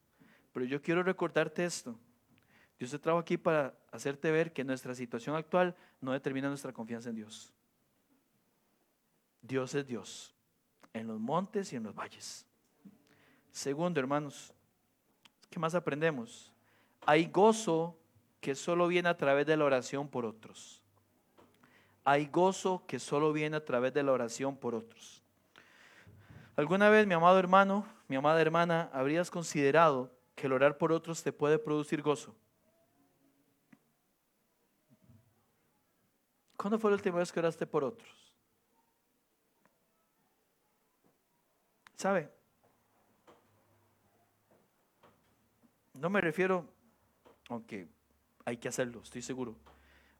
Pero 0.53 0.64
yo 0.64 0.81
quiero 0.81 1.03
recordarte 1.03 1.64
esto. 1.64 1.98
Dios 2.79 2.92
te 2.92 3.00
trajo 3.00 3.18
aquí 3.18 3.37
para 3.37 3.77
hacerte 3.90 4.31
ver 4.31 4.53
que 4.53 4.62
nuestra 4.62 4.94
situación 4.94 5.35
actual 5.35 5.74
no 6.00 6.12
determina 6.12 6.48
nuestra 6.48 6.72
confianza 6.72 7.09
en 7.09 7.16
Dios. 7.16 7.53
Dios 9.42 9.74
es 9.74 9.88
Dios, 9.88 10.33
en 10.92 11.09
los 11.09 11.18
montes 11.18 11.72
y 11.72 11.77
en 11.77 11.83
los 11.83 11.96
valles. 11.96 12.46
Segundo, 13.50 13.98
hermanos, 13.98 14.55
¿qué 15.50 15.59
más 15.59 15.74
aprendemos? 15.74 16.53
Hay 17.07 17.27
gozo 17.27 17.98
que 18.40 18.55
solo 18.55 18.87
viene 18.87 19.09
a 19.09 19.16
través 19.16 19.46
de 19.46 19.57
la 19.57 19.64
oración 19.64 20.07
por 20.07 20.27
otros. 20.27 20.81
Hay 22.05 22.27
gozo 22.27 22.85
que 22.87 23.00
solo 23.00 23.33
viene 23.33 23.57
a 23.57 23.64
través 23.64 23.92
de 23.92 24.05
la 24.05 24.12
oración 24.12 24.57
por 24.57 24.77
otros. 24.77 25.23
¿Alguna 26.56 26.88
vez, 26.88 27.04
mi 27.04 27.14
amado 27.14 27.36
hermano, 27.40 27.84
mi 28.06 28.14
amada 28.14 28.40
hermana, 28.40 28.88
habrías 28.92 29.28
considerado 29.28 30.16
que 30.36 30.46
el 30.46 30.52
orar 30.52 30.78
por 30.78 30.92
otros 30.92 31.22
te 31.24 31.32
puede 31.32 31.58
producir 31.58 32.00
gozo? 32.00 32.36
¿Cuándo 36.56 36.78
fue 36.78 36.92
la 36.92 36.96
última 36.96 37.18
vez 37.18 37.32
que 37.32 37.40
oraste 37.40 37.66
por 37.66 37.82
otros? 37.82 38.32
¿Sabe? 41.96 42.30
No 45.94 46.08
me 46.08 46.20
refiero, 46.20 46.68
aunque 47.48 47.88
hay 48.44 48.58
que 48.58 48.68
hacerlo, 48.68 49.00
estoy 49.02 49.22
seguro, 49.22 49.56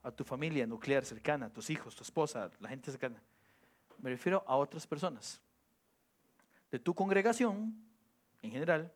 a 0.03 0.11
tu 0.11 0.25
familia 0.25 0.67
nuclear 0.67 1.05
cercana, 1.05 1.45
a 1.45 1.49
tus 1.49 1.69
hijos, 1.69 1.95
tu 1.95 2.03
esposa, 2.03 2.51
la 2.59 2.67
gente 2.67 2.91
cercana. 2.91 3.21
Me 3.99 4.09
refiero 4.09 4.43
a 4.47 4.57
otras 4.57 4.85
personas, 4.85 5.41
de 6.75 6.79
tu 6.79 6.93
congregación 6.93 7.73
en 8.41 8.51
general, 8.51 8.91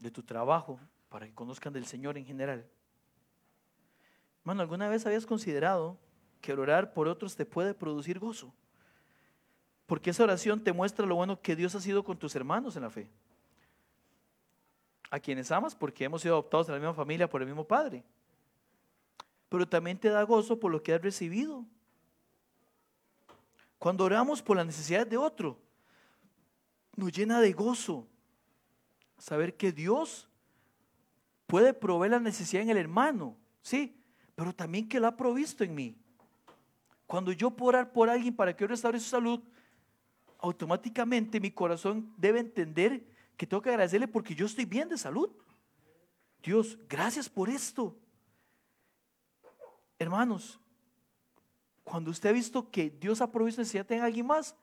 de 0.00 0.10
tu 0.10 0.24
trabajo, 0.24 0.80
para 1.08 1.24
que 1.24 1.32
conozcan 1.32 1.72
del 1.72 1.86
Señor 1.86 2.18
en 2.18 2.26
general. 2.26 2.68
Hermano, 4.40 4.62
¿alguna 4.62 4.88
vez 4.88 5.06
habías 5.06 5.24
considerado 5.24 5.96
que 6.40 6.52
orar 6.52 6.92
por 6.92 7.06
otros 7.06 7.36
te 7.36 7.46
puede 7.46 7.74
producir 7.74 8.18
gozo. 8.18 8.52
Porque 9.86 10.10
esa 10.10 10.24
oración 10.24 10.64
te 10.64 10.72
muestra 10.72 11.06
lo 11.06 11.14
bueno 11.14 11.40
que 11.40 11.54
Dios 11.54 11.76
ha 11.76 11.80
sido 11.80 12.02
con 12.02 12.18
tus 12.18 12.34
hermanos 12.34 12.74
en 12.74 12.82
la 12.82 12.90
fe. 12.90 13.08
A 15.10 15.20
quienes 15.20 15.52
amas 15.52 15.76
porque 15.76 16.02
hemos 16.02 16.22
sido 16.22 16.34
adoptados 16.34 16.66
en 16.66 16.74
la 16.74 16.80
misma 16.80 16.94
familia 16.94 17.30
por 17.30 17.40
el 17.40 17.46
mismo 17.46 17.64
Padre. 17.64 18.02
Pero 19.48 19.68
también 19.68 19.96
te 19.96 20.08
da 20.08 20.24
gozo 20.24 20.58
por 20.58 20.72
lo 20.72 20.82
que 20.82 20.92
has 20.92 21.00
recibido. 21.00 21.64
Cuando 23.78 24.02
oramos 24.02 24.42
por 24.42 24.56
las 24.56 24.66
necesidades 24.66 25.08
de 25.08 25.16
otro, 25.16 25.62
nos 26.96 27.12
llena 27.12 27.40
de 27.40 27.52
gozo 27.52 28.06
saber 29.18 29.56
que 29.56 29.72
Dios 29.72 30.28
puede 31.46 31.72
proveer 31.72 32.12
la 32.12 32.20
necesidad 32.20 32.62
en 32.62 32.70
el 32.70 32.76
hermano, 32.76 33.36
sí, 33.62 33.96
pero 34.34 34.54
también 34.54 34.88
que 34.88 35.00
lo 35.00 35.06
ha 35.06 35.16
provisto 35.16 35.64
en 35.64 35.74
mí. 35.74 35.96
Cuando 37.06 37.32
yo 37.32 37.50
puedo 37.50 37.68
orar 37.68 37.92
por 37.92 38.10
alguien 38.10 38.34
para 38.34 38.56
que 38.56 38.66
restaure 38.66 38.98
su 38.98 39.08
salud, 39.08 39.40
automáticamente 40.38 41.40
mi 41.40 41.50
corazón 41.50 42.12
debe 42.16 42.40
entender 42.40 43.04
que 43.36 43.46
tengo 43.46 43.62
que 43.62 43.70
agradecerle 43.70 44.08
porque 44.08 44.34
yo 44.34 44.46
estoy 44.46 44.64
bien 44.64 44.88
de 44.88 44.98
salud. 44.98 45.30
Dios, 46.42 46.78
gracias 46.88 47.28
por 47.28 47.48
esto. 47.48 47.96
Hermanos, 49.98 50.58
cuando 51.82 52.10
usted 52.10 52.30
ha 52.30 52.32
visto 52.32 52.70
que 52.70 52.90
Dios 52.90 53.20
ha 53.20 53.30
provisto 53.30 53.60
necesidad 53.60 53.90
en 53.92 54.02
alguien 54.02 54.26
más, 54.26 54.54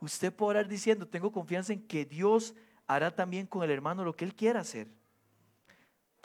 usted 0.00 0.32
puede 0.32 0.50
orar 0.50 0.68
diciendo, 0.68 1.06
tengo 1.06 1.32
confianza 1.32 1.72
en 1.72 1.86
que 1.86 2.04
Dios 2.04 2.54
hará 2.86 3.14
también 3.14 3.46
con 3.46 3.62
el 3.62 3.70
hermano 3.70 4.04
lo 4.04 4.14
que 4.14 4.24
él 4.24 4.34
quiera 4.34 4.60
hacer. 4.60 4.88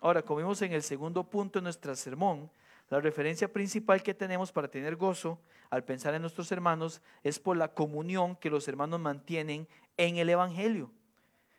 Ahora, 0.01 0.21
como 0.21 0.39
vimos 0.39 0.61
en 0.61 0.73
el 0.73 0.83
segundo 0.83 1.23
punto 1.23 1.59
de 1.59 1.63
nuestro 1.63 1.95
sermón, 1.95 2.49
la 2.89 2.99
referencia 2.99 3.51
principal 3.51 4.03
que 4.03 4.13
tenemos 4.13 4.51
para 4.51 4.67
tener 4.67 4.95
gozo 4.95 5.39
al 5.69 5.83
pensar 5.83 6.13
en 6.13 6.21
nuestros 6.21 6.51
hermanos 6.51 7.01
es 7.23 7.39
por 7.39 7.57
la 7.57 7.73
comunión 7.73 8.35
que 8.35 8.49
los 8.49 8.67
hermanos 8.67 8.99
mantienen 8.99 9.67
en 9.97 10.17
el 10.17 10.29
Evangelio. 10.29 10.91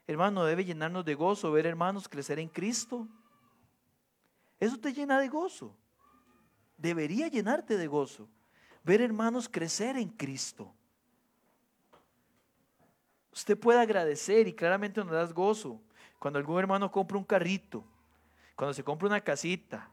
Hermano, 0.07 0.45
debe 0.45 0.65
llenarnos 0.65 1.05
de 1.05 1.15
gozo 1.15 1.51
ver 1.51 1.67
hermanos 1.67 2.09
crecer 2.09 2.39
en 2.39 2.49
Cristo. 2.49 3.09
Eso 4.61 4.79
te 4.79 4.93
llena 4.93 5.19
de 5.19 5.29
gozo. 5.29 5.77
Debería 6.77 7.29
llenarte 7.29 7.77
de 7.77 7.89
gozo. 7.89 8.29
Ver 8.85 9.01
hermanos 9.01 9.49
crecer 9.49 9.97
en 9.97 10.11
Cristo. 10.11 10.73
Usted 13.37 13.59
puede 13.59 13.79
agradecer 13.79 14.49
y 14.49 14.55
claramente 14.55 14.99
nos 15.05 15.13
das 15.13 15.35
gozo 15.35 15.79
cuando 16.19 16.39
algún 16.39 16.59
hermano 16.59 16.91
compra 16.91 17.19
un 17.19 17.25
carrito, 17.25 17.85
cuando 18.55 18.73
se 18.73 18.83
compra 18.83 19.09
una 19.09 19.21
casita, 19.21 19.91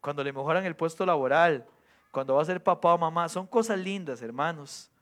cuando 0.00 0.22
le 0.22 0.32
mejoran 0.32 0.64
el 0.64 0.76
puesto 0.76 1.04
laboral, 1.04 1.66
cuando 2.12 2.36
va 2.36 2.42
a 2.42 2.44
ser 2.44 2.62
papá 2.62 2.94
o 2.94 2.98
mamá, 2.98 3.28
son 3.28 3.48
cosas 3.48 3.80
lindas, 3.80 4.22
hermanos. 4.22 4.92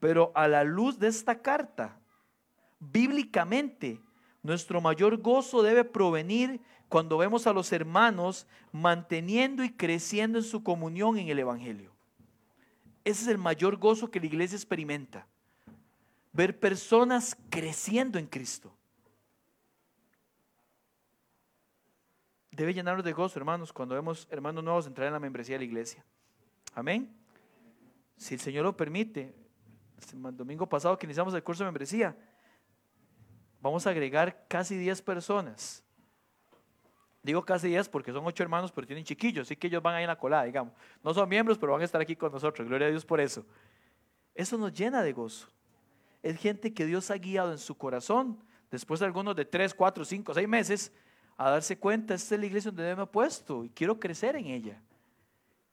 Pero 0.00 0.32
a 0.34 0.48
la 0.48 0.64
luz 0.64 0.98
de 0.98 1.08
esta 1.08 1.42
carta, 1.42 2.00
bíblicamente, 2.80 4.00
nuestro 4.42 4.80
mayor 4.80 5.18
gozo 5.18 5.62
debe 5.62 5.84
provenir 5.84 6.58
cuando 6.88 7.18
vemos 7.18 7.46
a 7.46 7.52
los 7.52 7.70
hermanos 7.72 8.46
manteniendo 8.72 9.62
y 9.62 9.70
creciendo 9.70 10.38
en 10.38 10.44
su 10.44 10.62
comunión 10.62 11.18
en 11.18 11.28
el 11.28 11.38
Evangelio. 11.38 11.92
ese 13.04 13.24
es 13.24 13.28
el 13.28 13.36
mayor 13.36 13.76
gozo 13.76 14.10
que 14.10 14.20
la 14.20 14.26
iglesia 14.26 14.56
experimenta. 14.56 15.26
Ver 16.34 16.58
personas 16.58 17.36
creciendo 17.48 18.18
en 18.18 18.26
Cristo. 18.26 18.76
Debe 22.50 22.74
llenarnos 22.74 23.04
de 23.04 23.12
gozo, 23.12 23.38
hermanos, 23.38 23.72
cuando 23.72 23.94
vemos 23.94 24.28
hermanos 24.30 24.62
nuevos 24.62 24.86
entrar 24.86 25.06
en 25.06 25.12
la 25.12 25.20
membresía 25.20 25.54
de 25.54 25.60
la 25.60 25.64
iglesia. 25.64 26.04
Amén. 26.74 27.16
Si 28.16 28.34
el 28.34 28.40
Señor 28.40 28.64
lo 28.64 28.76
permite, 28.76 29.32
el 30.12 30.36
domingo 30.36 30.68
pasado 30.68 30.98
que 30.98 31.06
iniciamos 31.06 31.32
el 31.34 31.42
curso 31.42 31.62
de 31.62 31.68
membresía, 31.68 32.16
vamos 33.60 33.86
a 33.86 33.90
agregar 33.90 34.46
casi 34.48 34.76
10 34.76 35.02
personas. 35.02 35.84
Digo 37.22 37.44
casi 37.44 37.68
10 37.68 37.88
porque 37.88 38.12
son 38.12 38.26
8 38.26 38.42
hermanos, 38.42 38.72
pero 38.72 38.86
tienen 38.86 39.04
chiquillos, 39.04 39.46
así 39.46 39.56
que 39.56 39.68
ellos 39.68 39.82
van 39.82 39.94
ahí 39.94 40.02
en 40.02 40.08
la 40.08 40.18
colada, 40.18 40.42
digamos. 40.44 40.74
No 41.02 41.14
son 41.14 41.28
miembros, 41.28 41.58
pero 41.58 41.72
van 41.72 41.80
a 41.80 41.84
estar 41.84 42.00
aquí 42.00 42.16
con 42.16 42.32
nosotros. 42.32 42.66
Gloria 42.68 42.88
a 42.88 42.90
Dios 42.90 43.04
por 43.04 43.20
eso. 43.20 43.46
Eso 44.34 44.58
nos 44.58 44.72
llena 44.72 45.02
de 45.02 45.12
gozo. 45.12 45.48
Es 46.24 46.38
gente 46.38 46.72
que 46.72 46.86
Dios 46.86 47.10
ha 47.10 47.18
guiado 47.18 47.52
en 47.52 47.58
su 47.58 47.76
corazón, 47.76 48.38
después 48.70 48.98
de 48.98 49.04
algunos 49.04 49.36
de 49.36 49.44
3, 49.44 49.74
4, 49.74 50.06
5, 50.06 50.32
6 50.32 50.48
meses, 50.48 50.92
a 51.36 51.50
darse 51.50 51.78
cuenta, 51.78 52.14
esta 52.14 52.34
es 52.34 52.40
la 52.40 52.46
iglesia 52.46 52.70
donde 52.70 52.96
me 52.96 53.02
he 53.02 53.06
puesto 53.06 53.62
y 53.62 53.68
quiero 53.68 54.00
crecer 54.00 54.34
en 54.34 54.46
ella. 54.46 54.80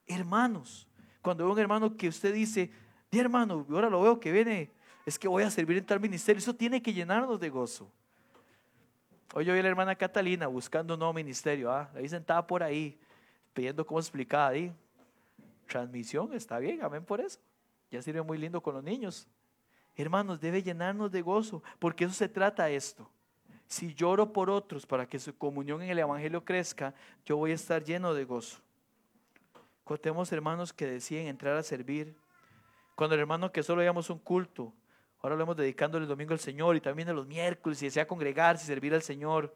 Hermanos, 0.05 0.89
cuando 1.21 1.45
veo 1.45 1.53
un 1.53 1.59
hermano 1.59 1.95
que 1.95 2.09
usted 2.09 2.33
dice, 2.33 2.69
di 3.09 3.17
hermano, 3.17 3.65
ahora 3.69 3.89
lo 3.89 4.01
veo 4.01 4.19
que 4.19 4.29
viene, 4.29 4.69
es 5.05 5.17
que 5.17 5.29
voy 5.29 5.43
a 5.43 5.49
servir 5.49 5.77
en 5.77 5.85
tal 5.85 6.01
ministerio, 6.01 6.39
eso 6.39 6.53
tiene 6.53 6.81
que 6.81 6.93
llenarnos 6.93 7.39
de 7.39 7.49
gozo. 7.49 7.89
Hoy 9.33 9.45
yo 9.45 9.53
vi 9.53 9.59
a 9.59 9.63
la 9.63 9.69
hermana 9.69 9.95
Catalina 9.95 10.47
buscando 10.47 10.95
un 10.95 10.99
nuevo 10.99 11.13
ministerio, 11.13 11.71
¿ah? 11.71 11.89
ahí 11.95 12.09
sentada 12.09 12.45
por 12.45 12.61
ahí, 12.61 12.99
pidiendo 13.53 13.85
cómo 13.85 14.01
explicar 14.01 14.51
ahí. 14.51 14.73
Transmisión, 15.65 16.33
está 16.33 16.59
bien, 16.59 16.83
amén 16.83 17.05
por 17.05 17.21
eso. 17.21 17.39
Ya 17.89 18.01
sirve 18.01 18.21
muy 18.21 18.37
lindo 18.37 18.61
con 18.61 18.73
los 18.73 18.83
niños. 18.83 19.29
Hermanos, 19.95 20.39
debe 20.39 20.63
llenarnos 20.63 21.11
de 21.11 21.21
gozo, 21.21 21.61
porque 21.79 22.05
eso 22.05 22.13
se 22.13 22.29
trata 22.29 22.69
esto. 22.69 23.09
Si 23.67 23.93
lloro 23.93 24.33
por 24.33 24.49
otros 24.49 24.85
para 24.85 25.07
que 25.07 25.19
su 25.19 25.37
comunión 25.37 25.81
en 25.81 25.89
el 25.89 25.99
Evangelio 25.99 26.43
crezca, 26.43 26.93
yo 27.25 27.37
voy 27.37 27.51
a 27.51 27.55
estar 27.55 27.83
lleno 27.83 28.13
de 28.13 28.25
gozo. 28.25 28.59
Cuando 29.83 30.01
tenemos 30.01 30.31
hermanos 30.31 30.73
que 30.73 30.85
deciden 30.85 31.27
entrar 31.27 31.55
a 31.55 31.63
servir, 31.63 32.15
cuando 32.95 33.15
el 33.15 33.21
hermano 33.21 33.51
que 33.51 33.63
solo 33.63 33.79
veíamos 33.79 34.09
un 34.09 34.19
culto, 34.19 34.73
ahora 35.21 35.35
lo 35.35 35.43
hemos 35.43 35.55
dedicándole 35.55 36.03
el 36.03 36.09
domingo 36.09 36.33
al 36.33 36.39
Señor 36.39 36.75
y 36.75 36.81
también 36.81 37.09
a 37.09 37.13
los 37.13 37.27
miércoles 37.27 37.81
y 37.81 37.85
desea 37.85 38.07
congregarse 38.07 38.63
y 38.63 38.67
servir 38.67 38.93
al 38.93 39.01
Señor. 39.01 39.55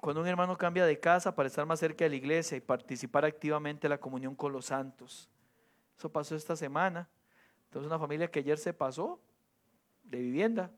Cuando 0.00 0.20
un 0.20 0.28
hermano 0.28 0.56
cambia 0.56 0.86
de 0.86 1.00
casa 1.00 1.34
para 1.34 1.48
estar 1.48 1.66
más 1.66 1.80
cerca 1.80 2.04
de 2.04 2.10
la 2.10 2.16
iglesia 2.16 2.56
y 2.56 2.60
participar 2.60 3.24
activamente 3.24 3.86
en 3.86 3.90
la 3.90 3.98
comunión 3.98 4.34
con 4.34 4.52
los 4.52 4.66
santos. 4.66 5.28
Eso 5.96 6.08
pasó 6.10 6.36
esta 6.36 6.54
semana. 6.54 7.08
Entonces 7.68 7.86
una 7.86 7.98
familia 7.98 8.30
que 8.30 8.40
ayer 8.40 8.58
se 8.58 8.72
pasó 8.72 9.20
de 10.02 10.18
vivienda 10.18 10.70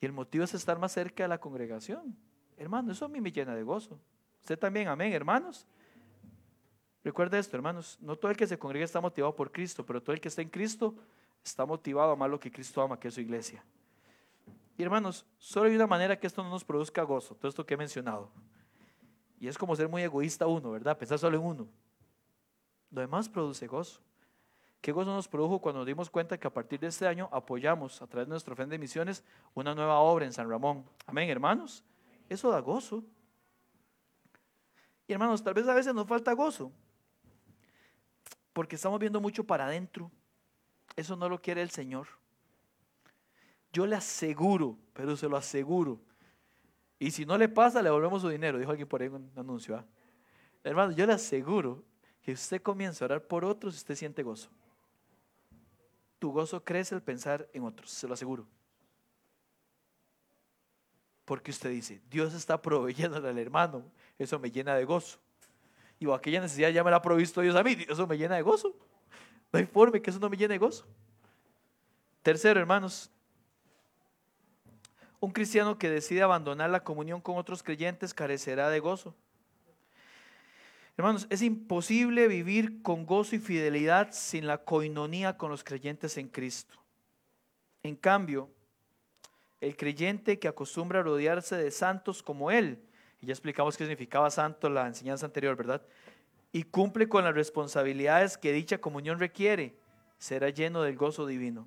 y 0.00 0.06
el 0.06 0.12
motivo 0.12 0.44
es 0.44 0.54
estar 0.54 0.78
más 0.78 0.92
cerca 0.92 1.24
de 1.24 1.28
la 1.28 1.38
congregación. 1.38 2.16
Hermano, 2.56 2.92
eso 2.92 3.04
a 3.04 3.08
mí 3.08 3.20
me 3.20 3.30
llena 3.30 3.54
de 3.54 3.62
gozo. 3.62 3.98
Usted 4.40 4.58
también, 4.58 4.88
amén, 4.88 5.12
hermanos. 5.12 5.66
Recuerda 7.04 7.38
esto, 7.38 7.56
hermanos, 7.56 7.98
no 8.00 8.16
todo 8.16 8.30
el 8.30 8.36
que 8.36 8.46
se 8.46 8.58
congrega 8.58 8.84
está 8.84 9.00
motivado 9.00 9.34
por 9.34 9.50
Cristo, 9.52 9.86
pero 9.86 10.02
todo 10.02 10.12
el 10.12 10.20
que 10.20 10.28
está 10.28 10.42
en 10.42 10.50
Cristo 10.50 10.94
está 11.42 11.64
motivado 11.64 12.10
a 12.10 12.12
amar 12.12 12.28
lo 12.28 12.38
que 12.38 12.50
Cristo 12.50 12.82
ama, 12.82 12.98
que 12.98 13.08
es 13.08 13.14
su 13.14 13.20
iglesia. 13.20 13.64
Y 14.76 14.82
hermanos, 14.82 15.24
solo 15.38 15.68
hay 15.68 15.76
una 15.76 15.86
manera 15.86 16.18
que 16.18 16.26
esto 16.26 16.42
no 16.42 16.50
nos 16.50 16.64
produzca 16.64 17.02
gozo, 17.02 17.34
todo 17.34 17.48
esto 17.48 17.64
que 17.64 17.74
he 17.74 17.76
mencionado. 17.76 18.30
Y 19.38 19.48
es 19.48 19.56
como 19.56 19.74
ser 19.76 19.88
muy 19.88 20.02
egoísta 20.02 20.46
uno, 20.46 20.70
¿verdad? 20.70 20.98
Pensar 20.98 21.18
solo 21.18 21.38
en 21.38 21.44
uno. 21.44 21.68
Lo 22.90 23.00
demás 23.00 23.28
produce 23.28 23.66
gozo. 23.66 24.00
¿Qué 24.80 24.92
gozo 24.92 25.14
nos 25.14 25.28
produjo 25.28 25.60
cuando 25.60 25.80
nos 25.80 25.86
dimos 25.86 26.08
cuenta 26.08 26.38
que 26.38 26.46
a 26.46 26.52
partir 26.52 26.80
de 26.80 26.86
este 26.86 27.06
año 27.06 27.28
apoyamos 27.32 28.00
a 28.00 28.06
través 28.06 28.26
de 28.26 28.30
nuestro 28.30 28.54
Ofrenda 28.54 28.72
de 28.72 28.78
Misiones 28.78 29.22
una 29.52 29.74
nueva 29.74 29.98
obra 29.98 30.24
en 30.24 30.32
San 30.32 30.48
Ramón? 30.48 30.86
Amén, 31.06 31.28
hermanos. 31.28 31.84
Eso 32.28 32.50
da 32.50 32.60
gozo. 32.60 33.04
Y 35.06 35.12
hermanos, 35.12 35.42
tal 35.42 35.52
vez 35.52 35.68
a 35.68 35.74
veces 35.74 35.94
nos 35.94 36.06
falta 36.06 36.32
gozo 36.32 36.72
porque 38.54 38.76
estamos 38.76 38.98
viendo 38.98 39.20
mucho 39.20 39.44
para 39.44 39.66
adentro. 39.66 40.10
Eso 40.96 41.14
no 41.14 41.28
lo 41.28 41.40
quiere 41.42 41.60
el 41.60 41.70
Señor. 41.70 42.08
Yo 43.72 43.86
le 43.86 43.96
aseguro, 43.96 44.78
pero 44.94 45.14
se 45.14 45.28
lo 45.28 45.36
aseguro. 45.36 46.00
Y 46.98 47.10
si 47.10 47.26
no 47.26 47.36
le 47.36 47.48
pasa, 47.48 47.82
le 47.82 47.90
volvemos 47.90 48.22
su 48.22 48.28
dinero. 48.28 48.58
Dijo 48.58 48.70
alguien 48.70 48.88
por 48.88 49.02
ahí 49.02 49.08
un 49.08 49.30
anuncio. 49.36 49.76
¿ah? 49.76 49.84
Hermano, 50.64 50.92
yo 50.92 51.06
le 51.06 51.12
aseguro 51.12 51.84
que 52.22 52.32
usted 52.32 52.62
comienza 52.62 53.04
a 53.04 53.06
orar 53.06 53.26
por 53.26 53.44
otros 53.44 53.74
y 53.74 53.76
usted 53.76 53.94
siente 53.94 54.22
gozo 54.22 54.50
tu 56.20 56.30
gozo 56.30 56.62
crece 56.62 56.94
al 56.94 57.02
pensar 57.02 57.48
en 57.52 57.64
otros, 57.64 57.90
se 57.90 58.06
lo 58.06 58.14
aseguro. 58.14 58.46
Porque 61.24 61.50
usted 61.50 61.70
dice, 61.70 62.00
Dios 62.10 62.34
está 62.34 62.60
proveyendo 62.60 63.16
al 63.16 63.38
hermano, 63.38 63.84
eso 64.18 64.38
me 64.38 64.50
llena 64.50 64.74
de 64.74 64.84
gozo. 64.84 65.18
Y 65.98 66.06
o 66.06 66.14
aquella 66.14 66.40
necesidad 66.40 66.68
ya 66.68 66.84
me 66.84 66.90
la 66.90 66.98
ha 66.98 67.02
provisto 67.02 67.40
Dios 67.40 67.56
a 67.56 67.62
mí, 67.62 67.76
eso 67.88 68.06
me 68.06 68.18
llena 68.18 68.36
de 68.36 68.42
gozo. 68.42 68.76
No 69.52 69.58
hay 69.58 69.66
forma 69.66 69.98
que 69.98 70.10
eso 70.10 70.20
no 70.20 70.28
me 70.28 70.36
llene 70.36 70.54
de 70.54 70.58
gozo. 70.58 70.86
Tercero, 72.22 72.60
hermanos, 72.60 73.10
un 75.20 75.30
cristiano 75.30 75.78
que 75.78 75.88
decide 75.88 76.22
abandonar 76.22 76.68
la 76.68 76.84
comunión 76.84 77.20
con 77.20 77.38
otros 77.38 77.62
creyentes 77.62 78.12
carecerá 78.12 78.68
de 78.68 78.80
gozo. 78.80 79.14
Hermanos, 81.00 81.26
es 81.30 81.40
imposible 81.40 82.28
vivir 82.28 82.82
con 82.82 83.06
gozo 83.06 83.34
y 83.34 83.38
fidelidad 83.38 84.08
sin 84.12 84.46
la 84.46 84.58
coinonía 84.58 85.38
con 85.38 85.50
los 85.50 85.64
creyentes 85.64 86.18
en 86.18 86.28
Cristo. 86.28 86.74
En 87.82 87.96
cambio, 87.96 88.50
el 89.62 89.78
creyente 89.78 90.38
que 90.38 90.46
acostumbra 90.46 91.00
a 91.00 91.02
rodearse 91.02 91.56
de 91.56 91.70
santos 91.70 92.22
como 92.22 92.50
él, 92.50 92.82
y 93.22 93.28
ya 93.28 93.32
explicamos 93.32 93.78
qué 93.78 93.84
significaba 93.84 94.30
santo 94.30 94.68
la 94.68 94.86
enseñanza 94.86 95.24
anterior, 95.24 95.56
¿verdad? 95.56 95.80
Y 96.52 96.64
cumple 96.64 97.08
con 97.08 97.24
las 97.24 97.34
responsabilidades 97.34 98.36
que 98.36 98.52
dicha 98.52 98.76
comunión 98.76 99.18
requiere, 99.18 99.74
será 100.18 100.50
lleno 100.50 100.82
del 100.82 100.98
gozo 100.98 101.24
divino 101.24 101.66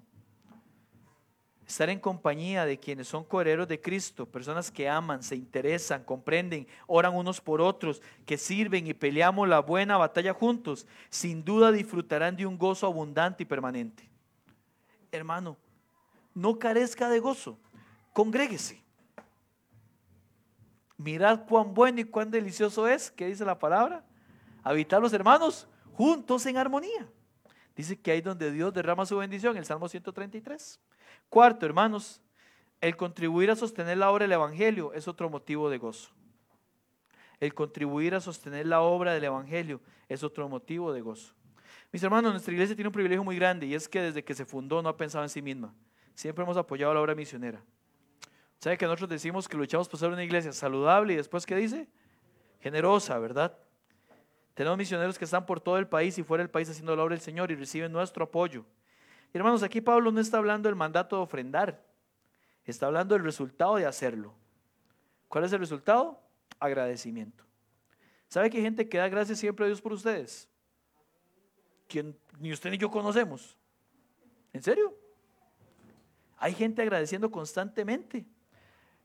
estar 1.74 1.90
en 1.90 2.00
compañía 2.00 2.66
de 2.66 2.80
quienes 2.80 3.08
son 3.08 3.24
cohereros 3.24 3.68
de 3.68 3.82
Cristo, 3.82 4.28
personas 4.28 4.70
que 4.70 4.88
aman, 4.88 5.24
se 5.24 5.36
interesan, 5.36 6.04
comprenden, 6.04 6.68
oran 6.86 7.16
unos 7.16 7.42
por 7.42 7.62
otros, 7.62 8.02
que 8.26 8.38
sirven 8.38 8.86
y 8.86 8.94
peleamos 8.94 9.50
la 9.50 9.60
buena 9.60 9.98
batalla 9.98 10.34
juntos, 10.34 10.86
sin 11.10 11.44
duda 11.44 11.72
disfrutarán 11.72 12.36
de 12.36 12.46
un 12.46 12.58
gozo 12.58 12.86
abundante 12.86 13.44
y 13.44 13.46
permanente. 13.48 14.08
Hermano, 15.12 15.58
no 16.36 16.60
carezca 16.60 17.10
de 17.10 17.20
gozo, 17.20 17.58
congréguese. 18.14 18.82
Mirad 20.98 21.46
cuán 21.48 21.74
bueno 21.74 22.02
y 22.02 22.06
cuán 22.06 22.30
delicioso 22.30 22.88
es, 22.88 23.10
¿qué 23.10 23.26
dice 23.26 23.44
la 23.44 23.58
palabra? 23.58 24.06
Habitar 24.64 25.02
los 25.02 25.12
hermanos 25.12 25.68
juntos 25.94 26.46
en 26.46 26.58
armonía. 26.58 27.10
Dice 27.76 28.00
que 28.00 28.12
ahí 28.12 28.22
donde 28.22 28.52
Dios 28.52 28.72
derrama 28.74 29.08
su 29.08 29.18
bendición, 29.18 29.58
el 29.58 29.66
Salmo 29.66 29.90
133. 29.90 30.80
Cuarto, 31.34 31.66
hermanos, 31.66 32.22
el 32.80 32.96
contribuir 32.96 33.50
a 33.50 33.56
sostener 33.56 33.98
la 33.98 34.12
obra 34.12 34.26
del 34.26 34.34
Evangelio 34.34 34.94
es 34.94 35.08
otro 35.08 35.32
motivo 35.32 35.68
de 35.68 35.80
gozo. 35.80 36.12
El 37.40 37.56
contribuir 37.56 38.14
a 38.14 38.22
sostener 38.22 38.68
la 38.68 38.82
obra 38.82 39.16
del 39.16 39.24
Evangelio 39.24 39.82
es 40.08 40.22
otro 40.22 40.48
motivo 40.48 40.94
de 40.94 41.02
gozo. 41.02 41.34
Mis 41.92 42.04
hermanos, 42.04 42.34
nuestra 42.34 42.54
iglesia 42.54 42.76
tiene 42.76 42.90
un 42.90 42.94
privilegio 42.94 43.24
muy 43.24 43.36
grande 43.36 43.66
y 43.66 43.74
es 43.74 43.90
que 43.90 44.00
desde 44.00 44.24
que 44.24 44.36
se 44.36 44.46
fundó 44.46 44.84
no 44.84 44.90
ha 44.90 44.96
pensado 44.96 45.24
en 45.24 45.30
sí 45.32 45.42
misma. 45.42 45.74
Siempre 46.14 46.44
hemos 46.44 46.56
apoyado 46.56 46.94
la 46.94 47.02
obra 47.02 47.16
misionera. 47.16 47.64
¿Sabe 48.60 48.78
que 48.78 48.86
nosotros 48.86 49.10
decimos 49.10 49.48
que 49.48 49.58
luchamos 49.58 49.90
por 49.90 50.00
ser 50.00 50.12
una 50.12 50.24
iglesia 50.24 50.54
saludable 50.54 51.14
y 51.14 51.16
después 51.16 51.48
qué 51.48 51.56
dice? 51.56 51.88
Generosa, 52.60 53.18
¿verdad? 53.18 53.58
Tenemos 54.54 54.78
misioneros 54.78 55.18
que 55.18 55.26
están 55.26 55.48
por 55.48 55.60
todo 55.60 55.80
el 55.80 55.88
país 55.88 56.16
y 56.20 56.22
fuera 56.22 56.44
del 56.44 56.52
país 56.52 56.70
haciendo 56.70 56.96
la 56.96 57.02
obra 57.02 57.16
del 57.16 57.24
Señor 57.24 57.50
y 57.50 57.56
reciben 57.56 57.92
nuestro 57.92 58.26
apoyo. 58.26 58.68
Hermanos, 59.34 59.64
aquí 59.64 59.82
Pablo 59.82 60.12
no 60.12 60.20
está 60.20 60.38
hablando 60.38 60.70
del 60.70 60.76
mandato 60.76 61.18
de 61.18 61.24
ofrendar, 61.24 61.84
está 62.66 62.86
hablando 62.86 63.16
del 63.16 63.24
resultado 63.24 63.76
de 63.76 63.86
hacerlo. 63.86 64.34
¿Cuál 65.28 65.46
es 65.46 65.54
el 65.54 65.60
resultado? 65.60 66.22
Agradecimiento. 66.60 67.44
¿Sabe 68.28 68.50
que 68.50 68.58
hay 68.58 68.64
gente 68.64 68.88
que 68.88 69.00
da 69.00 69.10
gracias 69.10 69.40
siempre 69.40 69.66
a 69.66 69.68
Dios 69.68 69.82
por 69.82 69.94
ustedes? 69.94 70.48
Quien 71.88 72.16
ni 72.40 72.54
usted 72.54 72.70
ni 72.70 72.78
yo 72.78 72.90
conocemos. 72.92 73.58
¿En 74.54 74.62
serio? 74.62 74.96
Hay 76.38 76.54
gente 76.54 76.82
agradeciendo 76.82 77.32
constantemente. 77.32 78.26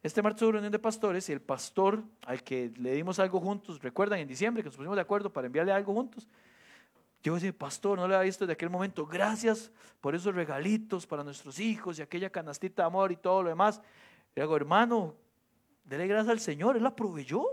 Este 0.02 0.22
martes 0.22 0.42
hubo 0.42 0.52
reunión 0.52 0.72
de 0.72 0.78
pastores 0.78 1.28
y 1.28 1.32
el 1.32 1.40
pastor 1.40 2.04
al 2.26 2.42
que 2.42 2.72
le 2.76 2.92
dimos 2.92 3.18
algo 3.18 3.40
juntos, 3.40 3.80
recuerdan 3.80 4.20
en 4.20 4.28
diciembre 4.28 4.62
que 4.62 4.68
nos 4.68 4.76
pusimos 4.76 4.96
de 4.96 5.02
acuerdo 5.02 5.32
para 5.32 5.46
enviarle 5.46 5.72
algo 5.72 5.94
juntos, 5.94 6.28
yo 7.22 7.32
voy 7.32 7.38
a 7.38 7.42
decir, 7.42 7.56
pastor, 7.56 7.98
no 7.98 8.06
le 8.06 8.14
había 8.14 8.26
visto 8.26 8.46
de 8.46 8.52
aquel 8.52 8.70
momento. 8.70 9.04
Gracias 9.06 9.72
por 10.00 10.14
esos 10.14 10.34
regalitos 10.34 11.06
para 11.06 11.24
nuestros 11.24 11.58
hijos 11.58 11.98
y 11.98 12.02
aquella 12.02 12.30
canastita 12.30 12.82
de 12.82 12.86
amor 12.86 13.10
y 13.10 13.16
todo 13.16 13.42
lo 13.42 13.48
demás. 13.48 13.80
Le 14.34 14.42
digo, 14.42 14.56
hermano, 14.56 15.14
dele 15.84 16.06
gracias 16.06 16.30
al 16.30 16.40
Señor, 16.40 16.76
Él 16.76 16.82
la 16.82 16.94
proveyó. 16.94 17.44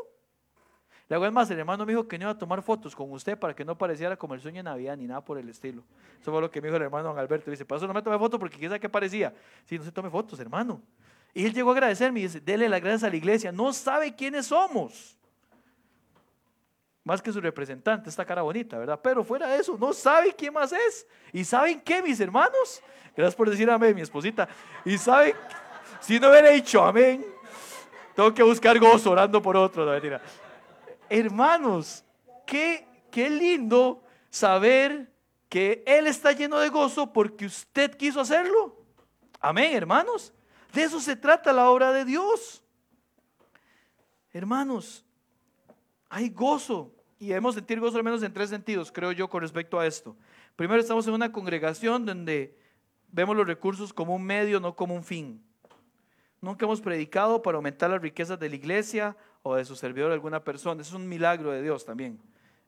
Le 1.08 1.16
hago 1.16 1.32
más, 1.32 1.50
el 1.52 1.60
hermano 1.60 1.86
me 1.86 1.92
dijo 1.92 2.08
que 2.08 2.18
no 2.18 2.24
iba 2.24 2.32
a 2.32 2.38
tomar 2.38 2.64
fotos 2.64 2.96
con 2.96 3.12
usted 3.12 3.38
para 3.38 3.56
que 3.56 3.64
no 3.64 3.78
pareciera 3.78 4.18
como 4.18 4.34
el 4.34 4.42
sueño 4.42 4.58
de 4.58 4.64
Navidad 4.64 4.98
ni 4.98 5.06
nada 5.06 5.24
por 5.24 5.38
el 5.38 5.48
estilo. 5.50 5.84
Eso 6.20 6.32
fue 6.32 6.42
lo 6.42 6.50
que 6.50 6.62
me 6.62 6.68
dijo 6.68 6.78
el 6.78 6.84
hermano 6.84 7.10
don 7.10 7.20
Alberto. 7.20 7.52
Dice, 7.52 7.64
eso 7.64 7.88
no 7.88 7.94
me 7.94 8.02
tomé 8.02 8.18
fotos 8.18 8.40
porque 8.40 8.58
quién 8.58 8.80
qué 8.80 8.90
parecía. 8.90 9.34
Sí, 9.66 9.78
no 9.78 9.84
se 9.84 9.92
tome 9.92 10.10
fotos, 10.10 10.40
hermano. 10.40 10.82
Y 11.34 11.46
él 11.46 11.54
llegó 11.54 11.72
a 11.72 11.74
agradecerme 11.74 12.22
y 12.22 12.24
dice, 12.24 12.40
dele 12.40 12.68
las 12.70 12.82
gracias 12.82 13.04
a 13.04 13.10
la 13.10 13.16
iglesia. 13.16 13.52
No 13.52 13.72
sabe 13.72 14.16
quiénes 14.16 14.48
somos. 14.48 15.16
Más 17.06 17.22
que 17.22 17.32
su 17.32 17.40
representante, 17.40 18.10
esta 18.10 18.26
cara 18.26 18.42
bonita, 18.42 18.80
¿verdad? 18.80 19.00
Pero 19.02 19.24
fuera 19.24 19.48
de 19.48 19.60
eso, 19.60 19.78
no 19.78 19.94
sabe 19.94 20.34
quién 20.34 20.52
más 20.52 20.74
es. 20.74 21.08
¿Y 21.32 21.46
saben 21.46 21.80
qué, 21.80 22.02
mis 22.02 22.20
hermanos? 22.20 22.82
Gracias 23.16 23.36
por 23.36 23.48
decir 23.48 23.70
amén, 23.70 23.94
mi 23.94 24.02
esposita. 24.02 24.50
¿Y 24.84 24.98
saben? 24.98 25.36
Si 26.00 26.20
no 26.20 26.32
hubiera 26.32 26.50
dicho 26.50 26.84
amén, 26.84 27.24
tengo 28.16 28.34
que 28.34 28.42
buscar 28.42 28.80
gozo 28.80 29.12
orando 29.12 29.40
por 29.40 29.56
otro. 29.56 29.86
Mentira. 29.86 30.20
Hermanos, 31.08 32.04
qué, 32.44 32.88
qué 33.12 33.30
lindo 33.30 34.02
saber 34.32 35.14
que 35.48 35.84
Él 35.86 36.08
está 36.08 36.32
lleno 36.32 36.58
de 36.58 36.70
gozo 36.70 37.14
porque 37.14 37.46
usted 37.46 37.96
quiso 37.96 38.20
hacerlo. 38.20 38.84
Amén, 39.40 39.76
hermanos. 39.76 40.34
De 40.74 40.82
eso 40.82 41.00
se 41.00 41.16
trata 41.16 41.54
la 41.54 41.70
obra 41.70 41.92
de 41.92 42.04
Dios. 42.04 42.64
Hermanos, 44.34 45.06
hay 46.10 46.30
gozo 46.30 46.95
y 47.20 47.28
debemos 47.28 47.56
sentir 47.56 47.80
gozo 47.80 47.98
al 47.98 48.04
menos 48.04 48.22
en 48.24 48.34
tres 48.34 48.50
sentidos, 48.50 48.92
creo 48.92 49.12
yo, 49.12 49.30
con 49.30 49.42
respecto 49.42 49.80
a 49.80 49.88
esto. 49.88 50.16
Primero, 50.56 50.82
estamos 50.82 51.08
en 51.08 51.14
una 51.14 51.32
congregación 51.32 52.06
donde 52.06 52.58
vemos 53.12 53.36
los 53.36 53.48
recursos 53.48 53.94
como 53.94 54.16
un 54.16 54.24
medio, 54.24 54.60
no 54.60 54.76
como 54.76 54.96
un 54.96 55.04
fin. 55.04 55.42
Nunca 56.42 56.66
hemos 56.66 56.82
predicado 56.82 57.42
para 57.42 57.56
aumentar 57.56 57.90
las 57.90 58.02
riquezas 58.02 58.40
de 58.40 58.50
la 58.50 58.56
iglesia 58.56 59.16
o 59.42 59.56
de 59.56 59.66
su 59.66 59.76
servidor 59.76 60.12
alguna 60.12 60.44
persona. 60.44 60.82
Es 60.82 60.94
un 60.94 61.08
milagro 61.08 61.52
de 61.52 61.62
Dios 61.62 61.86
también. 61.86 62.20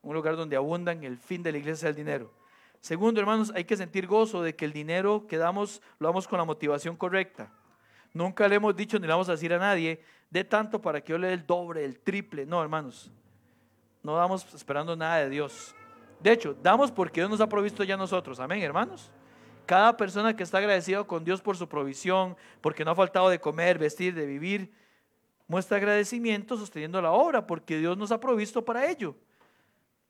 Un 0.02 0.16
lugar 0.16 0.36
donde 0.36 0.56
abundan 0.56 1.04
el 1.04 1.18
fin 1.18 1.44
de 1.44 1.52
la 1.52 1.58
iglesia 1.58 1.90
es 1.90 1.92
el 1.92 1.96
dinero. 1.96 2.34
Segundo, 2.80 3.20
hermanos, 3.20 3.52
hay 3.56 3.66
que 3.66 3.76
sentir 3.76 4.08
gozo 4.08 4.42
de 4.42 4.56
que 4.56 4.66
el 4.66 4.72
dinero 4.72 5.26
que 5.28 5.38
damos 5.38 5.82
lo 6.00 6.08
damos 6.08 6.28
con 6.28 6.38
la 6.38 6.46
motivación 6.46 6.96
correcta. 6.96 7.52
Nunca 8.14 8.48
le 8.48 8.56
hemos 8.56 8.76
dicho 8.76 8.98
ni 8.98 9.06
le 9.06 9.14
vamos 9.14 9.30
a 9.30 9.34
decir 9.34 9.54
a 9.54 9.58
nadie, 9.58 10.02
de 10.30 10.44
tanto 10.44 10.82
para 10.82 11.02
que 11.02 11.12
yo 11.12 11.18
le 11.18 11.28
dé 11.28 11.34
el 11.34 11.46
doble, 11.46 11.84
el 11.84 12.00
triple. 12.00 12.46
No, 12.46 12.62
hermanos, 12.62 13.12
no 14.08 14.16
damos 14.16 14.54
esperando 14.54 14.96
nada 14.96 15.18
de 15.18 15.30
Dios. 15.30 15.76
De 16.22 16.32
hecho, 16.32 16.56
damos 16.64 16.90
porque 16.90 17.20
Dios 17.20 17.30
nos 17.30 17.42
ha 17.42 17.50
provisto 17.50 17.84
ya 17.84 17.98
nosotros. 17.98 18.40
Amén, 18.40 18.64
hermanos. 18.64 19.12
Cada 19.66 19.98
persona 19.98 20.34
que 20.34 20.44
está 20.44 20.60
agradecido 20.60 21.06
con 21.06 21.26
Dios 21.26 21.42
por 21.42 21.58
su 21.58 21.68
provisión, 21.68 22.38
porque 22.62 22.86
no 22.86 22.92
ha 22.92 22.96
faltado 22.96 23.28
de 23.28 23.38
comer, 23.38 23.78
vestir, 23.78 24.16
de 24.16 24.26
vivir, 24.26 24.72
muestra 25.46 25.76
agradecimiento 25.76 26.56
sosteniendo 26.56 27.02
la 27.02 27.12
obra, 27.12 27.46
porque 27.46 27.80
Dios 27.80 27.98
nos 27.98 28.14
ha 28.14 28.20
provisto 28.22 28.64
para 28.64 28.90
ello. 28.90 29.14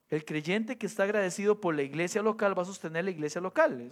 El 0.10 0.24
creyente 0.24 0.78
que 0.78 0.86
está 0.86 1.02
agradecido 1.02 1.60
por 1.60 1.74
la 1.74 1.82
iglesia 1.82 2.22
local 2.22 2.56
va 2.56 2.62
a 2.62 2.66
sostener 2.66 3.04
la 3.04 3.12
iglesia 3.12 3.42
local. 3.42 3.90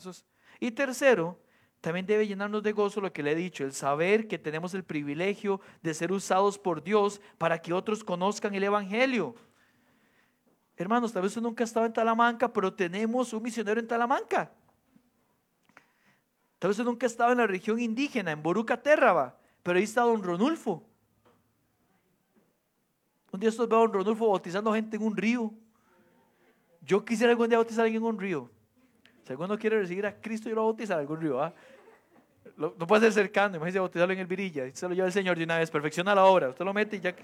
Y 0.60 0.70
tercero, 0.70 1.40
también 1.82 2.06
debe 2.06 2.28
llenarnos 2.28 2.62
de 2.62 2.74
gozo 2.74 3.02
lo 3.02 3.12
que 3.12 3.24
le 3.24 3.32
he 3.32 3.36
dicho, 3.36 3.64
el 3.64 3.74
saber 3.74 4.28
que 4.28 4.38
tenemos 4.38 4.76
el 4.76 4.84
privilegio 4.84 5.62
de 5.82 5.96
ser 5.96 6.12
usados 6.12 6.60
por 6.60 6.84
Dios 6.84 7.22
para 7.40 7.60
que 7.60 7.74
otros 7.74 8.04
conozcan 8.04 8.54
el 8.54 8.66
Evangelio. 8.66 9.36
Hermanos, 10.78 11.14
tal 11.14 11.22
vez 11.22 11.32
usted 11.32 11.42
nunca 11.42 11.64
ha 11.64 11.66
estado 11.66 11.86
en 11.86 11.94
Talamanca, 11.94 12.52
pero 12.52 12.74
tenemos 12.74 13.32
un 13.32 13.44
misionero 13.44 13.80
en 13.80 13.88
Talamanca. 13.88 14.52
Tal 16.60 16.70
vez 16.70 16.78
usted 16.78 16.90
nunca 16.90 17.06
ha 17.06 17.08
estado 17.08 17.32
en 17.32 17.38
la 17.38 17.48
región 17.48 17.80
indígena, 17.80 18.32
en 18.32 18.44
Boruca 18.44 18.82
Térraba, 18.82 19.38
pero 19.64 19.78
ahí 19.78 19.84
está 19.84 20.02
don 20.02 20.22
Ronulfo. 20.22 20.84
Un 23.32 23.40
día 23.40 23.50
estos 23.50 23.68
veo 23.68 23.80
a 23.80 23.82
don 23.82 23.94
Rodolfo 23.94 24.30
bautizando 24.30 24.74
gente 24.74 24.96
en 24.96 25.04
un 25.04 25.16
río. 25.16 25.54
Yo 26.82 27.04
quisiera 27.04 27.32
algún 27.32 27.50
día 27.50 27.58
bautizar 27.58 27.82
a 27.82 27.84
alguien 27.84 28.02
en 28.02 28.08
un 28.08 28.20
río. 28.20 28.50
Si 29.24 29.32
alguno 29.32 29.58
quiere 29.58 29.80
recibir 29.80 30.06
a 30.06 30.22
Cristo, 30.22 30.48
yo 30.48 30.56
lo 30.56 30.64
bautizar 30.64 30.98
en 30.98 31.02
algún 31.02 31.20
río. 31.20 31.54
no 32.56 32.88
puede 32.88 33.02
ser 33.04 33.14
cercano, 33.14 33.58
imagínese 33.58 33.80
bautizarlo 33.80 34.14
en 34.14 34.20
el 34.20 34.28
Virilla. 34.28 34.74
Se 34.74 34.88
lo 34.88 34.94
lleva 34.94 35.08
el 35.08 35.14
Señor 35.14 35.38
de 35.38 35.44
una 35.44 35.58
vez, 35.58 35.70
perfecciona 35.70 36.16
la 36.16 36.26
obra. 36.26 36.50
Usted 36.50 36.64
lo 36.64 36.74
mete 36.74 36.96
y 36.98 37.00
ya. 37.02 37.16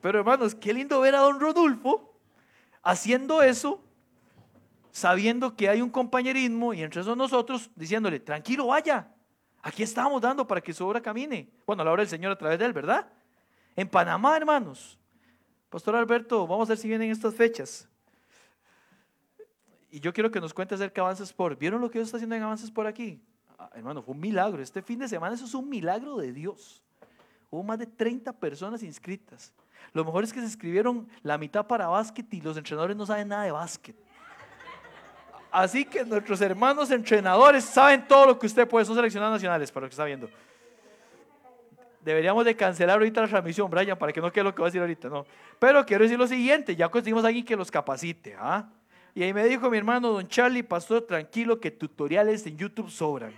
Pero 0.00 0.18
hermanos, 0.20 0.54
qué 0.54 0.72
lindo 0.72 1.00
ver 1.00 1.14
a 1.14 1.18
don 1.18 1.40
Rodolfo 1.40 2.15
haciendo 2.86 3.42
eso, 3.42 3.82
sabiendo 4.92 5.56
que 5.56 5.68
hay 5.68 5.82
un 5.82 5.90
compañerismo 5.90 6.72
y 6.72 6.82
entre 6.82 7.00
esos 7.00 7.16
nosotros 7.16 7.68
diciéndole, 7.74 8.20
tranquilo, 8.20 8.68
vaya. 8.68 9.12
Aquí 9.60 9.82
estamos 9.82 10.22
dando 10.22 10.46
para 10.46 10.60
que 10.60 10.72
su 10.72 10.86
obra 10.86 11.00
camine. 11.00 11.50
Bueno, 11.66 11.82
la 11.82 11.90
obra 11.90 12.02
del 12.02 12.08
Señor 12.08 12.30
a 12.30 12.38
través 12.38 12.60
de 12.60 12.64
él, 12.64 12.72
¿verdad? 12.72 13.08
En 13.74 13.88
Panamá, 13.88 14.36
hermanos. 14.36 14.96
Pastor 15.68 15.96
Alberto, 15.96 16.46
vamos 16.46 16.68
a 16.68 16.70
ver 16.70 16.78
si 16.78 16.86
vienen 16.86 17.10
estas 17.10 17.34
fechas. 17.34 17.88
Y 19.90 19.98
yo 19.98 20.12
quiero 20.12 20.30
que 20.30 20.40
nos 20.40 20.54
cuente 20.54 20.76
acerca 20.76 21.00
de 21.00 21.06
Avances 21.06 21.32
por. 21.32 21.56
¿Vieron 21.56 21.80
lo 21.80 21.90
que 21.90 21.98
Dios 21.98 22.06
está 22.06 22.18
haciendo 22.18 22.36
en 22.36 22.44
Avances 22.44 22.70
por 22.70 22.86
aquí? 22.86 23.20
Ah, 23.58 23.68
hermano, 23.74 24.00
fue 24.00 24.14
un 24.14 24.20
milagro. 24.20 24.62
Este 24.62 24.80
fin 24.80 25.00
de 25.00 25.08
semana 25.08 25.34
eso 25.34 25.44
es 25.44 25.54
un 25.54 25.68
milagro 25.68 26.18
de 26.18 26.32
Dios. 26.32 26.84
Hubo 27.50 27.64
más 27.64 27.80
de 27.80 27.86
30 27.86 28.32
personas 28.34 28.84
inscritas. 28.84 29.52
Lo 29.92 30.04
mejor 30.04 30.24
es 30.24 30.32
que 30.32 30.40
se 30.40 30.46
inscribieron 30.46 31.08
la 31.22 31.38
mitad 31.38 31.66
para 31.66 31.86
básquet 31.86 32.32
y 32.32 32.40
los 32.40 32.56
entrenadores 32.56 32.96
no 32.96 33.06
saben 33.06 33.28
nada 33.28 33.44
de 33.44 33.52
básquet. 33.52 33.96
Así 35.50 35.84
que 35.84 36.04
nuestros 36.04 36.40
hermanos 36.40 36.90
entrenadores 36.90 37.64
saben 37.64 38.06
todo 38.06 38.26
lo 38.26 38.38
que 38.38 38.46
usted 38.46 38.68
puede. 38.68 38.84
Son 38.84 38.94
seleccionados 38.94 39.34
nacionales, 39.34 39.72
para 39.72 39.86
lo 39.86 39.88
que 39.88 39.94
está 39.94 40.04
viendo 40.04 40.28
deberíamos 42.06 42.44
de 42.44 42.54
cancelar 42.54 42.98
ahorita 42.98 43.22
la 43.22 43.26
transmisión, 43.26 43.68
Brian, 43.68 43.98
para 43.98 44.12
que 44.12 44.20
no 44.20 44.30
quede 44.30 44.44
lo 44.44 44.54
que 44.54 44.62
va 44.62 44.68
a 44.68 44.70
decir 44.70 44.80
ahorita, 44.80 45.08
no. 45.08 45.26
Pero 45.58 45.84
quiero 45.84 46.04
decir 46.04 46.16
lo 46.16 46.28
siguiente, 46.28 46.76
ya 46.76 46.88
conseguimos 46.88 47.24
a 47.24 47.26
alguien 47.26 47.44
que 47.44 47.56
los 47.56 47.68
capacite, 47.68 48.36
¿ah? 48.38 48.70
Y 49.12 49.24
ahí 49.24 49.34
me 49.34 49.44
dijo 49.44 49.68
mi 49.68 49.76
hermano 49.76 50.12
Don 50.12 50.28
Charlie, 50.28 50.62
pastor, 50.62 51.02
tranquilo 51.02 51.58
que 51.58 51.72
tutoriales 51.72 52.46
en 52.46 52.56
YouTube 52.56 52.90
sobran. 52.90 53.32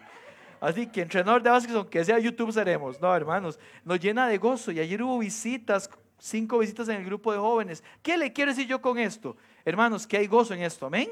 Así 0.61 0.86
que 0.86 1.01
entrenador 1.01 1.42
de 1.42 1.49
básquet, 1.49 1.74
aunque 1.76 2.05
sea 2.05 2.18
YouTube, 2.18 2.53
seremos. 2.53 3.01
No, 3.01 3.14
hermanos, 3.14 3.59
nos 3.84 3.99
llena 4.01 4.28
de 4.28 4.36
gozo. 4.36 4.70
Y 4.70 4.80
ayer 4.80 5.03
hubo 5.03 5.18
visitas, 5.18 5.88
cinco 6.18 6.58
visitas 6.58 6.88
en 6.88 6.96
el 6.96 7.04
grupo 7.04 7.32
de 7.32 7.38
jóvenes. 7.38 7.82
¿Qué 8.02 8.16
le 8.16 8.32
quiero 8.32 8.50
decir 8.50 8.66
yo 8.66 8.80
con 8.80 8.98
esto? 8.98 9.36
Hermanos, 9.64 10.06
que 10.06 10.16
hay 10.16 10.26
gozo 10.26 10.54
en 10.54 10.62
esto, 10.62 10.86
amén. 10.86 11.10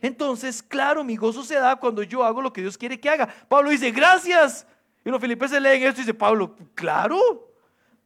Entonces, 0.00 0.62
claro, 0.62 1.04
mi 1.04 1.16
gozo 1.16 1.44
se 1.44 1.54
da 1.54 1.76
cuando 1.76 2.02
yo 2.02 2.24
hago 2.24 2.42
lo 2.42 2.52
que 2.52 2.60
Dios 2.60 2.76
quiere 2.76 2.98
que 2.98 3.08
haga. 3.08 3.32
Pablo 3.48 3.70
dice, 3.70 3.90
gracias, 3.92 4.66
y 5.04 5.10
los 5.10 5.20
filipenses 5.20 5.60
leen 5.62 5.82
esto 5.82 6.00
y 6.00 6.04
dice 6.04 6.14
Pablo, 6.14 6.56
claro, 6.74 7.48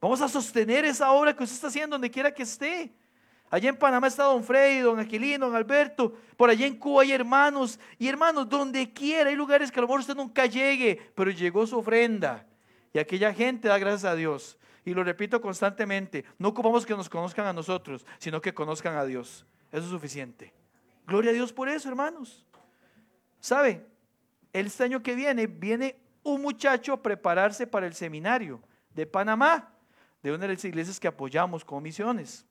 vamos 0.01 0.21
a 0.21 0.29
sostener 0.29 0.85
esa 0.85 1.11
obra 1.13 1.35
que 1.35 1.45
usted 1.45 1.55
está 1.55 1.69
haciendo 1.69 1.95
donde 1.95 2.11
quiera 2.11 2.33
que 2.33 2.43
esté. 2.43 2.93
Allá 3.49 3.69
en 3.69 3.77
Panamá 3.77 4.09
está 4.09 4.25
don 4.25 4.43
Freddy, 4.43 4.81
don 4.81 4.99
Aquilino, 4.99 5.47
don 5.47 5.55
Alberto. 5.55 6.15
Por 6.37 6.51
allá 6.51 6.67
en 6.67 6.77
Cuba 6.77 7.03
hay 7.03 7.13
hermanos. 7.13 7.79
Y 7.99 8.09
hermanos, 8.09 8.49
donde 8.49 8.93
quiera, 8.93 9.31
hay 9.31 9.37
lugares 9.37 9.71
que 9.71 9.79
a 9.79 9.83
lo 9.83 9.87
mejor 9.87 10.01
usted 10.01 10.17
nunca 10.17 10.47
llegue, 10.47 11.01
pero 11.15 11.31
llegó 11.31 11.67
su 11.67 11.79
ofrenda. 11.79 12.45
Y 12.93 12.99
aquella 12.99 13.33
gente 13.33 13.69
da 13.69 13.79
gracias 13.79 14.05
a 14.05 14.17
Dios. 14.17 14.59
Y 14.87 14.95
lo 14.95 15.03
repito 15.03 15.41
constantemente, 15.41 16.25
no 16.39 16.49
ocupamos 16.51 16.87
que 16.87 16.95
nos 16.95 17.09
conozcan 17.09 17.45
a 17.45 17.53
nosotros, 17.53 18.07
sino 18.19 18.41
que 18.41 18.55
conozcan 18.55 18.97
a 18.97 19.05
Dios. 19.05 19.45
Eso 19.73 19.83
es 19.83 19.91
suficiente. 19.91 20.55
Gloria 21.05 21.33
a 21.33 21.35
Dios 21.35 21.53
por 21.53 21.69
eso, 21.69 21.89
hermanos. 21.89 22.47
¿Sabe? 23.41 23.85
Este 24.53 24.85
año 24.85 25.03
que 25.03 25.17
viene, 25.17 25.49
viene 25.49 25.99
un 26.23 26.41
muchacho 26.41 26.93
a 26.93 27.03
prepararse 27.03 27.67
para 27.67 27.85
el 27.89 27.95
seminario 27.95 28.63
de 28.95 29.07
Panamá, 29.07 29.73
de 30.23 30.31
una 30.31 30.47
de 30.47 30.55
las 30.55 30.65
iglesias 30.65 31.01
que 31.01 31.09
apoyamos 31.09 31.65
como 31.65 31.81
misiones. 31.81 32.47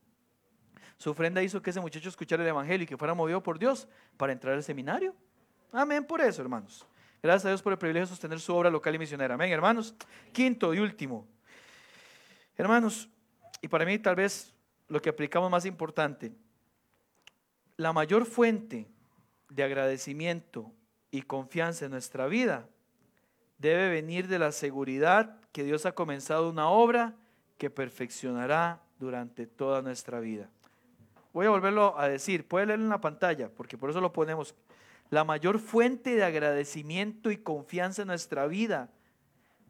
Su 0.98 1.12
ofrenda 1.12 1.42
hizo 1.42 1.62
que 1.62 1.70
ese 1.70 1.80
muchacho 1.80 2.10
escuchara 2.10 2.44
el 2.44 2.50
Evangelio 2.50 2.84
y 2.84 2.88
que 2.88 2.98
fuera 2.98 3.14
movido 3.14 3.42
por 3.42 3.58
Dios 3.58 3.88
para 4.18 4.34
entrar 4.34 4.56
al 4.56 4.64
seminario. 4.64 5.16
Amén 5.72 6.04
por 6.04 6.20
eso, 6.20 6.42
hermanos. 6.42 6.86
Gracias 7.24 7.46
a 7.46 7.50
Dios 7.50 7.62
por 7.62 7.72
el 7.72 7.80
privilegio 7.80 8.08
de 8.08 8.10
sostener 8.10 8.42
su 8.42 8.54
obra 8.54 8.70
local 8.70 8.94
y 8.94 9.00
misionera. 9.00 9.36
Amén, 9.36 9.54
hermanos. 9.54 9.96
Quinto 10.34 10.74
y 10.74 10.80
último. 10.80 11.26
Hermanos, 12.58 13.10
y 13.62 13.68
para 13.68 13.86
mí 13.86 13.99
tal 13.99 14.16
vez 14.16 14.53
lo 14.88 15.01
que 15.01 15.10
aplicamos 15.10 15.51
más 15.51 15.66
importante, 15.66 16.32
la 17.78 17.91
mayor 17.91 18.26
fuente 18.26 18.88
de 19.49 19.64
agradecimiento 19.64 20.72
y 21.12 21.24
confianza 21.24 21.86
en 21.86 21.91
nuestra 21.91 22.28
vida 22.28 22.68
debe 23.58 23.89
venir 23.89 24.28
de 24.28 24.39
la 24.39 24.51
seguridad 24.51 25.38
que 25.51 25.64
Dios 25.64 25.86
ha 25.86 25.93
comenzado 25.93 26.49
una 26.49 26.70
obra 26.70 27.16
que 27.58 27.70
perfeccionará 27.70 28.82
durante 28.99 29.47
toda 29.47 29.82
nuestra 29.82 30.20
vida. 30.20 30.49
Voy 31.34 31.47
a 31.47 31.49
volverlo 31.49 31.97
a 31.99 32.08
decir, 32.08 32.47
puede 32.47 32.66
leerlo 32.66 32.86
en 32.86 32.89
la 32.89 33.01
pantalla, 33.01 33.49
porque 33.49 33.78
por 33.78 33.89
eso 33.89 33.99
lo 33.99 34.14
ponemos. 34.14 34.56
La 35.10 35.24
mayor 35.24 35.60
fuente 35.60 36.16
de 36.16 36.24
agradecimiento 36.24 37.32
y 37.32 37.38
confianza 37.38 38.03
en 38.03 38.08
nuestra 38.08 38.47
vida 38.47 38.89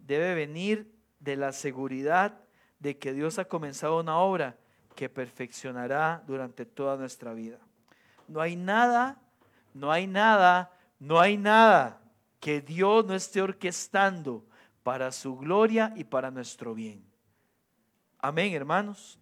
debe 0.05 0.35
venir 0.35 0.91
de 1.19 1.35
la 1.35 1.51
seguridad 1.51 2.44
de 2.85 2.99
que 2.99 3.13
Dios 3.13 3.39
ha 3.39 3.45
comenzado 3.45 3.99
una 3.99 4.19
obra 4.19 4.55
que 4.93 5.09
perfeccionará 5.09 6.23
durante 6.27 6.67
toda 6.67 6.95
nuestra 6.95 7.33
vida. 7.33 7.57
No 8.27 8.39
hay 8.39 8.55
nada, 8.55 9.19
no 9.73 9.91
hay 9.91 10.05
nada, 10.05 10.71
no 10.99 11.19
hay 11.19 11.35
nada 11.35 11.99
que 12.39 12.61
Dios 12.61 13.03
no 13.03 13.15
esté 13.15 13.41
orquestando 13.41 14.45
para 14.83 15.11
su 15.11 15.35
gloria 15.35 15.93
y 15.95 16.03
para 16.03 16.29
nuestro 16.29 16.75
bien. 16.75 17.03
Amén, 18.19 18.53
hermanos. 18.53 19.17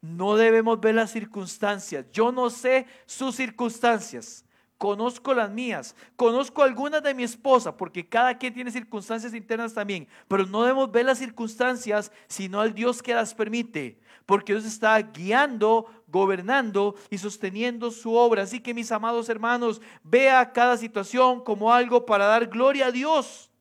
No 0.00 0.34
debemos 0.36 0.80
ver 0.80 0.94
las 0.94 1.10
circunstancias. 1.10 2.06
Yo 2.14 2.32
no 2.32 2.48
sé 2.48 2.86
sus 3.04 3.36
circunstancias. 3.36 4.42
Conozco 4.82 5.32
las 5.32 5.48
mías. 5.48 5.94
Conozco 6.16 6.60
algunas 6.60 7.04
de 7.04 7.14
mi 7.14 7.22
esposa, 7.22 7.76
porque 7.76 8.08
cada 8.08 8.36
quien 8.36 8.52
tiene 8.52 8.68
circunstancias 8.72 9.32
internas 9.32 9.74
también. 9.74 10.08
Pero 10.26 10.44
no 10.44 10.62
debemos 10.62 10.90
ver 10.90 11.06
las 11.06 11.18
circunstancias, 11.18 12.10
sino 12.26 12.60
al 12.60 12.74
Dios 12.74 13.00
que 13.00 13.14
las 13.14 13.32
permite. 13.32 14.00
Porque 14.26 14.54
Dios 14.54 14.64
está 14.64 15.00
guiando, 15.00 15.86
gobernando 16.08 16.96
y 17.10 17.18
sosteniendo 17.18 17.92
su 17.92 18.12
obra. 18.12 18.42
Así 18.42 18.58
que 18.58 18.74
mis 18.74 18.90
amados 18.90 19.28
hermanos, 19.28 19.80
vea 20.02 20.50
cada 20.50 20.76
situación 20.76 21.44
como 21.44 21.72
algo 21.72 22.04
para 22.04 22.26
dar 22.26 22.48
gloria 22.48 22.86
a 22.86 22.90
Dios. 22.90 23.52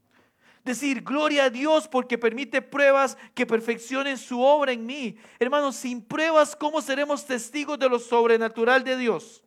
Decir, 0.66 1.04
gloria 1.04 1.44
a 1.44 1.50
Dios 1.52 1.88
porque 1.88 2.18
permite 2.18 2.64
pruebas 2.64 3.16
que 3.36 3.46
perfeccionen 3.46 4.18
su 4.18 4.42
obra 4.42 4.72
en 4.72 4.88
mí. 4.88 5.18
Hermanos, 5.38 5.76
sin 5.76 6.02
pruebas, 6.02 6.56
¿cómo 6.56 6.82
seremos 6.82 7.28
testigos 7.28 7.78
de 7.78 7.90
lo 7.90 8.00
sobrenatural 8.00 8.84
de 8.84 8.98
Dios? 8.98 9.44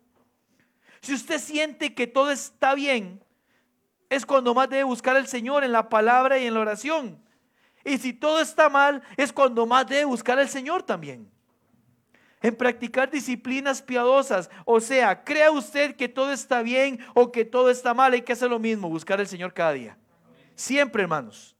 Si 1.04 1.12
usted 1.12 1.38
siente 1.38 1.94
que 1.94 2.06
todo 2.06 2.30
está 2.30 2.74
bien, 2.74 3.22
es 4.08 4.24
cuando 4.24 4.54
más 4.54 4.70
debe 4.70 4.84
buscar 4.84 5.14
al 5.16 5.26
Señor 5.26 5.62
en 5.62 5.70
la 5.70 5.90
palabra 5.90 6.38
y 6.38 6.46
en 6.46 6.54
la 6.54 6.60
oración. 6.60 7.22
Y 7.84 7.98
si 7.98 8.14
todo 8.14 8.40
está 8.40 8.70
mal, 8.70 9.02
es 9.18 9.30
cuando 9.30 9.66
más 9.66 9.86
debe 9.86 10.06
buscar 10.06 10.38
al 10.38 10.48
Señor 10.48 10.82
también. 10.82 11.30
En 12.40 12.56
practicar 12.56 13.10
disciplinas 13.10 13.82
piadosas. 13.82 14.48
O 14.64 14.80
sea, 14.80 15.24
crea 15.24 15.50
usted 15.50 15.94
que 15.94 16.08
todo 16.08 16.32
está 16.32 16.62
bien 16.62 16.98
o 17.12 17.30
que 17.30 17.44
todo 17.44 17.68
está 17.68 17.92
mal. 17.92 18.14
Hay 18.14 18.22
que 18.22 18.32
hacer 18.32 18.48
lo 18.48 18.58
mismo, 18.58 18.88
buscar 18.88 19.20
al 19.20 19.26
Señor 19.26 19.52
cada 19.52 19.72
día. 19.72 19.98
Siempre, 20.54 21.02
hermanos. 21.02 21.53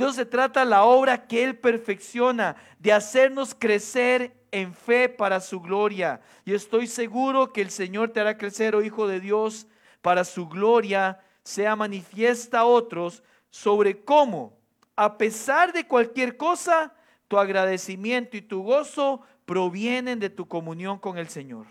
Dios 0.00 0.16
se 0.16 0.24
trata 0.24 0.64
la 0.64 0.84
obra 0.84 1.26
que 1.26 1.44
Él 1.44 1.58
perfecciona, 1.58 2.56
de 2.78 2.90
hacernos 2.90 3.54
crecer 3.54 4.34
en 4.50 4.72
fe 4.72 5.10
para 5.10 5.40
su 5.40 5.60
gloria. 5.60 6.22
Y 6.46 6.54
estoy 6.54 6.86
seguro 6.86 7.52
que 7.52 7.60
el 7.60 7.70
Señor 7.70 8.08
te 8.08 8.18
hará 8.18 8.38
crecer, 8.38 8.74
oh 8.74 8.80
Hijo 8.80 9.06
de 9.06 9.20
Dios, 9.20 9.66
para 10.00 10.24
su 10.24 10.48
gloria, 10.48 11.20
sea 11.42 11.76
manifiesta 11.76 12.60
a 12.60 12.64
otros 12.64 13.22
sobre 13.50 14.02
cómo, 14.02 14.56
a 14.96 15.18
pesar 15.18 15.74
de 15.74 15.86
cualquier 15.86 16.38
cosa, 16.38 16.94
tu 17.28 17.36
agradecimiento 17.36 18.38
y 18.38 18.40
tu 18.40 18.62
gozo 18.62 19.20
provienen 19.44 20.18
de 20.18 20.30
tu 20.30 20.48
comunión 20.48 20.98
con 20.98 21.18
el 21.18 21.28
Señor. 21.28 21.66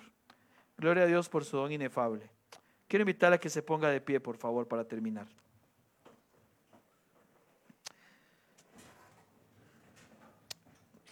Gloria 0.78 1.06
a 1.06 1.08
Dios 1.08 1.30
por 1.30 1.46
su 1.46 1.58
don 1.58 1.72
inefable. 1.72 2.30
Quiero 2.88 3.02
invitarle 3.02 3.38
a 3.38 3.40
que 3.40 3.50
se 3.50 3.64
ponga 3.64 3.90
de 3.90 4.02
pie, 4.02 4.20
por 4.20 4.38
favor, 4.38 4.68
para 4.68 4.84
terminar. 4.84 5.26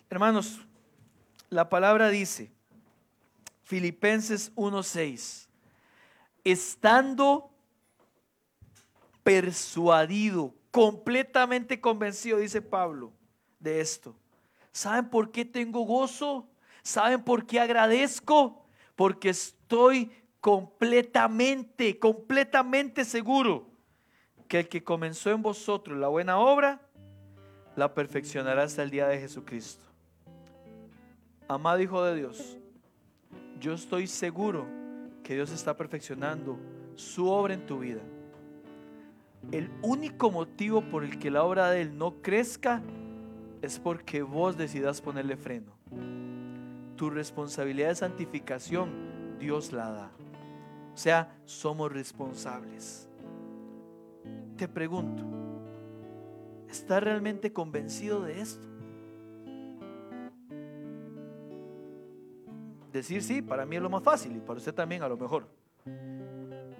Hermanos, 0.10 0.66
la 1.49 1.70
palabra 1.70 2.10
dice, 2.10 2.51
Filipenses 3.64 4.51
1:6, 4.55 5.47
estando 6.43 7.51
persuadido, 9.24 10.53
completamente 10.72 11.82
convencido, 11.82 12.38
dice 12.38 12.62
Pablo, 12.62 13.12
de 13.60 13.82
esto. 13.82 14.16
¿Saben 14.72 15.10
por 15.10 15.32
qué 15.32 15.43
tengo 15.43 15.82
gozo? 15.82 16.47
¿Saben 16.84 17.24
por 17.24 17.45
qué 17.45 17.60
agradezco? 17.60 18.66
Porque 18.95 19.30
estoy 19.30 20.12
completamente, 20.39 21.99
completamente 21.99 23.03
seguro 23.03 23.68
que 24.47 24.60
el 24.60 24.70
que 24.70 24.84
comenzó 24.84 25.32
en 25.32 25.41
vosotros 25.41 25.97
la 25.97 26.08
buena 26.08 26.39
obra, 26.39 26.80
la 27.76 27.93
perfeccionará 27.93 28.64
hasta 28.64 28.84
el 28.84 28.91
día 28.91 29.08
de 29.08 29.20
Jesucristo. 29.20 29.87
Amado 31.50 31.80
Hijo 31.80 32.04
de 32.04 32.16
Dios, 32.16 32.58
yo 33.62 33.74
estoy 33.74 34.08
seguro 34.08 34.66
que 35.24 35.34
Dios 35.34 35.50
está 35.52 35.78
perfeccionando 35.78 36.58
su 36.95 37.30
obra 37.30 37.54
en 37.54 37.66
tu 37.66 37.80
vida. 37.80 38.02
El 39.54 39.70
único 39.82 40.30
motivo 40.30 40.82
por 40.82 41.06
el 41.06 41.18
que 41.20 41.32
la 41.32 41.45
obra 41.45 41.70
de 41.70 41.82
Él 41.84 41.98
no 41.98 42.22
crezca 42.22 42.82
es 43.62 43.80
porque 43.80 44.24
vos 44.24 44.58
decidas 44.58 45.00
ponerle 45.00 45.38
freno. 45.38 45.72
Tu 46.98 47.10
responsabilidad 47.10 47.89
de 47.89 47.95
santificación 47.95 49.38
Dios 49.39 49.72
la 49.72 49.89
da. 49.89 50.12
O 50.93 50.98
sea, 50.98 51.34
somos 51.45 51.93
responsables. 51.93 53.08
Te 54.58 54.68
pregunto, 54.68 55.24
¿estás 56.70 57.02
realmente 57.02 57.54
convencido 57.54 58.22
de 58.24 58.41
esto? 58.41 58.68
Decir 62.98 63.22
sí, 63.22 63.43
para 63.43 63.64
mí 63.64 63.76
es 63.76 63.82
lo 63.84 63.91
más 63.91 64.02
fácil 64.02 64.36
y 64.36 64.39
para 64.39 64.58
usted 64.58 64.74
también 64.74 65.04
a 65.04 65.08
lo 65.08 65.18
mejor. 65.18 65.45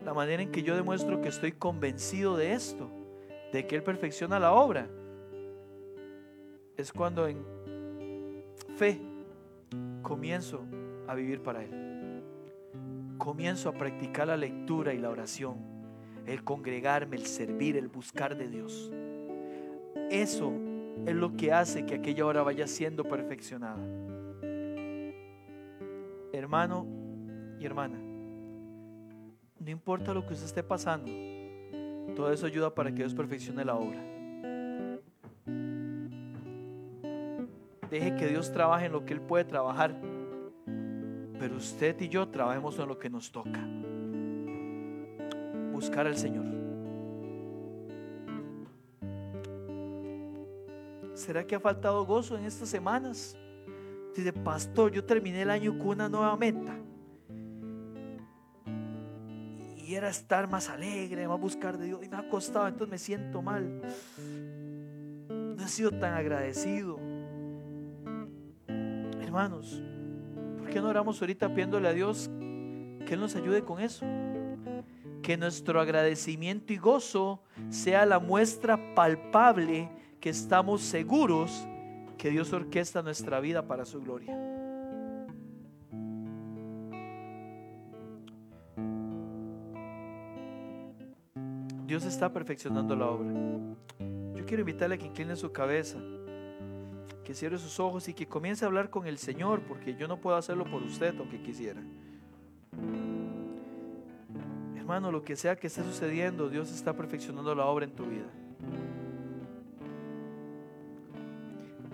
La 0.04 0.16
manera 0.16 0.42
en 0.42 0.52
que 0.52 0.64
yo 0.64 0.76
demuestro 0.76 1.22
que 1.22 1.30
estoy 1.30 1.52
convencido 1.52 2.36
de 2.36 2.54
esto, 2.54 2.90
de 3.54 3.68
que 3.68 3.76
Él 3.76 3.84
perfecciona 3.84 4.40
la 4.40 4.52
obra, 4.52 4.88
es 6.76 6.92
cuando 6.92 7.28
en 7.28 7.46
fe 8.78 9.00
comienzo 10.02 10.64
a 11.08 11.14
vivir 11.14 11.44
para 11.44 11.64
Él. 11.64 12.24
Comienzo 13.20 13.70
a 13.70 13.74
practicar 13.74 14.26
la 14.26 14.38
lectura 14.38 14.96
y 14.96 14.98
la 14.98 15.12
oración, 15.12 15.58
el 16.26 16.44
congregarme, 16.44 17.16
el 17.16 17.28
servir, 17.28 17.78
el 17.78 17.90
buscar 17.90 18.36
de 18.36 18.48
Dios. 18.48 18.92
Eso 20.10 20.52
es 21.06 21.14
lo 21.14 21.38
que 21.38 21.54
hace 21.54 21.86
que 21.86 21.94
aquella 21.94 22.26
hora 22.26 22.42
vaya 22.42 22.66
siendo 22.66 23.04
perfeccionada 23.04 23.78
hermano 26.38 26.86
y 27.60 27.66
hermana, 27.66 27.98
no 29.60 29.70
importa 29.70 30.14
lo 30.14 30.26
que 30.26 30.34
usted 30.34 30.46
esté 30.46 30.64
pasando, 30.64 31.12
todo 32.16 32.32
eso 32.32 32.46
ayuda 32.46 32.74
para 32.74 32.90
que 32.92 32.98
Dios 32.98 33.14
perfeccione 33.14 33.66
la 33.66 33.76
obra. 33.76 34.00
Deje 37.90 38.16
que 38.16 38.28
Dios 38.28 38.52
trabaje 38.52 38.88
en 38.88 38.92
lo 38.92 39.06
que 39.06 39.14
Él 39.14 39.22
puede 39.22 39.46
trabajar, 39.46 39.96
pero 41.40 41.56
usted 41.56 42.00
y 42.02 42.10
yo 42.10 42.28
trabajemos 42.28 42.78
en 42.80 42.88
lo 42.88 43.00
que 43.00 43.10
nos 43.10 43.32
toca. 43.32 43.66
Buscar 45.72 46.08
al 46.08 46.18
Señor. 46.18 46.46
¿Será 51.14 51.46
que 51.46 51.56
ha 51.56 51.60
faltado 51.60 52.06
gozo 52.06 52.38
en 52.38 52.46
estas 52.46 52.70
semanas? 52.70 53.36
Dice, 54.18 54.34
pastor, 54.34 54.92
yo 54.92 55.06
terminé 55.06 55.44
el 55.44 55.52
año 55.52 55.78
con 55.78 55.90
una 55.90 56.10
nueva 56.10 56.36
meta. 56.36 56.76
Y 59.78 59.94
era 59.94 60.10
estar 60.10 60.50
más 60.50 60.70
alegre, 60.70 61.28
más 61.28 61.40
buscar 61.40 61.78
de 61.78 61.86
Dios. 61.86 62.04
Y 62.04 62.10
me 62.10 62.18
ha 62.18 62.28
costado, 62.28 62.68
entonces 62.68 62.90
me 62.90 62.98
siento 62.98 63.44
mal. 63.44 63.80
No 65.30 65.64
he 65.64 65.68
sido 65.68 65.92
tan 65.92 66.16
agradecido. 66.16 67.00
Hermanos, 69.22 69.84
¿por 70.58 70.68
qué 70.72 70.82
no 70.82 70.90
oramos 70.90 71.22
ahorita 71.22 71.50
pidiéndole 71.50 71.88
a 71.88 71.94
Dios 71.94 72.32
que 73.06 73.14
Él 73.14 73.20
nos 73.20 73.36
ayude 73.36 73.62
con 73.62 73.80
eso? 73.80 74.04
Que 75.22 75.38
nuestro 75.38 75.80
agradecimiento 75.80 76.74
y 76.74 76.78
gozo 76.78 77.44
sea 77.70 78.04
la 78.08 78.18
muestra 78.18 78.96
palpable 78.96 79.92
que 80.20 80.30
estamos 80.30 80.82
seguros 80.82 81.68
que 82.18 82.32
Dios 82.32 82.52
orquesta 82.52 83.02
nuestra 83.02 83.40
vida 83.40 83.68
para 83.68 83.86
su 83.86 84.02
gloria. 84.02 84.36
Dios 91.86 92.04
está 92.04 92.34
perfeccionando 92.34 92.96
la 92.96 93.06
obra. 93.08 93.32
Yo 94.36 94.46
quiero 94.46 94.62
invitarle 94.62 94.96
a 94.96 94.98
que 94.98 95.06
incline 95.06 95.36
su 95.36 95.52
cabeza, 95.52 95.98
que 97.24 97.34
cierre 97.34 97.58
sus 97.58 97.80
ojos 97.80 98.08
y 98.10 98.14
que 98.14 98.28
comience 98.28 98.66
a 98.66 98.68
hablar 98.68 98.90
con 98.90 99.08
el 99.08 99.18
Señor, 99.18 99.62
porque 99.62 99.96
yo 99.96 100.08
no 100.08 100.20
puedo 100.20 100.36
hacerlo 100.36 100.66
por 100.66 100.84
usted 100.84 101.16
aunque 101.18 101.42
quisiera. 101.42 101.82
Hermano, 104.76 105.12
lo 105.12 105.22
que 105.22 105.36
sea 105.36 105.56
que 105.56 105.68
esté 105.68 105.84
sucediendo, 105.84 106.50
Dios 106.50 106.72
está 106.72 106.94
perfeccionando 106.94 107.54
la 107.56 107.66
obra 107.66 107.86
en 107.86 107.92
tu 107.92 108.06
vida. 108.06 108.28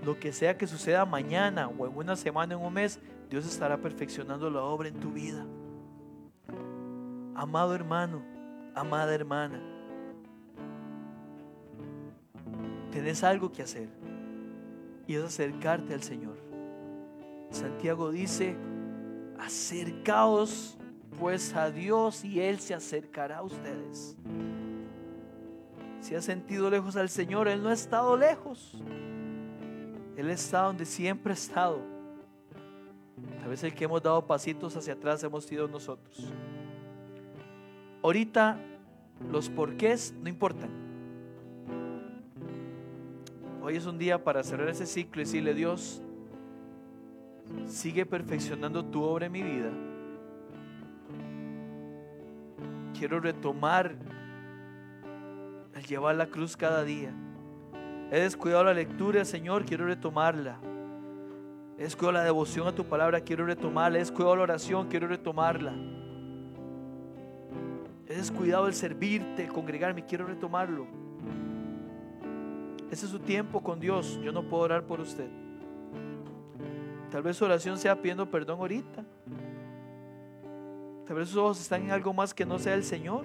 Lo 0.04 0.20
que 0.20 0.34
sea 0.34 0.58
que 0.58 0.68
suceda 0.68 1.06
mañana 1.06 1.68
o 1.68 1.88
en 1.88 1.96
una 1.96 2.16
semana, 2.16 2.54
en 2.56 2.62
un 2.62 2.74
mes, 2.74 3.00
Dios 3.30 3.46
estará 3.46 3.78
perfeccionando 3.78 4.50
la 4.50 4.62
obra 4.62 4.90
en 4.90 5.00
tu 5.00 5.12
vida. 5.12 5.46
Amado 7.36 7.74
hermano, 7.74 8.24
amada 8.76 9.14
hermana, 9.14 9.60
tenés 12.92 13.24
algo 13.24 13.52
que 13.52 13.64
hacer 13.64 13.90
y 15.08 15.16
es 15.16 15.24
acercarte 15.24 15.94
al 15.94 16.04
Señor. 16.04 16.38
Santiago 17.50 18.12
dice, 18.12 18.56
acercaos 19.40 20.78
pues 21.20 21.56
a 21.56 21.72
Dios 21.72 22.24
y 22.26 22.40
Él 22.40 22.60
se 22.60 22.74
acercará 22.74 23.38
a 23.38 23.44
ustedes. 23.44 24.18
Si 26.02 26.16
has 26.16 26.26
sentido 26.26 26.70
lejos 26.70 26.96
al 26.96 27.10
Señor, 27.10 27.48
Él 27.48 27.64
no 27.64 27.70
ha 27.70 27.74
estado 27.74 28.18
lejos. 28.18 28.76
Él 30.18 30.30
está 30.30 30.62
donde 30.64 30.86
siempre 30.86 31.32
ha 31.32 31.34
estado. 31.34 31.80
Tal 33.40 33.50
vez 33.50 33.64
el 33.64 33.74
que 33.74 33.86
hemos 33.86 34.02
dado 34.02 34.26
pasitos 34.26 34.76
hacia 34.76 34.94
atrás 34.94 35.24
hemos 35.24 35.46
sido 35.46 35.68
nosotros. 35.68 36.32
Ahorita 38.02 38.60
los 39.32 39.50
porqués 39.50 40.14
no 40.22 40.30
importan. 40.30 40.70
Hoy 43.62 43.78
es 43.78 43.86
un 43.86 43.98
día 43.98 44.24
para 44.24 44.44
cerrar 44.44 44.68
ese 44.68 44.86
ciclo 44.86 45.22
y 45.22 45.26
decirle, 45.26 45.54
Dios, 45.54 46.02
sigue 47.66 48.06
perfeccionando 48.06 48.84
tu 48.84 49.02
obra 49.04 49.28
en 49.28 49.32
mi 49.32 49.42
vida. 49.42 49.72
Quiero 52.98 53.20
retomar 53.20 53.96
el 55.74 55.84
llevar 55.86 56.16
la 56.16 56.28
cruz 56.28 56.58
cada 56.58 56.84
día. 56.84 57.14
He 58.12 58.20
descuidado 58.20 58.64
la 58.64 58.74
lectura, 58.74 59.26
Señor, 59.26 59.66
quiero 59.66 59.86
retomarla. 59.86 60.60
He 61.78 61.84
descuidado 61.84 62.12
la 62.14 62.24
devoción 62.24 62.68
a 62.68 62.76
tu 62.76 62.86
palabra, 62.86 63.22
quiero 63.22 63.46
retomarla. 63.46 63.98
He 63.98 64.02
descuidado 64.02 64.36
la 64.36 64.44
oración, 64.44 64.88
quiero 64.88 65.08
retomarla. 65.08 65.74
He 68.08 68.16
descuidado 68.16 68.68
el 68.68 68.74
servirte, 68.74 69.44
el 69.44 69.52
congregarme, 69.52 70.06
quiero 70.06 70.28
retomarlo. 70.28 70.86
Ese 72.92 73.06
es 73.06 73.12
su 73.12 73.20
tiempo 73.20 73.64
con 73.64 73.80
Dios. 73.80 74.20
Yo 74.22 74.32
no 74.32 74.44
puedo 74.44 74.64
orar 74.64 74.84
por 74.84 75.00
usted. 75.00 75.28
Tal 77.10 77.24
vez 77.24 77.38
su 77.38 77.46
oración 77.46 77.78
sea 77.78 77.96
pidiendo 77.96 78.30
perdón 78.30 78.60
ahorita. 78.60 79.06
Tal 81.06 81.16
vez 81.16 81.30
sus 81.30 81.38
ojos 81.38 81.62
están 81.62 81.84
en 81.84 81.92
algo 81.92 82.12
más 82.12 82.34
que 82.34 82.44
no 82.46 82.58
sea 82.58 82.74
el 82.74 82.84
Señor. 82.84 83.24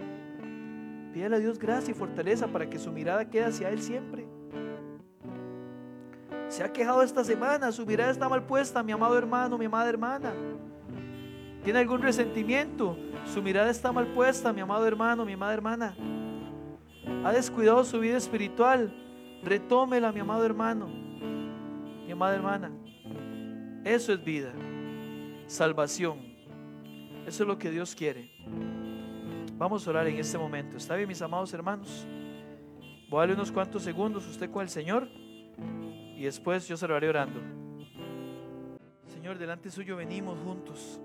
Pídele 1.13 1.37
a 1.37 1.39
Dios 1.39 1.59
gracia 1.59 1.93
y 1.93 1.95
fortaleza 1.95 2.49
para 2.49 2.69
que 2.69 2.79
su 2.79 2.93
mirada 2.93 3.29
quede 3.29 3.45
hacia 3.45 3.71
Él 3.71 3.81
siempre. 3.81 4.28
Se 6.49 6.65
ha 6.65 6.73
quejado 6.73 7.03
esta 7.03 7.23
semana, 7.25 7.71
su 7.71 7.85
mirada 7.85 8.11
está 8.11 8.29
mal 8.29 8.43
puesta, 8.43 8.83
mi 8.83 8.93
amado 8.93 9.17
hermano, 9.19 9.59
mi 9.59 9.67
amada 9.67 9.89
hermana. 9.89 10.33
¿Tiene 11.63 11.81
algún 11.81 12.01
resentimiento? 12.01 12.97
Su 13.27 13.43
mirada 13.43 13.71
está 13.71 13.93
mal 13.93 14.07
puesta, 14.09 14.53
mi 14.53 14.63
amado 14.63 14.87
hermano, 14.87 15.27
mi 15.27 15.35
amada 15.35 15.53
hermana. 15.53 15.95
Ha 17.25 17.33
descuidado 17.33 17.85
su 17.85 18.01
vida 18.01 18.17
espiritual. 18.17 18.95
Retómela, 19.43 20.11
mi 20.11 20.21
amado 20.21 20.45
hermano, 20.45 20.89
mi 20.89 22.11
amada 22.11 22.35
hermana. 22.35 22.73
Eso 23.85 24.13
es 24.15 24.25
vida, 24.25 24.53
salvación. 25.47 26.19
Eso 27.27 27.43
es 27.43 27.47
lo 27.47 27.59
que 27.59 27.71
Dios 27.71 27.95
quiere. 27.95 28.31
Vamos 29.59 29.87
a 29.87 29.91
orar 29.91 30.07
en 30.07 30.17
este 30.17 30.39
momento. 30.39 30.79
¿Está 30.79 30.97
bien, 30.97 31.09
mis 31.09 31.21
amados 31.21 31.53
hermanos? 31.53 32.07
Voy 33.11 33.19
a 33.19 33.21
darle 33.21 33.35
unos 33.35 33.53
cuantos 33.53 33.83
segundos 33.83 34.27
usted 34.27 34.51
con 34.51 34.63
el 34.63 34.71
Señor 34.71 35.09
y 36.19 36.25
después 36.25 36.67
yo 36.67 36.77
cerraré 36.77 37.09
orando. 37.09 37.41
Señor, 39.07 39.39
delante 39.39 39.71
suyo 39.71 39.97
venimos 39.97 40.37
juntos, 40.41 41.01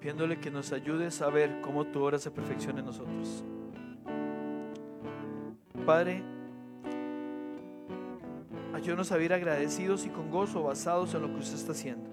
pidiéndole 0.00 0.40
que 0.40 0.50
nos 0.50 0.72
ayude 0.72 1.06
a 1.06 1.10
saber 1.10 1.60
cómo 1.60 1.84
tu 1.86 2.02
obra 2.02 2.18
se 2.18 2.30
perfecciona 2.30 2.80
en 2.80 2.86
nosotros. 2.86 3.44
Padre, 5.84 6.22
ayúdanos 8.72 9.12
a 9.12 9.16
vivir 9.18 9.34
agradecidos 9.34 10.06
y 10.06 10.08
con 10.08 10.30
gozo 10.30 10.62
basados 10.62 11.14
en 11.14 11.20
lo 11.20 11.28
que 11.28 11.40
usted 11.40 11.56
está 11.56 11.72
haciendo. 11.72 12.08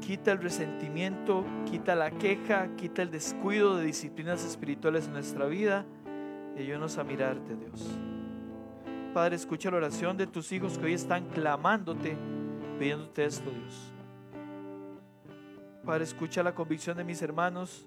Quita 0.00 0.30
el 0.30 0.42
resentimiento, 0.42 1.42
quita 1.64 1.94
la 1.94 2.10
queja, 2.10 2.68
quita 2.76 3.00
el 3.00 3.10
descuido 3.10 3.78
de 3.78 3.86
disciplinas 3.86 4.44
espirituales 4.44 5.06
en 5.06 5.14
nuestra 5.14 5.46
vida 5.46 5.86
y 6.54 6.60
ayúdanos 6.60 6.98
a 6.98 7.04
mirarte, 7.04 7.56
Dios. 7.56 7.98
Padre, 9.16 9.36
escucha 9.36 9.70
la 9.70 9.78
oración 9.78 10.18
de 10.18 10.26
tus 10.26 10.52
hijos 10.52 10.76
que 10.76 10.84
hoy 10.84 10.92
están 10.92 11.24
clamándote, 11.30 12.18
pidiéndote 12.78 13.24
esto, 13.24 13.50
Dios. 13.50 13.94
Padre, 15.86 16.04
escucha 16.04 16.42
la 16.42 16.54
convicción 16.54 16.98
de 16.98 17.02
mis 17.02 17.22
hermanos 17.22 17.86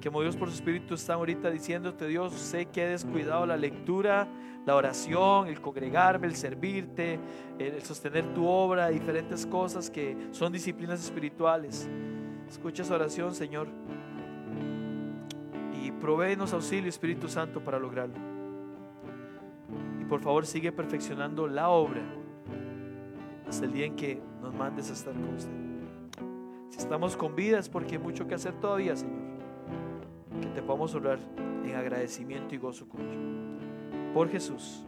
que 0.00 0.08
movidos 0.08 0.36
por 0.36 0.46
su 0.48 0.54
espíritu 0.54 0.94
están 0.94 1.16
ahorita 1.16 1.50
diciéndote, 1.50 2.06
Dios, 2.06 2.32
sé 2.32 2.66
que 2.66 2.84
he 2.84 2.88
descuidado 2.90 3.44
la 3.44 3.56
lectura, 3.56 4.28
la 4.64 4.76
oración, 4.76 5.48
el 5.48 5.60
congregarme, 5.60 6.28
el 6.28 6.36
servirte, 6.36 7.18
el 7.58 7.82
sostener 7.82 8.32
tu 8.32 8.46
obra, 8.46 8.86
diferentes 8.86 9.46
cosas 9.46 9.90
que 9.90 10.28
son 10.30 10.52
disciplinas 10.52 11.02
espirituales. 11.02 11.88
Escucha 12.48 12.84
esa 12.84 12.94
oración, 12.94 13.34
Señor, 13.34 13.66
y 15.82 15.90
provéenos 15.90 16.52
auxilio, 16.52 16.88
Espíritu 16.88 17.28
Santo, 17.28 17.64
para 17.64 17.80
lograrlo. 17.80 18.37
Por 20.08 20.20
favor, 20.20 20.46
sigue 20.46 20.72
perfeccionando 20.72 21.46
la 21.46 21.68
obra 21.68 22.02
hasta 23.46 23.66
el 23.66 23.72
día 23.72 23.86
en 23.86 23.94
que 23.94 24.20
nos 24.40 24.54
mandes 24.54 24.90
a 24.90 24.94
estar 24.94 25.12
con 25.12 25.34
usted. 25.34 25.52
Si 26.70 26.78
estamos 26.78 27.16
con 27.16 27.34
vida 27.34 27.58
es 27.58 27.68
porque 27.68 27.96
hay 27.96 28.02
mucho 28.02 28.26
que 28.26 28.34
hacer 28.34 28.54
todavía, 28.54 28.96
Señor. 28.96 29.16
Que 30.40 30.48
te 30.48 30.62
podamos 30.62 30.94
orar 30.94 31.18
en 31.64 31.74
agradecimiento 31.74 32.54
y 32.54 32.58
gozo 32.58 32.88
con 32.88 33.00
Por 34.14 34.30
Jesús. 34.30 34.84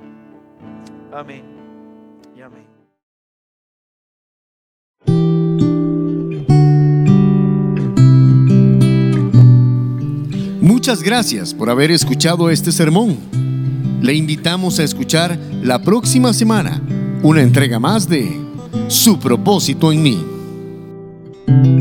Amén 1.13 1.45
y 2.35 2.41
amén. 2.41 2.65
Muchas 10.63 11.03
gracias 11.03 11.53
por 11.53 11.69
haber 11.69 11.91
escuchado 11.91 12.49
este 12.49 12.73
sermón. 12.73 13.50
Le 14.01 14.15
invitamos 14.15 14.79
a 14.79 14.85
escuchar 14.85 15.39
la 15.63 15.83
próxima 15.83 16.33
semana 16.33 16.81
una 17.23 17.43
entrega 17.43 17.79
más 17.79 18.09
de 18.09 18.41
Su 18.89 19.19
propósito 19.19 19.93
en 19.93 20.03
mí. 20.03 21.80